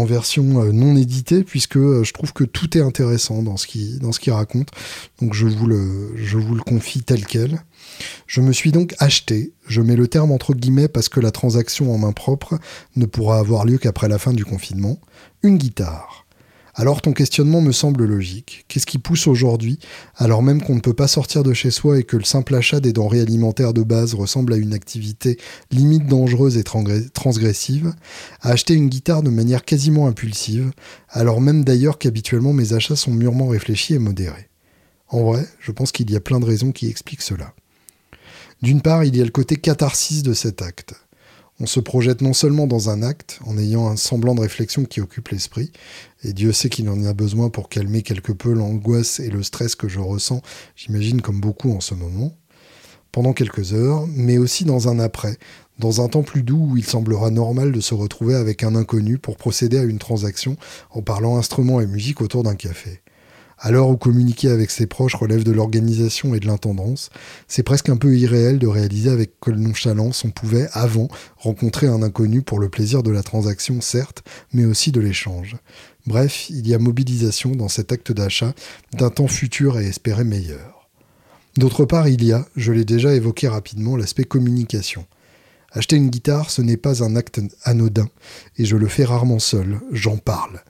version 0.05 0.61
euh, 0.61 0.73
non 0.73 0.97
éditée 0.97 1.45
puisque 1.45 1.77
euh, 1.77 2.03
je 2.03 2.11
trouve 2.11 2.33
que 2.33 2.43
tout 2.43 2.77
est 2.77 2.81
intéressant 2.81 3.41
dans 3.41 3.55
ce 3.55 3.65
qu'il 3.65 3.97
dans 3.99 4.11
ce 4.11 4.19
qu'il 4.19 4.33
raconte. 4.33 4.69
Donc 5.21 5.33
je 5.33 5.47
vous 5.47 5.67
le 5.67 6.11
je 6.17 6.38
vous 6.38 6.53
le 6.53 6.61
confie 6.61 7.01
tel 7.01 7.25
quel. 7.25 7.63
Je 8.27 8.41
me 8.41 8.51
suis 8.51 8.73
donc 8.73 8.93
acheté, 8.99 9.53
je 9.67 9.81
mets 9.81 9.95
le 9.95 10.09
terme 10.09 10.31
entre 10.31 10.53
guillemets 10.53 10.89
parce 10.89 11.07
que 11.07 11.21
la 11.21 11.31
transaction 11.31 11.93
en 11.93 11.97
main 11.97 12.11
propre 12.11 12.59
ne 12.97 13.05
pourra 13.05 13.39
avoir 13.39 13.63
lieu 13.63 13.77
qu'après 13.77 14.09
la 14.09 14.19
fin 14.19 14.33
du 14.33 14.43
confinement, 14.43 14.99
une 15.43 15.57
guitare. 15.57 16.24
Alors 16.77 17.01
ton 17.01 17.13
questionnement 17.13 17.61
me 17.61 17.71
semble 17.71 18.03
logique. 18.03 18.65
Qu'est-ce 18.67 18.85
qui 18.85 18.97
pousse 18.97 19.27
aujourd'hui, 19.27 19.79
alors 20.17 20.43
même 20.43 20.61
qu'on 20.61 20.75
ne 20.75 20.81
peut 20.81 20.93
pas 20.93 21.07
sortir 21.07 21.41
de 21.41 21.53
chez 21.53 21.71
soi 21.71 21.99
et 21.99 22.03
que 22.03 22.17
le 22.17 22.25
simple 22.25 22.53
achat 22.53 22.81
des 22.81 22.91
denrées 22.91 23.21
alimentaires 23.21 23.73
de 23.73 23.81
base 23.81 24.13
ressemble 24.13 24.51
à 24.51 24.57
une 24.57 24.73
activité 24.73 25.38
limite 25.71 26.05
dangereuse 26.05 26.57
et 26.57 26.65
transgressive, 26.65 27.93
à 28.41 28.49
acheter 28.49 28.73
une 28.73 28.89
guitare 28.89 29.23
de 29.23 29.29
manière 29.29 29.63
quasiment 29.63 30.07
impulsive, 30.07 30.71
alors 31.07 31.39
même 31.39 31.63
d'ailleurs 31.63 31.97
qu'habituellement 31.97 32.51
mes 32.51 32.73
achats 32.73 32.97
sont 32.97 33.13
mûrement 33.13 33.47
réfléchis 33.47 33.93
et 33.93 33.99
modérés 33.99 34.49
En 35.07 35.23
vrai, 35.23 35.47
je 35.61 35.71
pense 35.71 35.93
qu'il 35.93 36.11
y 36.11 36.17
a 36.17 36.21
plein 36.21 36.41
de 36.41 36.45
raisons 36.45 36.73
qui 36.73 36.89
expliquent 36.89 37.21
cela. 37.21 37.53
D'une 38.61 38.81
part, 38.81 39.05
il 39.05 39.15
y 39.15 39.21
a 39.21 39.25
le 39.25 39.31
côté 39.31 39.55
catharsis 39.55 40.23
de 40.23 40.33
cet 40.33 40.61
acte. 40.61 40.93
On 41.61 41.67
se 41.67 41.79
projette 41.79 42.21
non 42.21 42.33
seulement 42.33 42.67
dans 42.67 42.89
un 42.89 43.01
acte, 43.01 43.39
en 43.45 43.57
ayant 43.57 43.87
un 43.87 43.95
semblant 43.95 44.35
de 44.35 44.41
réflexion 44.41 44.83
qui 44.83 44.99
occupe 44.99 45.29
l'esprit, 45.29 45.71
et 46.23 46.33
Dieu 46.33 46.51
sait 46.51 46.67
qu'il 46.67 46.89
en 46.89 47.01
a 47.05 47.13
besoin 47.13 47.49
pour 47.49 47.69
calmer 47.69 48.01
quelque 48.01 48.33
peu 48.33 48.51
l'angoisse 48.51 49.21
et 49.21 49.29
le 49.29 49.41
stress 49.41 49.75
que 49.75 49.87
je 49.87 49.99
ressens, 49.99 50.41
j'imagine 50.75 51.21
comme 51.21 51.39
beaucoup 51.39 51.71
en 51.71 51.79
ce 51.79 51.93
moment, 51.93 52.35
pendant 53.13 53.31
quelques 53.31 53.71
heures, 53.71 54.05
mais 54.07 54.37
aussi 54.37 54.65
dans 54.65 54.89
un 54.89 54.99
après, 54.99 55.37
dans 55.79 56.01
un 56.01 56.09
temps 56.09 56.23
plus 56.23 56.43
doux 56.43 56.71
où 56.71 56.77
il 56.77 56.85
semblera 56.85 57.31
normal 57.31 57.71
de 57.71 57.79
se 57.79 57.93
retrouver 57.93 58.35
avec 58.35 58.61
un 58.63 58.75
inconnu 58.75 59.17
pour 59.17 59.37
procéder 59.37 59.77
à 59.77 59.83
une 59.83 59.99
transaction 59.99 60.57
en 60.89 61.01
parlant 61.01 61.37
instruments 61.37 61.79
et 61.79 61.87
musique 61.87 62.19
autour 62.19 62.43
d'un 62.43 62.55
café. 62.55 63.01
L'heure 63.63 63.89
où 63.89 63.97
communiquer 63.97 64.49
avec 64.49 64.69
ses 64.69 64.85
proches 64.85 65.15
relève 65.15 65.43
de 65.43 65.51
l'organisation 65.51 66.35
et 66.35 66.39
de 66.39 66.45
l'intendance, 66.45 67.09
c'est 67.47 67.63
presque 67.63 67.89
un 67.89 67.97
peu 67.97 68.15
irréel 68.15 68.59
de 68.59 68.67
réaliser 68.67 69.09
avec 69.09 69.33
quelle 69.43 69.55
nonchalance 69.55 70.23
on 70.23 70.29
pouvait, 70.29 70.67
avant, 70.73 71.07
rencontrer 71.37 71.87
un 71.87 72.03
inconnu 72.03 72.41
pour 72.41 72.59
le 72.59 72.69
plaisir 72.69 73.01
de 73.01 73.11
la 73.11 73.23
transaction, 73.23 73.81
certes, 73.81 74.23
mais 74.53 74.65
aussi 74.65 74.91
de 74.91 74.99
l'échange. 74.99 75.55
Bref, 76.05 76.49
il 76.49 76.67
y 76.67 76.75
a 76.75 76.79
mobilisation 76.79 77.51
dans 77.51 77.67
cet 77.67 77.91
acte 77.91 78.11
d'achat 78.11 78.53
d'un 78.93 79.09
temps 79.09 79.27
futur 79.27 79.79
et 79.79 79.87
espéré 79.87 80.23
meilleur. 80.23 80.89
D'autre 81.57 81.85
part, 81.85 82.07
il 82.07 82.23
y 82.23 82.33
a, 82.33 82.45
je 82.55 82.71
l'ai 82.71 82.85
déjà 82.85 83.15
évoqué 83.15 83.47
rapidement, 83.47 83.97
l'aspect 83.97 84.25
communication. 84.25 85.05
Acheter 85.71 85.95
une 85.95 86.09
guitare, 86.09 86.51
ce 86.51 86.61
n'est 86.61 86.77
pas 86.77 87.03
un 87.03 87.15
acte 87.15 87.41
anodin, 87.63 88.07
et 88.57 88.65
je 88.65 88.77
le 88.77 88.87
fais 88.87 89.05
rarement 89.05 89.39
seul, 89.39 89.79
j'en 89.91 90.17
parle. 90.17 90.62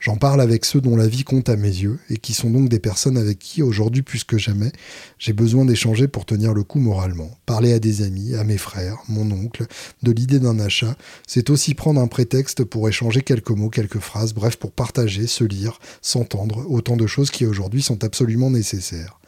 J'en 0.00 0.16
parle 0.16 0.40
avec 0.40 0.64
ceux 0.64 0.80
dont 0.80 0.96
la 0.96 1.06
vie 1.06 1.24
compte 1.24 1.50
à 1.50 1.56
mes 1.56 1.68
yeux, 1.68 1.98
et 2.08 2.16
qui 2.16 2.32
sont 2.32 2.48
donc 2.48 2.70
des 2.70 2.78
personnes 2.78 3.18
avec 3.18 3.38
qui, 3.38 3.62
aujourd'hui 3.62 4.00
plus 4.00 4.24
que 4.24 4.38
jamais, 4.38 4.72
j'ai 5.18 5.34
besoin 5.34 5.66
d'échanger 5.66 6.08
pour 6.08 6.24
tenir 6.24 6.54
le 6.54 6.64
coup 6.64 6.78
moralement. 6.78 7.38
Parler 7.44 7.74
à 7.74 7.78
des 7.78 8.00
amis, 8.00 8.34
à 8.34 8.42
mes 8.42 8.56
frères, 8.56 8.96
mon 9.08 9.30
oncle, 9.30 9.66
de 10.02 10.10
l'idée 10.10 10.38
d'un 10.38 10.58
achat, 10.58 10.96
c'est 11.26 11.50
aussi 11.50 11.74
prendre 11.74 12.00
un 12.00 12.06
prétexte 12.06 12.64
pour 12.64 12.88
échanger 12.88 13.20
quelques 13.20 13.50
mots, 13.50 13.68
quelques 13.68 13.98
phrases, 13.98 14.32
bref, 14.32 14.56
pour 14.56 14.72
partager, 14.72 15.26
se 15.26 15.44
lire, 15.44 15.78
s'entendre, 16.00 16.64
autant 16.70 16.96
de 16.96 17.06
choses 17.06 17.30
qui 17.30 17.44
aujourd'hui 17.44 17.82
sont 17.82 18.02
absolument 18.02 18.50
nécessaires. 18.50 19.20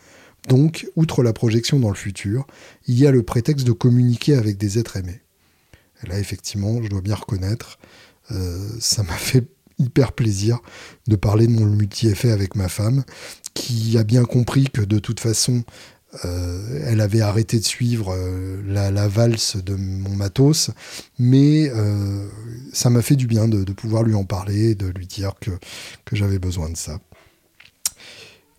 Donc, 0.49 0.89
outre 0.97 1.23
la 1.23 1.35
projection 1.35 1.81
dans 1.81 1.91
le 1.91 1.95
futur, 1.95 2.47
il 2.87 2.99
y 2.99 3.07
a 3.07 3.11
le 3.11 3.23
prétexte 3.23 3.67
de 3.67 3.73
communiquer 3.73 4.37
avec 4.37 4.57
des 4.57 4.79
êtres 4.79 4.97
aimés. 4.97 5.21
Et 6.03 6.09
là, 6.09 6.19
effectivement, 6.19 6.83
je 6.83 6.89
dois 6.89 7.03
bien 7.03 7.15
reconnaître, 7.15 7.79
euh, 8.31 8.69
ça 8.81 9.03
m'a 9.03 9.13
fait 9.13 9.45
hyper 9.79 10.13
plaisir 10.13 10.59
de 11.09 11.17
parler 11.17 11.47
de 11.47 11.53
mon 11.53 11.67
multi-effet 11.67 12.31
avec 12.31 12.55
ma 12.55 12.69
femme, 12.69 13.05
qui 13.55 13.97
a 13.99 14.05
bien 14.05 14.25
compris 14.25 14.65
que 14.73 14.83
de 14.83 14.99
toute 14.99 15.21
façon, 15.21 15.65
euh, 16.25 16.85
elle 16.87 17.01
avait 17.01 17.23
arrêté 17.23 17.59
de 17.59 17.65
suivre 17.65 18.15
euh, 18.15 18.61
la, 18.67 19.09
valse 19.09 19.57
de 19.57 19.75
mon 19.75 20.15
matos, 20.15 20.71
mais 21.19 21.71
euh, 21.71 22.29
ça 22.73 22.91
m'a 22.91 23.01
fait 23.01 23.17
du 23.17 23.27
bien 23.27 23.49
de, 23.49 23.65
pouvoir 23.73 24.03
lui 24.03 24.15
en 24.15 24.25
parler, 24.25 24.75
de 24.75 24.87
lui 24.89 25.07
dire 25.07 25.33
que, 25.41 25.51
que 26.05 26.17
j'avais 26.17 26.39
besoin 26.39 26.69
de 26.69 26.77
ça. 26.77 26.99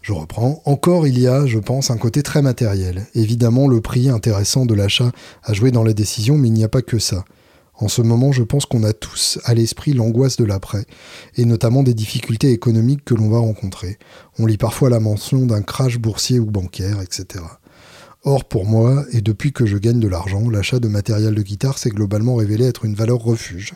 Je 0.01 0.11
reprends. 0.11 0.61
Encore, 0.65 1.07
il 1.07 1.17
y 1.17 1.27
a, 1.27 1.45
je 1.45 1.59
pense, 1.59 1.89
un 1.89 1.97
côté 1.97 2.23
très 2.23 2.41
matériel. 2.41 3.05
Évidemment, 3.15 3.67
le 3.67 3.79
prix 3.79 4.09
intéressant 4.09 4.65
de 4.65 4.73
l'achat 4.73 5.11
a 5.43 5.53
joué 5.53 5.71
dans 5.71 5.83
la 5.83 5.93
décision, 5.93 6.37
mais 6.37 6.49
il 6.49 6.53
n'y 6.53 6.65
a 6.65 6.69
pas 6.69 6.81
que 6.81 6.99
ça. 6.99 7.23
En 7.75 7.87
ce 7.87 8.01
moment, 8.01 8.31
je 8.31 8.43
pense 8.43 8.65
qu'on 8.65 8.83
a 8.83 8.93
tous 8.93 9.39
à 9.45 9.53
l'esprit 9.53 9.93
l'angoisse 9.93 10.37
de 10.37 10.45
l'après, 10.45 10.85
et 11.35 11.45
notamment 11.45 11.83
des 11.83 11.93
difficultés 11.93 12.51
économiques 12.51 13.03
que 13.03 13.15
l'on 13.15 13.29
va 13.29 13.39
rencontrer. 13.39 13.97
On 14.37 14.45
lit 14.45 14.57
parfois 14.57 14.89
la 14.89 14.99
mention 14.99 15.45
d'un 15.45 15.61
crash 15.61 15.97
boursier 15.97 16.39
ou 16.39 16.45
bancaire, 16.45 17.01
etc. 17.01 17.43
Or, 18.25 18.45
pour 18.45 18.65
moi, 18.65 19.03
et 19.11 19.19
depuis 19.19 19.51
que 19.51 19.65
je 19.65 19.77
gagne 19.77 19.99
de 19.99 20.07
l'argent, 20.07 20.49
l'achat 20.49 20.79
de 20.79 20.87
matériel 20.87 21.35
de 21.35 21.41
guitare 21.41 21.77
s'est 21.77 21.89
globalement 21.89 22.35
révélé 22.35 22.65
être 22.65 22.85
une 22.85 22.95
valeur 22.95 23.19
refuge, 23.19 23.73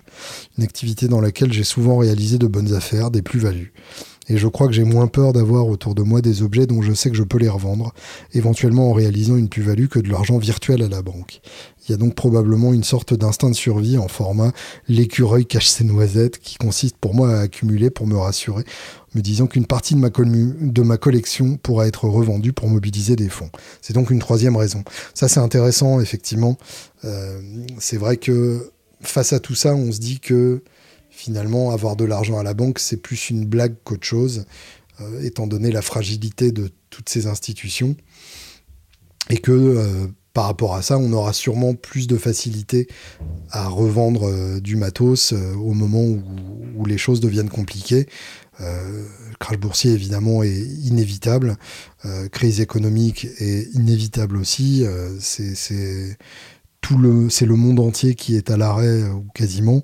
une 0.57 0.63
activité 0.63 1.09
dans 1.09 1.19
laquelle 1.19 1.51
j'ai 1.51 1.65
souvent 1.65 1.97
réalisé 1.97 2.37
de 2.37 2.47
bonnes 2.47 2.73
affaires, 2.73 3.11
des 3.11 3.21
plus-values. 3.21 3.73
Et 4.29 4.37
je 4.37 4.47
crois 4.47 4.67
que 4.67 4.73
j'ai 4.73 4.83
moins 4.83 5.07
peur 5.07 5.33
d'avoir 5.33 5.67
autour 5.67 5.95
de 5.95 6.03
moi 6.03 6.21
des 6.21 6.41
objets 6.41 6.67
dont 6.67 6.81
je 6.81 6.93
sais 6.93 7.09
que 7.09 7.15
je 7.15 7.23
peux 7.23 7.37
les 7.37 7.49
revendre, 7.49 7.93
éventuellement 8.33 8.89
en 8.89 8.93
réalisant 8.93 9.37
une 9.37 9.49
plus-value 9.49 9.87
que 9.87 9.99
de 9.99 10.09
l'argent 10.09 10.37
virtuel 10.37 10.83
à 10.83 10.89
la 10.89 11.01
banque. 11.01 11.39
Il 11.87 11.91
y 11.91 11.93
a 11.93 11.97
donc 11.97 12.15
probablement 12.15 12.73
une 12.73 12.83
sorte 12.83 13.13
d'instinct 13.13 13.49
de 13.49 13.55
survie 13.55 13.97
en 13.97 14.09
format 14.09 14.51
l'écureuil 14.89 15.45
cache 15.45 15.67
ses 15.67 15.85
noisettes 15.85 16.39
qui 16.39 16.57
consiste 16.57 16.97
pour 16.97 17.15
moi 17.15 17.33
à 17.33 17.39
accumuler 17.41 17.89
pour 17.89 18.07
me 18.07 18.17
rassurer, 18.17 18.65
me 19.15 19.21
disant 19.21 19.47
qu'une 19.47 19.65
partie 19.65 19.95
de 19.95 19.99
ma, 19.99 20.09
de 20.09 20.81
ma 20.81 20.97
collection 20.97 21.55
pourra 21.55 21.87
être 21.87 22.05
revendue 22.05 22.51
pour 22.51 22.67
mobiliser 22.67 23.15
des 23.15 23.29
fonds. 23.29 23.49
C'est 23.81 23.93
donc 23.93 24.11
une 24.11 24.19
troisième 24.19 24.57
raison. 24.57 24.83
Ça 25.13 25.29
c'est 25.29 25.39
intéressant 25.39 26.01
effectivement. 26.01 26.57
Euh, 27.05 27.39
c'est 27.79 27.97
vrai 27.97 28.17
que 28.17 28.71
face 29.01 29.33
à 29.33 29.39
tout 29.39 29.55
ça, 29.55 29.75
on 29.75 29.91
se 29.91 29.99
dit 29.99 30.19
que 30.19 30.61
finalement, 31.27 31.71
avoir 31.71 31.97
de 31.97 32.05
l'argent 32.05 32.39
à 32.39 32.43
la 32.43 32.53
banque, 32.53 32.79
c'est 32.79 32.95
plus 32.95 33.29
une 33.29 33.45
blague 33.45 33.75
qu'autre 33.83 34.07
chose, 34.07 34.45
euh, 35.01 35.21
étant 35.21 35.45
donné 35.45 35.73
la 35.73 35.81
fragilité 35.81 36.53
de 36.53 36.71
toutes 36.89 37.09
ces 37.09 37.27
institutions. 37.27 37.97
Et 39.29 39.39
que 39.39 39.51
euh, 39.51 40.07
par 40.31 40.45
rapport 40.45 40.73
à 40.73 40.81
ça, 40.81 40.97
on 40.97 41.11
aura 41.11 41.33
sûrement 41.33 41.73
plus 41.73 42.07
de 42.07 42.15
facilité 42.15 42.87
à 43.51 43.67
revendre 43.67 44.29
euh, 44.29 44.61
du 44.61 44.77
matos 44.77 45.33
au 45.33 45.73
moment 45.73 46.05
où, 46.05 46.85
les 46.85 46.97
choses 46.97 47.19
deviennent 47.19 47.49
compliquées. 47.49 48.07
le 48.59 49.35
crash 49.37 49.57
boursier, 49.57 49.91
évidemment, 49.91 50.43
est 50.43 50.61
inévitable. 50.85 51.57
crise 52.31 52.61
économique 52.61 53.27
est 53.39 53.67
inévitable 53.73 54.37
aussi. 54.37 54.85
c'est 55.19 56.17
le, 56.95 57.29
c'est 57.29 57.45
le 57.45 57.55
monde 57.55 57.81
entier 57.81 58.15
qui 58.15 58.37
est 58.37 58.49
à 58.49 58.55
l'arrêt, 58.55 59.03
ou 59.09 59.25
quasiment. 59.33 59.83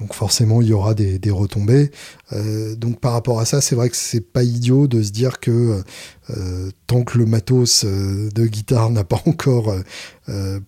Donc 0.00 0.14
forcément, 0.14 0.62
il 0.62 0.68
y 0.68 0.72
aura 0.72 0.94
des, 0.94 1.30
retombées. 1.30 1.90
Euh, 2.32 2.74
donc 2.74 2.98
par 2.98 3.12
rapport 3.12 3.40
à 3.40 3.44
ça, 3.44 3.60
c'est 3.60 3.74
vrai 3.74 3.90
que 3.90 3.96
c'est 3.96 4.20
pas 4.20 4.42
idiot 4.42 4.88
de 4.88 5.02
se 5.02 5.10
dire 5.10 5.38
que 5.38 5.82
euh, 6.30 6.70
tant 6.86 7.04
que 7.04 7.18
le 7.18 7.26
matos 7.26 7.84
euh, 7.84 8.30
de 8.34 8.46
guitare 8.46 8.90
n'a 8.90 9.04
pas 9.04 9.22
encore 9.26 9.74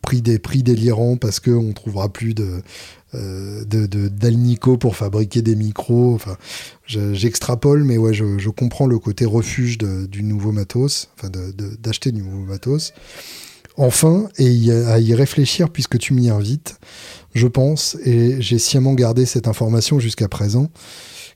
pris 0.03 0.20
des 0.20 0.39
prix 0.39 0.62
délirants 0.62 1.16
parce 1.16 1.41
qu'on 1.41 1.72
trouvera 1.72 2.09
plus 2.09 2.35
de 2.35 2.62
d'Alnico 3.12 4.77
pour 4.77 4.97
fabriquer 4.97 5.41
des 5.41 5.55
micros. 5.55 6.18
J'extrapole, 6.87 7.85
mais 7.85 7.97
je, 8.12 8.49
comprends 8.51 8.87
le 8.87 8.99
côté 8.99 9.25
refuge 9.25 9.79
du 9.79 10.22
nouveau 10.25 10.51
matos, 10.51 11.11
d'acheter 11.79 12.11
du 12.11 12.22
nouveau 12.22 12.45
matos. 12.45 12.93
Enfin, 13.77 14.29
et 14.39 14.70
à 14.70 15.01
y 15.01 15.14
réfléchir 15.14 15.68
puisque 15.70 15.99
tu 15.99 16.14
m'y 16.14 16.31
invites, 16.31 16.79
je 17.35 17.49
pense, 17.49 17.97
et 18.05 18.41
j'ai 18.41 18.59
sciemment 18.59 18.95
gardé 18.95 19.27
cette 19.27 19.49
information 19.49 19.99
jusqu'à 19.99 20.29
présent, 20.29 20.70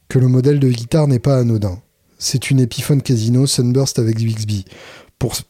que 0.09 0.19
le 0.19 0.29
modèle 0.29 0.61
de 0.61 0.69
guitare 0.69 1.09
n'est 1.09 1.19
pas 1.19 1.39
anodin. 1.39 1.81
C'est 2.19 2.51
une 2.51 2.61
Epiphone 2.61 3.03
Casino 3.03 3.47
Sunburst 3.47 3.99
avec 3.99 4.17
Bixby. 4.19 4.65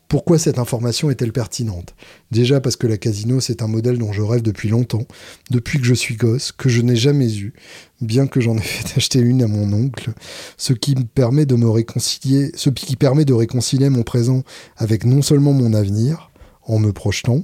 pourquoi 0.09 0.39
cette 0.39 0.59
information 0.59 1.11
est-elle 1.11 1.33
pertinente? 1.33 1.95
Déjà 2.31 2.61
parce 2.61 2.77
que 2.77 2.87
la 2.87 2.97
Casino, 2.97 3.41
c'est 3.41 3.61
un 3.61 3.69
modèle 3.69 3.99
dont 3.99 4.13
je 4.13 4.23
rêve 4.23 4.41
depuis 4.41 4.71
longtemps, 4.71 5.07
depuis 5.51 5.79
que 5.79 5.85
je 5.85 5.95
suis 5.95 6.17
gosse, 6.17 6.53
que 6.53 6.71
je 6.71 6.81
n'ai 6.81 6.97
jamais 6.97 7.35
eu, 7.37 7.53
bien 8.01 8.27
que 8.27 8.41
j'en 8.41 8.57
ai 8.57 8.63
fait 8.63 8.93
acheter 8.97 9.19
une 9.19 9.43
à 9.43 9.47
mon 9.47 9.71
oncle, 9.75 10.13
ce 10.57 10.73
qui 10.73 10.95
me 10.95 11.05
permet 11.05 11.45
de 11.45 11.55
me 11.55 11.69
réconcilier, 11.69 12.51
ce 12.55 12.71
qui 12.71 12.97
permet 12.97 13.27
de 13.27 13.35
réconcilier 13.35 13.91
mon 13.91 14.05
présent 14.05 14.43
avec 14.79 15.05
non 15.05 15.21
seulement 15.21 15.53
mon 15.53 15.75
avenir, 15.75 16.31
en 16.69 16.79
me 16.79 16.93
projetant, 16.93 17.43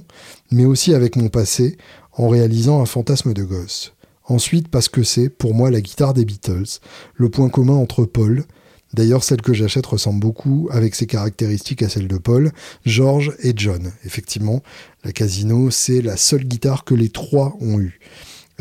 mais 0.51 0.65
aussi 0.65 0.93
avec 0.93 1.17
mon 1.17 1.27
passé, 1.27 1.77
en 2.13 2.29
réalisant 2.29 2.81
un 2.81 2.85
fantasme 2.85 3.33
de 3.33 3.43
gosse. 3.43 3.93
Ensuite, 4.27 4.69
parce 4.69 4.89
que 4.89 5.03
c'est, 5.03 5.29
pour 5.29 5.53
moi, 5.53 5.69
la 5.69 5.81
guitare 5.81 6.13
des 6.13 6.25
Beatles, 6.25 6.79
le 7.15 7.29
point 7.29 7.49
commun 7.49 7.75
entre 7.75 8.05
Paul, 8.05 8.45
d'ailleurs 8.93 9.23
celle 9.23 9.41
que 9.41 9.53
j'achète 9.53 9.85
ressemble 9.85 10.19
beaucoup, 10.19 10.67
avec 10.71 10.95
ses 10.95 11.05
caractéristiques 11.05 11.83
à 11.83 11.89
celle 11.89 12.07
de 12.07 12.17
Paul, 12.17 12.51
George 12.85 13.33
et 13.43 13.53
John. 13.55 13.91
Effectivement, 14.03 14.63
la 15.03 15.11
Casino, 15.11 15.69
c'est 15.69 16.01
la 16.01 16.17
seule 16.17 16.45
guitare 16.45 16.85
que 16.85 16.95
les 16.95 17.09
trois 17.09 17.55
ont 17.59 17.79
eue. 17.79 17.99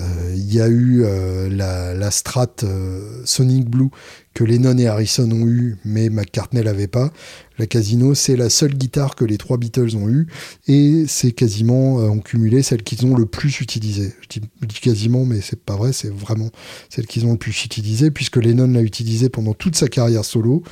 Euh, 0.01 0.32
il 0.34 0.53
y 0.53 0.61
a 0.61 0.66
eu 0.66 1.05
euh, 1.05 1.49
la, 1.49 2.11
Strat 2.11 2.49
euh, 2.64 3.22
Sonic 3.24 3.68
Blue 3.68 3.90
que 4.34 4.42
Lennon 4.42 4.76
et 4.78 4.88
Harrison 4.88 5.30
ont 5.30 5.47
eu, 5.47 5.76
mais 5.84 6.11
McCartney 6.11 6.62
l'avait 6.62 6.88
pas. 6.88 7.12
La 7.59 7.66
Casino, 7.66 8.14
c'est 8.14 8.34
la 8.34 8.51
seule 8.51 8.74
guitare 8.74 9.14
que 9.14 9.24
les 9.24 9.38
trois 9.38 9.57
Beatles 9.57 9.95
ont 9.97 10.09
eu, 10.09 10.26
et 10.66 11.05
c'est 11.07 11.30
quasiment 11.30 11.97
en 11.99 12.18
cumulé 12.18 12.62
celle 12.64 12.82
qu'ils 12.82 13.07
ont 13.07 13.14
le 13.14 13.26
plus 13.26 13.61
utilisée. 13.61 14.12
Je 14.22 14.40
dis, 14.66 14.80
quasiment, 14.80 15.24
mais 15.24 15.40
c'est 15.40 15.61
pas 15.61 15.76
vrai, 15.76 15.92
c'est 15.92 16.12
vraiment 16.12 16.51
celle 16.90 17.07
qu'ils 17.07 17.26
ont 17.26 17.32
le 17.32 17.38
plus 17.38 17.64
utilisée, 17.64 18.11
puisque 18.11 18.38
Lennon 18.38 18.66
l'a 18.66 18.82
utilisée 18.82 19.28
pendant 19.28 19.55
toute 19.55 19.76
sa 19.76 19.86
carrière 19.86 20.24
solo, 20.24 20.64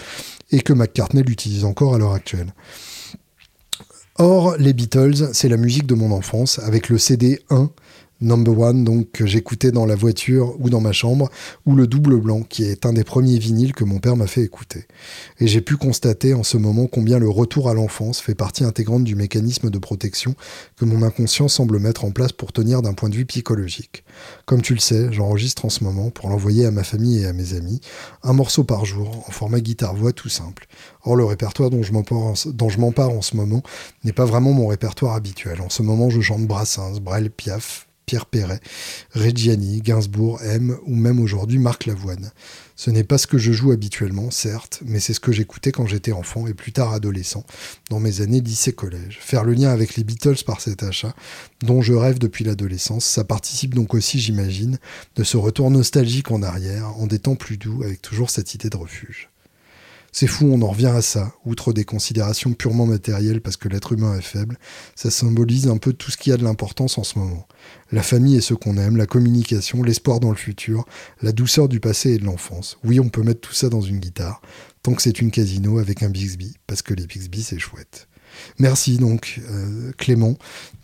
et 0.51 0.61
que 0.61 0.73
McCartney 0.73 1.23
l'utilise 1.23 1.65
encore 1.65 1.95
à 1.95 1.99
l'heure 1.99 2.15
actuelle. 2.15 2.53
Or, 4.17 4.57
les 4.59 4.73
Beatles, 4.73 5.31
c'est 5.33 5.49
la 5.49 5.57
musique 5.57 5.87
de 5.87 5.95
mon 5.95 6.11
enfance, 6.11 6.59
avec 6.59 6.89
le 6.89 6.99
CD 6.99 7.41
1 7.51 7.71
Number 8.23 8.59
One, 8.59 8.85
donc 8.85 9.11
que 9.13 9.27
j'écoutais 9.27 9.73
dans 9.73 9.85
la 9.85 9.97
voiture 9.97 10.55
ou 10.61 10.71
dans 10.71 10.81
ma 10.81 10.93
chambre, 10.93 11.31
ou 11.67 11.75
le 11.75 11.87
double 11.87 12.17
blanc, 12.21 12.43
qui 12.43 12.65
est 12.65 12.87
un 12.87 12.93
des 12.93 13.05
premiers 13.05 13.39
vinyles 13.39 13.75
que 13.75 13.85
mon 13.85 13.99
père 13.99 14.17
m'a 14.17 14.27
fait 14.27 14.43
écouter. 14.43 14.87
Et 15.39 15.49
j'ai 15.49 15.61
pu 15.61 15.77
constater 15.77 16.33
en 16.33 16.43
ce 16.43 16.57
moment 16.57 16.87
combien 16.87 17.19
le 17.19 17.29
retour 17.29 17.69
à 17.69 17.75
l'enfance 17.75 18.21
fait 18.21 18.35
partie 18.35 18.65
intégrante 18.65 19.05
du 19.05 19.17
mécanisme 19.17 19.71
de 19.71 19.79
protection 19.79 20.35
que 20.77 20.85
mon 20.85 21.03
inconscient 21.03 21.49
semble 21.49 21.79
mettre 21.79 22.05
en 22.05 22.11
place 22.13 22.33
pour 22.33 22.53
tenir 22.53 22.81
d'un 22.81 22.95
point 22.95 23.09
de 23.09 23.17
vue 23.17 23.27
psychologique. 23.27 24.05
Comme 24.47 24.63
tu 24.63 24.75
le 24.75 24.81
sais, 24.81 25.13
j'enregistre 25.13 25.65
en 25.65 25.71
ce 25.71 25.85
moment, 25.85 26.11
pour 26.11 26.29
l'envoyer 26.29 26.67
à 26.67 26.71
ma 26.71 26.85
famille 26.85 27.23
et 27.23 27.27
à 27.27 27.33
mes 27.33 27.55
amis, 27.55 27.81
un 28.23 28.33
morceau 28.33 28.65
par 28.65 28.85
jour, 28.85 29.25
en 29.27 29.33
format 29.33 29.61
guitare-voix 29.61 30.13
tout 30.13 30.29
simple. 30.29 30.67
Or, 31.05 31.17
le 31.17 31.25
répertoire 31.25 31.71
dont 31.71 31.83
je 31.83 31.93
m'empare 31.93 33.11
en 33.11 33.23
ce 33.23 33.37
moment 33.37 33.63
n'est 34.05 34.13
pas 34.13 34.25
vraiment 34.25 34.53
mon 34.53 34.69
répertoire 34.69 35.15
habituel. 35.15 35.61
En 35.61 35.69
ce 35.69 35.83
moment, 35.83 36.11
je 36.11 36.21
chante 36.21 36.47
Brassens, 36.47 37.01
Brel, 37.01 37.31
Piaf, 37.31 37.89
Pierre 38.13 38.27
Perret, 38.27 38.61
Reggiani, 39.15 39.81
Gainsbourg, 39.81 40.39
M 40.43 40.77
ou 40.85 40.95
même 40.95 41.19
aujourd'hui 41.19 41.57
Marc 41.57 41.87
Lavoine. 41.87 42.31
Ce 42.77 42.91
n'est 42.91 43.05
pas 43.05 43.17
ce 43.17 43.27
que 43.27 43.39
je 43.39 43.53
joue 43.53 43.73
habituellement, 43.73 44.31
certes, 44.31 44.83
mais 44.85 45.01
c'est 45.01 45.15
ce 45.15 45.21
que 45.21 45.33
j'écoutais 45.33 45.73
quand 45.73 45.87
j'étais 45.87 46.13
enfant 46.13 46.47
et 46.47 46.53
plus 46.53 46.73
tard 46.73 46.93
adolescent, 46.93 47.43
dans 47.89 48.01
mes 48.01 48.21
années 48.21 48.43
lycée-collège. 48.43 49.19
Faire 49.23 49.45
le 49.45 49.55
lien 49.55 49.71
avec 49.71 49.97
les 49.97 50.05
Beatles 50.05 50.45
par 50.45 50.61
cet 50.61 50.83
achat, 50.83 51.15
dont 51.63 51.81
je 51.81 51.95
rêve 51.95 52.19
depuis 52.19 52.45
l'adolescence, 52.45 53.07
ça 53.07 53.25
participe 53.25 53.75
donc 53.75 53.95
aussi, 53.95 54.21
j'imagine, 54.21 54.79
de 55.17 55.25
ce 55.25 55.39
retour 55.39 55.71
nostalgique 55.71 56.31
en 56.31 56.43
arrière, 56.43 56.95
en 56.99 57.07
des 57.07 57.19
temps 57.19 57.35
plus 57.35 57.57
doux, 57.57 57.83
avec 57.83 58.03
toujours 58.03 58.29
cette 58.29 58.55
idée 58.55 58.69
de 58.69 58.77
refuge. 58.77 59.32
C'est 60.15 60.27
fou, 60.27 60.47
on 60.53 60.61
en 60.61 60.69
revient 60.69 60.93
à 60.95 61.01
ça, 61.01 61.33
outre 61.47 61.73
des 61.73 61.87
considérations 61.87 62.53
purement 62.53 62.85
matérielles 62.85 63.41
parce 63.41 63.57
que 63.57 63.69
l'être 63.69 63.93
humain 63.93 64.15
est 64.19 64.23
faible, 64.23 64.59
ça 64.95 65.11
symbolise 65.11 65.69
un 65.69 65.79
peu 65.79 65.95
tout 65.95 66.11
ce 66.11 66.19
qui 66.19 66.31
a 66.31 66.37
de 66.37 66.45
l'importance 66.45 66.99
en 66.99 67.03
ce 67.03 67.19
moment. 67.19 67.49
La 67.93 68.03
famille 68.03 68.37
et 68.37 68.43
ce 68.43 68.53
qu'on 68.53 68.77
aime, 68.77 68.99
la 68.99 69.07
communication, 69.07 69.83
l'espoir 69.83 70.21
dans 70.21 70.29
le 70.29 70.37
futur, 70.37 70.85
la 71.23 71.33
douceur 71.33 71.67
du 71.67 71.81
passé 71.81 72.11
et 72.11 72.19
de 72.19 72.27
l'enfance. 72.27 72.79
Oui, 72.85 73.01
on 73.01 73.09
peut 73.09 73.23
mettre 73.23 73.41
tout 73.41 73.55
ça 73.55 73.71
dans 73.71 73.81
une 73.81 74.01
guitare, 74.01 74.43
tant 74.83 74.93
que 74.93 75.01
c'est 75.01 75.23
une 75.23 75.31
casino 75.31 75.79
avec 75.79 76.03
un 76.03 76.11
Bixby, 76.11 76.59
parce 76.67 76.83
que 76.83 76.93
les 76.93 77.07
Bixby 77.07 77.43
c'est 77.43 77.59
chouette. 77.59 78.07
Merci 78.59 78.99
donc 78.99 79.41
euh, 79.51 79.93
Clément 79.99 80.37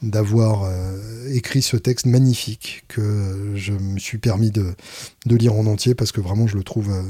d'avoir 0.03 0.65
euh, 0.65 1.33
écrit 1.33 1.63
ce 1.63 1.77
texte 1.77 2.07
magnifique 2.07 2.85
que 2.89 3.53
je 3.55 3.73
me 3.73 3.99
suis 3.99 4.19
permis 4.19 4.51
de, 4.51 4.75
lire 5.27 5.55
en 5.55 5.67
entier 5.67 5.95
parce 5.95 6.13
que 6.13 6.21
vraiment 6.21 6.47
je 6.47 6.57
le 6.57 6.63
trouve 6.63 6.91
euh, 6.91 7.03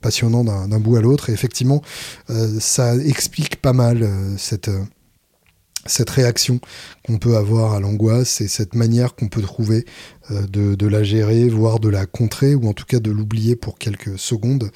passionnant 0.00 0.44
d'un 0.44 0.80
bout 0.80 0.96
à 0.96 1.00
l'autre. 1.00 1.30
Et 1.30 1.32
effectivement, 1.32 1.82
ça 2.60 2.96
explique 2.96 3.56
pas 3.56 3.72
mal 3.72 4.08
cette, 4.36 4.70
cette 5.86 6.10
réaction 6.10 6.60
qu'on 7.04 7.18
peut 7.18 7.36
avoir 7.36 7.72
à 7.72 7.80
l'angoisse 7.80 8.40
et 8.40 8.46
cette 8.46 8.74
manière 8.74 9.16
qu'on 9.16 9.28
peut 9.28 9.42
trouver 9.42 9.84
de, 10.30 10.86
la 10.86 11.02
gérer, 11.02 11.48
voire 11.48 11.80
de 11.80 11.88
la 11.88 12.06
contrer, 12.06 12.54
ou 12.54 12.68
en 12.68 12.72
tout 12.72 12.84
cas 12.84 13.00
de 13.00 13.10
l'oublier 13.10 13.56
pour 13.56 13.78
quelques 13.78 14.18
secondes, 14.18 14.70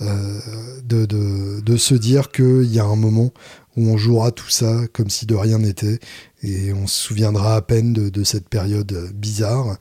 de, 0.00 1.06
de, 1.06 1.60
de, 1.60 1.76
se 1.76 1.94
dire 1.94 2.30
qu'il 2.30 2.70
y 2.70 2.78
a 2.78 2.84
un 2.84 2.96
moment 2.96 3.32
où 3.76 3.88
on 3.88 3.96
jouera 3.96 4.30
tout 4.30 4.48
ça 4.48 4.82
comme 4.92 5.10
si 5.10 5.26
de 5.26 5.34
rien 5.34 5.58
n'était 5.58 5.98
et 6.42 6.72
on 6.72 6.86
se 6.86 6.98
souviendra 6.98 7.56
à 7.56 7.62
peine 7.62 7.92
de, 7.92 8.24
cette 8.24 8.48
période 8.48 9.10
bizarre. 9.14 9.78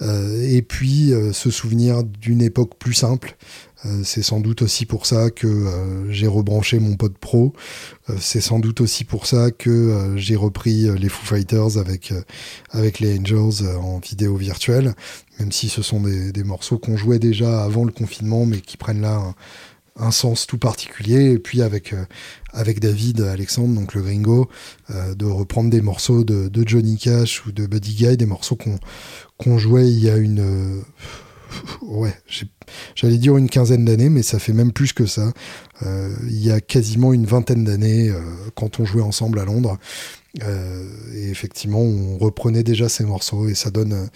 Euh, 0.00 0.48
et 0.48 0.62
puis 0.62 1.12
euh, 1.12 1.32
se 1.32 1.50
souvenir 1.50 2.02
d'une 2.02 2.42
époque 2.42 2.76
plus 2.78 2.94
simple. 2.94 3.36
Euh, 3.84 4.02
c'est 4.04 4.22
sans 4.22 4.40
doute 4.40 4.62
aussi 4.62 4.84
pour 4.84 5.06
ça 5.06 5.30
que 5.30 6.06
j'ai 6.10 6.26
rebranché 6.26 6.78
mon 6.78 6.96
pod 6.96 7.16
pro. 7.18 7.52
c'est 8.18 8.40
sans 8.40 8.58
doute 8.58 8.80
aussi 8.80 9.04
pour 9.04 9.26
ça 9.26 9.50
que 9.50 10.14
j'ai 10.16 10.36
repris 10.36 10.88
les 10.98 11.08
Foo 11.08 11.24
Fighters 11.24 11.78
avec, 11.78 12.12
les 13.00 13.18
Angels 13.18 13.66
en 13.80 13.98
vidéo 13.98 14.36
virtuelle, 14.36 14.94
même 15.40 15.50
si 15.50 15.68
ce 15.68 15.82
sont 15.82 16.00
des, 16.00 16.44
morceaux 16.44 16.78
qu'on 16.78 16.96
jouait 16.96 17.18
déjà 17.18 17.64
avant 17.64 17.84
le 17.84 17.92
confinement, 17.92 18.46
mais 18.46 18.60
qui 18.60 18.76
prennent 18.76 19.00
là 19.00 19.34
un 19.96 20.10
sens 20.10 20.46
tout 20.46 20.58
particulier. 20.58 21.32
Et 21.32 21.38
puis 21.38 21.62
avec, 21.62 21.92
euh, 21.92 22.04
avec 22.52 22.80
David 22.80 23.20
Alexandre, 23.20 23.74
donc 23.74 23.94
le 23.94 24.02
gringo, 24.02 24.48
euh, 24.90 25.14
de 25.14 25.26
reprendre 25.26 25.70
des 25.70 25.80
morceaux 25.80 26.24
de, 26.24 26.50
Johnny 26.66 26.96
Cash 26.96 27.46
ou 27.46 27.52
de 27.52 27.66
Buddy 27.66 27.94
Guy, 27.94 28.16
des 28.16 28.26
morceaux 28.26 28.56
qu'on 29.36 29.58
jouait 29.58 29.90
il 29.90 30.00
y 30.00 30.10
a 30.10 30.16
une... 30.16 30.40
Euh, 30.40 30.80
ouais, 31.82 32.14
j'allais 32.94 33.18
dire 33.18 33.36
une 33.36 33.50
quinzaine 33.50 33.84
d'années, 33.84 34.08
mais 34.08 34.22
ça 34.22 34.38
fait 34.38 34.54
même 34.54 34.72
plus 34.72 34.94
que 34.94 35.04
ça. 35.04 35.32
il 35.82 36.42
y 36.42 36.50
a 36.50 36.62
quasiment 36.62 37.12
une 37.12 37.26
vingtaine 37.26 37.64
d'années, 37.64 38.10
quand 38.54 38.80
on 38.80 38.86
jouait 38.86 39.02
ensemble 39.02 39.38
à 39.38 39.44
Londres. 39.44 39.76
et 40.40 41.28
effectivement, 41.28 41.82
on 41.82 42.16
reprenait 42.16 42.62
déjà 42.62 42.88
ces 42.88 43.04
morceaux 43.04 43.48
et 43.48 43.54
ça 43.54 43.70
donne, 43.70 44.08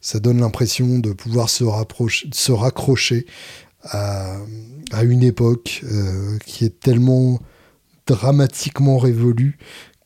ça 0.00 0.20
donne 0.20 0.38
l'impression 0.38 1.00
de 1.00 1.12
pouvoir 1.12 1.50
se, 1.50 1.64
rapprocher, 1.64 2.30
se 2.32 2.52
raccrocher 2.52 3.26
à, 3.84 4.38
une 5.02 5.22
époque 5.22 5.82
euh, 5.84 6.38
qui 6.46 6.64
est 6.64 6.80
tellement 6.80 7.40
dramatiquement 8.06 8.98
révolue 8.98 9.58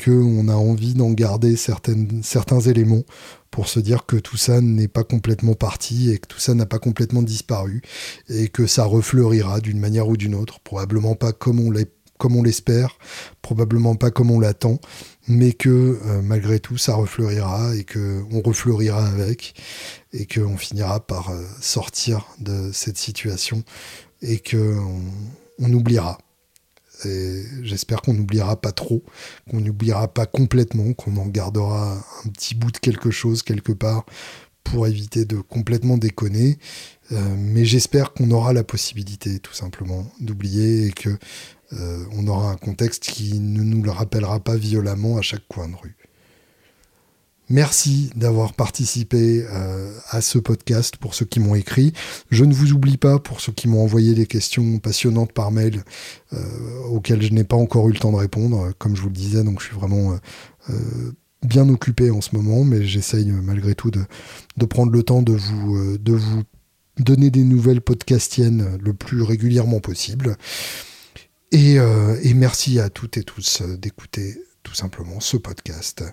qu'on 0.03 0.49
a 0.49 0.55
envie 0.55 0.95
d'en 0.95 1.11
garder 1.11 1.57
certains 1.57 2.61
éléments 2.61 3.03
pour 3.51 3.69
se 3.69 3.81
dire 3.81 4.07
que 4.07 4.17
tout 4.17 4.37
ça 4.37 4.61
n'est 4.61 4.89
pas 4.89 5.03
complètement 5.03 5.55
parti 5.55 6.11
et 6.11 6.19
que 6.19 6.29
tout 6.29 6.39
ça 6.39 6.55
n'a 6.55 6.67
pas 6.67 6.79
complètement 6.79 7.23
disparu 7.23 7.83
et 8.29 8.49
que 8.49 8.67
ça 8.67 8.85
refleurira 8.85 9.61
d'une 9.61 9.81
manière 9.81 10.09
ou 10.09 10.17
d'une 10.17 10.37
autre, 10.37 10.61
probablement 10.61 11.17
pas 11.17 11.33
comme 11.33 11.59
on 11.61 12.43
l'espère, 12.43 12.99
probablement 13.43 13.97
pas 13.97 14.13
comme 14.13 14.31
on 14.31 14.39
l'attend, 14.39 14.79
mais 15.29 15.53
que 15.53 15.69
euh, 16.05 16.23
malgré 16.23 16.59
tout 16.59 16.77
ça 16.77 16.95
refleurira 16.95 17.75
et 17.77 17.85
que 17.85 18.23
on 18.31 18.41
refleurira 18.41 19.07
avec 19.07 19.55
et 20.13 20.27
qu'on 20.27 20.57
finira 20.57 21.07
par 21.07 21.31
euh, 21.31 21.45
sortir 21.61 22.27
de 22.41 22.71
cette 22.73 22.99
situation 22.99 23.63
et 24.23 24.39
qu'on 24.39 25.03
on 25.59 25.73
oubliera. 25.73 26.19
J'espère 27.63 28.03
qu'on 28.03 28.13
n'oubliera 28.13 28.61
pas 28.61 28.73
trop, 28.73 29.05
qu'on 29.49 29.61
n'oubliera 29.61 30.09
pas 30.09 30.27
complètement, 30.27 30.95
qu'on 30.95 31.17
en 31.17 31.27
gardera 31.27 31.93
un 32.25 32.29
petit 32.31 32.57
bout 32.57 32.73
de 32.73 32.79
quelque 32.79 33.13
chose 33.13 33.45
quelque 33.45 33.71
part 33.71 34.05
pour 34.65 34.87
éviter 34.87 35.25
de 35.25 35.41
complètement 35.41 35.97
déconner. 35.97 36.59
Euh, 37.13 37.35
mais 37.37 37.65
j'espère 37.65 38.13
qu'on 38.13 38.31
aura 38.31 38.53
la 38.53 38.65
possibilité 38.65 39.39
tout 39.39 39.55
simplement 39.55 40.11
d'oublier 40.21 40.87
et 40.87 40.91
que 40.91 41.11
euh, 41.75 42.05
on 42.13 42.27
aura 42.27 42.51
un 42.51 42.57
contexte 42.57 43.05
qui 43.05 43.39
ne 43.39 43.63
nous 43.63 43.83
le 43.83 43.91
rappellera 43.91 44.41
pas 44.41 44.57
violemment 44.57 45.19
à 45.19 45.23
chaque 45.23 45.47
coin 45.49 45.69
de 45.69 45.75
rue. 45.75 45.97
Merci 47.51 48.11
d'avoir 48.15 48.53
participé 48.53 49.45
euh, 49.51 49.91
à 50.11 50.21
ce 50.21 50.39
podcast 50.39 50.99
pour 50.99 51.15
ceux 51.15 51.25
qui 51.25 51.41
m'ont 51.41 51.55
écrit. 51.55 51.95
Je 52.31 52.45
ne 52.45 52.53
vous 52.53 52.73
oublie 52.73 52.99
pas 52.99 53.19
pour 53.19 53.41
ceux 53.41 53.53
qui 53.53 53.69
m'ont 53.69 53.83
envoyé 53.83 54.15
des 54.15 54.27
questions 54.27 54.79
passionnantes 54.79 55.33
par 55.33 55.51
mail 55.51 55.83
euh, 56.35 56.39
auxquelles 56.91 57.23
je 57.23 57.33
n'ai 57.33 57.45
pas 57.45 57.57
encore 57.57 57.89
eu 57.89 57.93
le 57.93 57.99
temps 57.99 58.13
de 58.13 58.19
répondre. 58.19 58.73
Comme 58.79 58.97
je 58.97 59.01
vous 59.01 59.09
le 59.09 59.15
disais, 59.15 59.45
donc 59.45 59.61
je 59.61 59.67
suis 59.67 59.77
vraiment 59.77 60.19
bien 61.43 61.67
occupé 61.71 62.11
en 62.11 62.21
ce 62.21 62.37
moment, 62.37 62.65
mais 62.65 62.85
j'essaye 62.85 63.31
malgré 63.31 63.75
tout 63.75 63.91
de, 63.91 64.05
prendre 64.67 64.93
le 64.93 65.03
temps 65.03 65.23
de 65.23 65.33
vous, 65.33 65.97
de 65.97 66.13
vous 66.13 66.43
donner 66.99 67.31
des 67.31 67.45
nouvelles 67.45 67.81
podcastiennes 67.81 68.79
le 68.83 68.93
plus 68.93 69.23
régulièrement 69.23 69.81
possible. 69.81 70.37
Euh, 71.55 72.19
et, 72.23 72.35
merci 72.35 72.79
à 72.79 72.91
toutes 72.91 73.17
et 73.17 73.23
tous 73.23 73.63
euh, 73.63 73.77
d'écouter 73.77 74.39
tout 74.63 74.75
simplement 74.75 75.21
ce 75.21 75.37
podcast. 75.37 76.05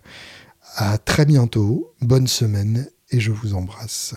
À 0.75 0.97
très 0.97 1.25
bientôt, 1.25 1.93
bonne 2.01 2.27
semaine 2.27 2.87
et 3.11 3.19
je 3.19 3.31
vous 3.31 3.53
embrasse. 3.53 4.15